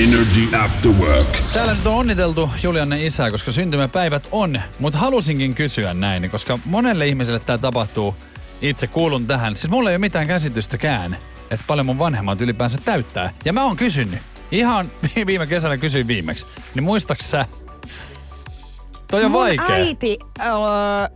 Energy 0.03 0.55
After 0.63 0.91
Work. 0.91 1.27
Täällä 1.53 1.73
nyt 1.73 1.85
on 1.85 1.93
onniteltu 1.93 2.49
Julianne 2.63 3.05
isää, 3.05 3.31
koska 3.31 3.51
syntymäpäivät 3.51 4.27
on, 4.31 4.61
mutta 4.79 4.99
halusinkin 4.99 5.55
kysyä 5.55 5.93
näin, 5.93 6.29
koska 6.29 6.59
monelle 6.65 7.07
ihmiselle 7.07 7.39
tämä 7.39 7.57
tapahtuu. 7.57 8.15
Itse 8.61 8.87
kuulun 8.87 9.27
tähän. 9.27 9.55
Siis 9.55 9.71
mulla 9.71 9.89
ei 9.89 9.93
ole 9.95 9.99
mitään 9.99 10.27
käsitystäkään, 10.27 11.17
että 11.51 11.65
paljon 11.67 11.85
mun 11.85 11.99
vanhemmat 11.99 12.41
ylipäänsä 12.41 12.77
täyttää. 12.85 13.33
Ja 13.45 13.53
mä 13.53 13.63
oon 13.63 13.77
kysynyt. 13.77 14.19
Ihan 14.51 14.91
viime 15.27 15.47
kesänä 15.47 15.77
kysyin 15.77 16.07
viimeksi. 16.07 16.45
Niin 16.75 16.83
muistaks 16.83 17.31
sä? 17.31 17.45
Toi 19.11 19.23
on 19.23 19.31
mun 19.31 19.41
vaikea. 19.41 19.65
äiti, 19.75 20.19
öö, 20.39 20.47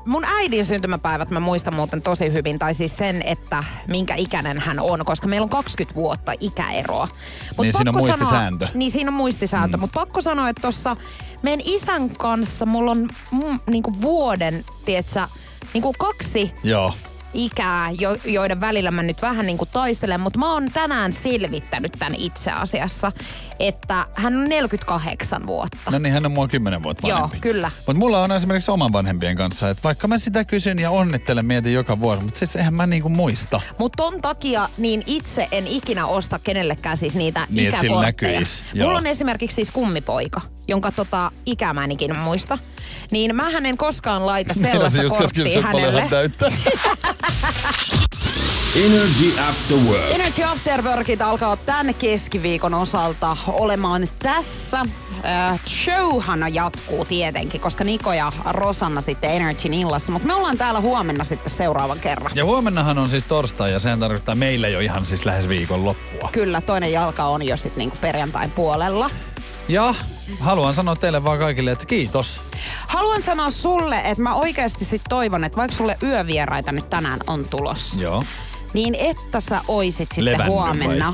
mun 0.06 0.26
äidin 0.26 0.66
syntymäpäivät 0.66 1.30
mä 1.30 1.40
muistan 1.40 1.76
muuten 1.76 2.02
tosi 2.02 2.34
hyvin, 2.34 2.60
tai 2.60 2.74
siis 2.74 2.98
sen, 2.98 3.22
että 3.22 3.64
minkä 3.88 4.16
ikäinen 4.16 4.60
hän 4.60 4.80
on, 4.80 5.06
koska 5.06 5.28
meillä 5.28 5.46
on 5.46 5.50
20 5.50 5.96
vuotta 5.96 6.34
ikäeroa. 6.40 7.08
Mut 7.58 7.64
Niin 7.66 7.74
siinä 7.74 7.92
on 7.92 7.98
muistisääntö. 7.98 8.66
Sanoa, 8.66 8.78
niin 8.80 8.92
siinä 8.92 9.10
on 9.10 9.18
muistisääntö, 9.18 9.78
mm. 9.78 9.82
mutta 9.82 10.00
pakko 10.00 10.22
sanoa, 10.22 10.50
että 10.50 10.62
tuossa 10.62 10.98
meidän 11.42 11.62
isän 11.66 12.10
kanssa 12.10 12.66
mulla 12.66 12.92
on 12.92 13.10
mm, 13.32 13.60
niinku 13.70 14.02
vuoden, 14.02 14.64
tietsä, 14.86 15.28
niinku 15.74 15.94
kaksi 15.98 16.54
Joo. 16.64 16.94
Ikää, 17.34 17.92
jo, 18.00 18.18
joiden 18.26 18.62
välillä 18.62 18.92
mä 18.92 19.04
nyt 19.04 19.22
vähän 19.22 19.46
niin 19.46 19.58
kuin 19.58 19.70
taistelen, 19.74 20.22
mutta 20.22 20.40
mä 20.40 20.54
oon 20.54 20.72
tänään 20.74 21.14
selvittänyt 21.14 21.92
tämän 22.00 22.16
itse 22.16 22.52
asiassa, 22.52 23.12
että 23.60 24.06
hän 24.14 24.34
on 24.38 24.50
48 24.50 25.46
vuotta. 25.48 25.92
No 25.92 26.00
niin, 26.00 26.14
hän 26.14 26.26
on 26.26 26.32
mua 26.32 26.48
10 26.48 26.84
vuotta 26.84 27.08
Joo, 27.08 27.20
vanhempi. 27.22 27.40
kyllä. 27.40 27.72
Mutta 27.78 27.94
mulla 28.00 28.24
on 28.24 28.32
esimerkiksi 28.32 28.72
oman 28.72 28.92
vanhempien 28.94 29.36
kanssa, 29.36 29.70
että 29.70 29.84
vaikka 29.84 30.08
mä 30.08 30.18
sitä 30.20 30.44
kysyn 30.46 30.80
ja 30.80 30.92
onnittelen 30.92 31.46
mietin 31.46 31.74
joka 31.74 32.00
vuosi, 32.00 32.24
mutta 32.24 32.40
siis 32.40 32.56
eihän 32.56 32.74
mä 32.74 32.88
niinku 32.88 33.10
muista. 33.10 33.62
Mutta 33.80 33.98
ton 34.04 34.22
takia 34.22 34.70
niin 34.78 35.04
itse 35.06 35.48
en 35.52 35.68
ikinä 35.68 36.06
osta 36.08 36.40
kenellekään 36.44 36.98
siis 36.98 37.16
niitä 37.16 37.48
Niin, 37.50 37.68
ikäkortteja. 37.68 38.02
näkyis, 38.02 38.64
joo. 38.74 38.86
Mulla 38.88 39.00
on 39.00 39.08
esimerkiksi 39.08 39.56
siis 39.56 39.72
kummipoika, 39.72 40.42
jonka 40.68 40.92
tota 40.92 41.32
ikää 41.46 41.74
mä 41.74 41.84
en 41.84 41.92
ikinä 41.92 42.14
muista. 42.14 42.58
Niin 43.12 43.36
mä 43.36 43.50
en 43.64 43.78
koskaan 43.78 44.26
laita 44.26 44.54
sellaista 44.54 45.04
korttia 45.10 45.62
hänelle. 45.62 46.08
täyttää. 46.10 46.52
Energy 48.76 49.40
After 49.50 49.78
Work. 49.78 50.12
Energy 50.12 50.44
After 50.44 50.82
Workit 50.82 51.22
alkaa 51.22 51.58
tämän 51.58 51.96
keskiviikon 51.96 52.74
osalta 52.74 53.38
olemaan 53.48 54.08
tässä. 54.20 54.80
Äh, 55.26 55.60
showhan 55.68 56.54
jatkuu 56.54 57.06
tietenkin, 57.06 57.62
koska 57.62 57.84
Niko 57.84 58.14
ja 58.14 58.32
Rosanna 58.50 59.02
sitten 59.02 59.32
Energyn 59.32 59.74
illassa, 59.74 60.12
mutta 60.12 60.28
me 60.28 60.34
ollaan 60.34 60.58
täällä 60.58 60.80
huomenna 60.80 61.24
sitten 61.24 61.52
seuraavan 61.52 62.00
kerran. 62.00 62.32
Ja 62.36 62.46
huomennahan 62.46 62.98
on 62.98 63.10
siis 63.10 63.24
torstai 63.24 63.72
ja 63.72 63.80
sehän 63.80 64.00
tarkoittaa 64.00 64.36
meillä 64.36 64.68
jo 64.68 64.80
ihan 64.80 65.06
siis 65.06 65.26
lähes 65.26 65.50
viikon 65.50 65.86
loppua. 65.86 66.30
Kyllä, 66.32 66.62
toinen 66.62 66.92
jalka 66.92 67.24
on 67.24 67.48
jo 67.48 67.58
sitten 67.58 67.78
niinku 67.78 67.98
perjantain 68.02 68.52
puolella. 68.52 69.10
Ja 69.70 69.96
haluan 70.40 70.76
sanoa 70.76 70.96
teille 70.96 71.24
vaan 71.24 71.40
kaikille, 71.40 71.72
että 71.72 71.86
kiitos. 71.86 72.42
Haluan 72.88 73.22
sanoa 73.22 73.50
sulle, 73.50 74.02
että 74.06 74.24
mä 74.24 74.36
oikeasti 74.36 74.86
sit 74.86 75.02
toivon, 75.10 75.44
että 75.44 75.58
vaikka 75.58 75.78
sulle 75.78 75.98
yövieraita 76.04 76.72
nyt 76.72 76.90
tänään 76.90 77.20
on 77.28 77.46
tulossa, 77.46 78.02
Joo. 78.02 78.24
niin 78.74 78.96
että 78.96 79.40
sä 79.40 79.62
oisit 79.68 80.12
sitten 80.12 80.26
Levännyt 80.26 80.48
huomenna. 80.48 81.14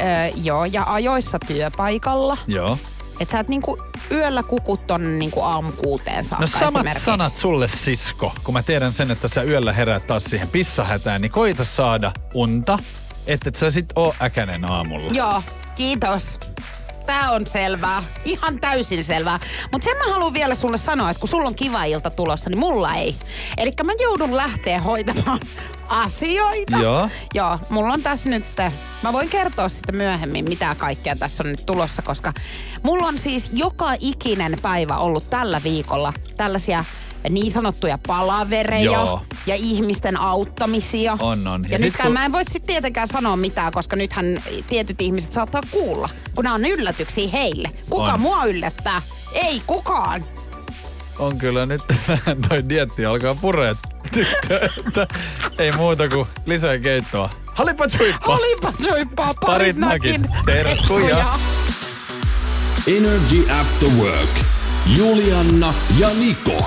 Öö, 0.00 0.06
joo, 0.36 0.64
ja 0.64 0.84
ajoissa 0.86 1.38
työpaikalla. 1.46 2.36
Joo. 2.46 2.78
Että 3.20 3.32
sä 3.32 3.40
et 3.40 3.48
niinku 3.48 3.78
yöllä 4.10 4.42
kukut 4.42 4.86
tonne 4.86 5.10
niin 5.10 5.30
kuin 5.30 5.46
aamukuuteen 5.46 6.24
saakka 6.24 6.40
No 6.40 6.46
samat 6.46 6.86
sanat 6.98 7.36
sulle 7.36 7.68
sisko, 7.68 8.32
kun 8.44 8.54
mä 8.54 8.62
tiedän 8.62 8.92
sen, 8.92 9.10
että 9.10 9.28
sä 9.28 9.42
yöllä 9.42 9.72
heräät 9.72 10.06
taas 10.06 10.24
siihen 10.24 10.48
pissahätään, 10.48 11.20
niin 11.20 11.32
koita 11.32 11.64
saada 11.64 12.12
unta, 12.34 12.78
että 13.26 13.48
et 13.48 13.54
sä 13.54 13.70
sit 13.70 13.86
oo 13.96 14.14
äkänen 14.22 14.70
aamulla. 14.70 15.10
Joo, 15.12 15.42
kiitos. 15.76 16.38
Tää 17.06 17.30
on 17.30 17.46
selvää. 17.46 18.02
Ihan 18.24 18.60
täysin 18.60 19.04
selvää. 19.04 19.40
Mutta 19.72 19.84
sen 19.84 19.96
mä 19.96 20.12
haluan 20.12 20.32
vielä 20.34 20.54
sulle 20.54 20.78
sanoa, 20.78 21.10
että 21.10 21.20
kun 21.20 21.28
sulla 21.28 21.48
on 21.48 21.54
kiva 21.54 21.84
ilta 21.84 22.10
tulossa, 22.10 22.50
niin 22.50 22.58
mulla 22.60 22.94
ei. 22.94 23.16
Eli 23.56 23.72
mä 23.84 23.92
joudun 24.02 24.36
lähteä 24.36 24.80
hoitamaan 24.80 25.40
asioita. 25.88 26.76
Joo. 26.76 27.08
Joo, 27.34 27.58
mulla 27.70 27.94
on 27.94 28.02
tässä 28.02 28.30
nyt, 28.30 28.44
mä 29.02 29.12
voin 29.12 29.28
kertoa 29.28 29.68
sitten 29.68 29.96
myöhemmin, 29.96 30.48
mitä 30.48 30.74
kaikkea 30.78 31.16
tässä 31.16 31.42
on 31.42 31.50
nyt 31.50 31.66
tulossa, 31.66 32.02
koska 32.02 32.32
mulla 32.82 33.06
on 33.06 33.18
siis 33.18 33.50
joka 33.52 33.88
ikinen 34.00 34.58
päivä 34.62 34.96
ollut 34.96 35.30
tällä 35.30 35.60
viikolla 35.64 36.12
tällaisia 36.36 36.84
niin 37.30 37.52
sanottuja 37.52 37.98
palavereja 38.06 38.84
Joo. 38.92 39.22
ja 39.46 39.54
ihmisten 39.54 40.20
auttamisia. 40.20 41.16
On, 41.20 41.46
on. 41.46 41.62
Ja, 41.62 41.68
Ja 41.72 41.78
nytkään 41.78 42.06
kun- 42.06 42.12
mä 42.12 42.24
en 42.24 42.32
voi 42.32 42.44
sitten 42.44 42.66
tietenkään 42.66 43.08
sanoa 43.08 43.36
mitään, 43.36 43.72
koska 43.72 43.96
nythän 43.96 44.42
tietyt 44.68 45.00
ihmiset 45.00 45.32
saattaa 45.32 45.60
kuulla, 45.70 46.08
kun 46.34 46.44
nämä 46.44 46.54
on 46.54 46.64
yllätyksiä 46.64 47.28
heille. 47.28 47.70
Kuka 47.90 48.12
On. 48.12 48.20
mua 48.20 48.44
yllättää? 48.44 49.02
Ei 49.32 49.62
kukaan. 49.66 50.24
On 51.18 51.38
kyllä 51.38 51.66
nyt 51.66 51.82
vähän 52.08 52.36
toi 52.48 52.68
dietti 52.68 53.06
alkaa 53.06 53.34
pureet 53.34 53.78
tyttö, 54.12 54.68
että 54.86 55.06
ei 55.58 55.72
muuta 55.72 56.08
kuin 56.08 56.26
lisää 56.46 56.78
keittoa. 56.78 57.30
Halipa 57.54 57.88
suippa! 57.88 58.34
Olipa 58.36 58.72
suippaa 58.88 59.34
Parit 59.34 59.76
nakin. 59.76 60.28
Terkkuja. 60.46 61.24
Energy 62.86 63.50
After 63.60 63.88
Work. 63.98 64.30
Julianna 64.96 65.74
ja 65.98 66.08
Niko. 66.18 66.66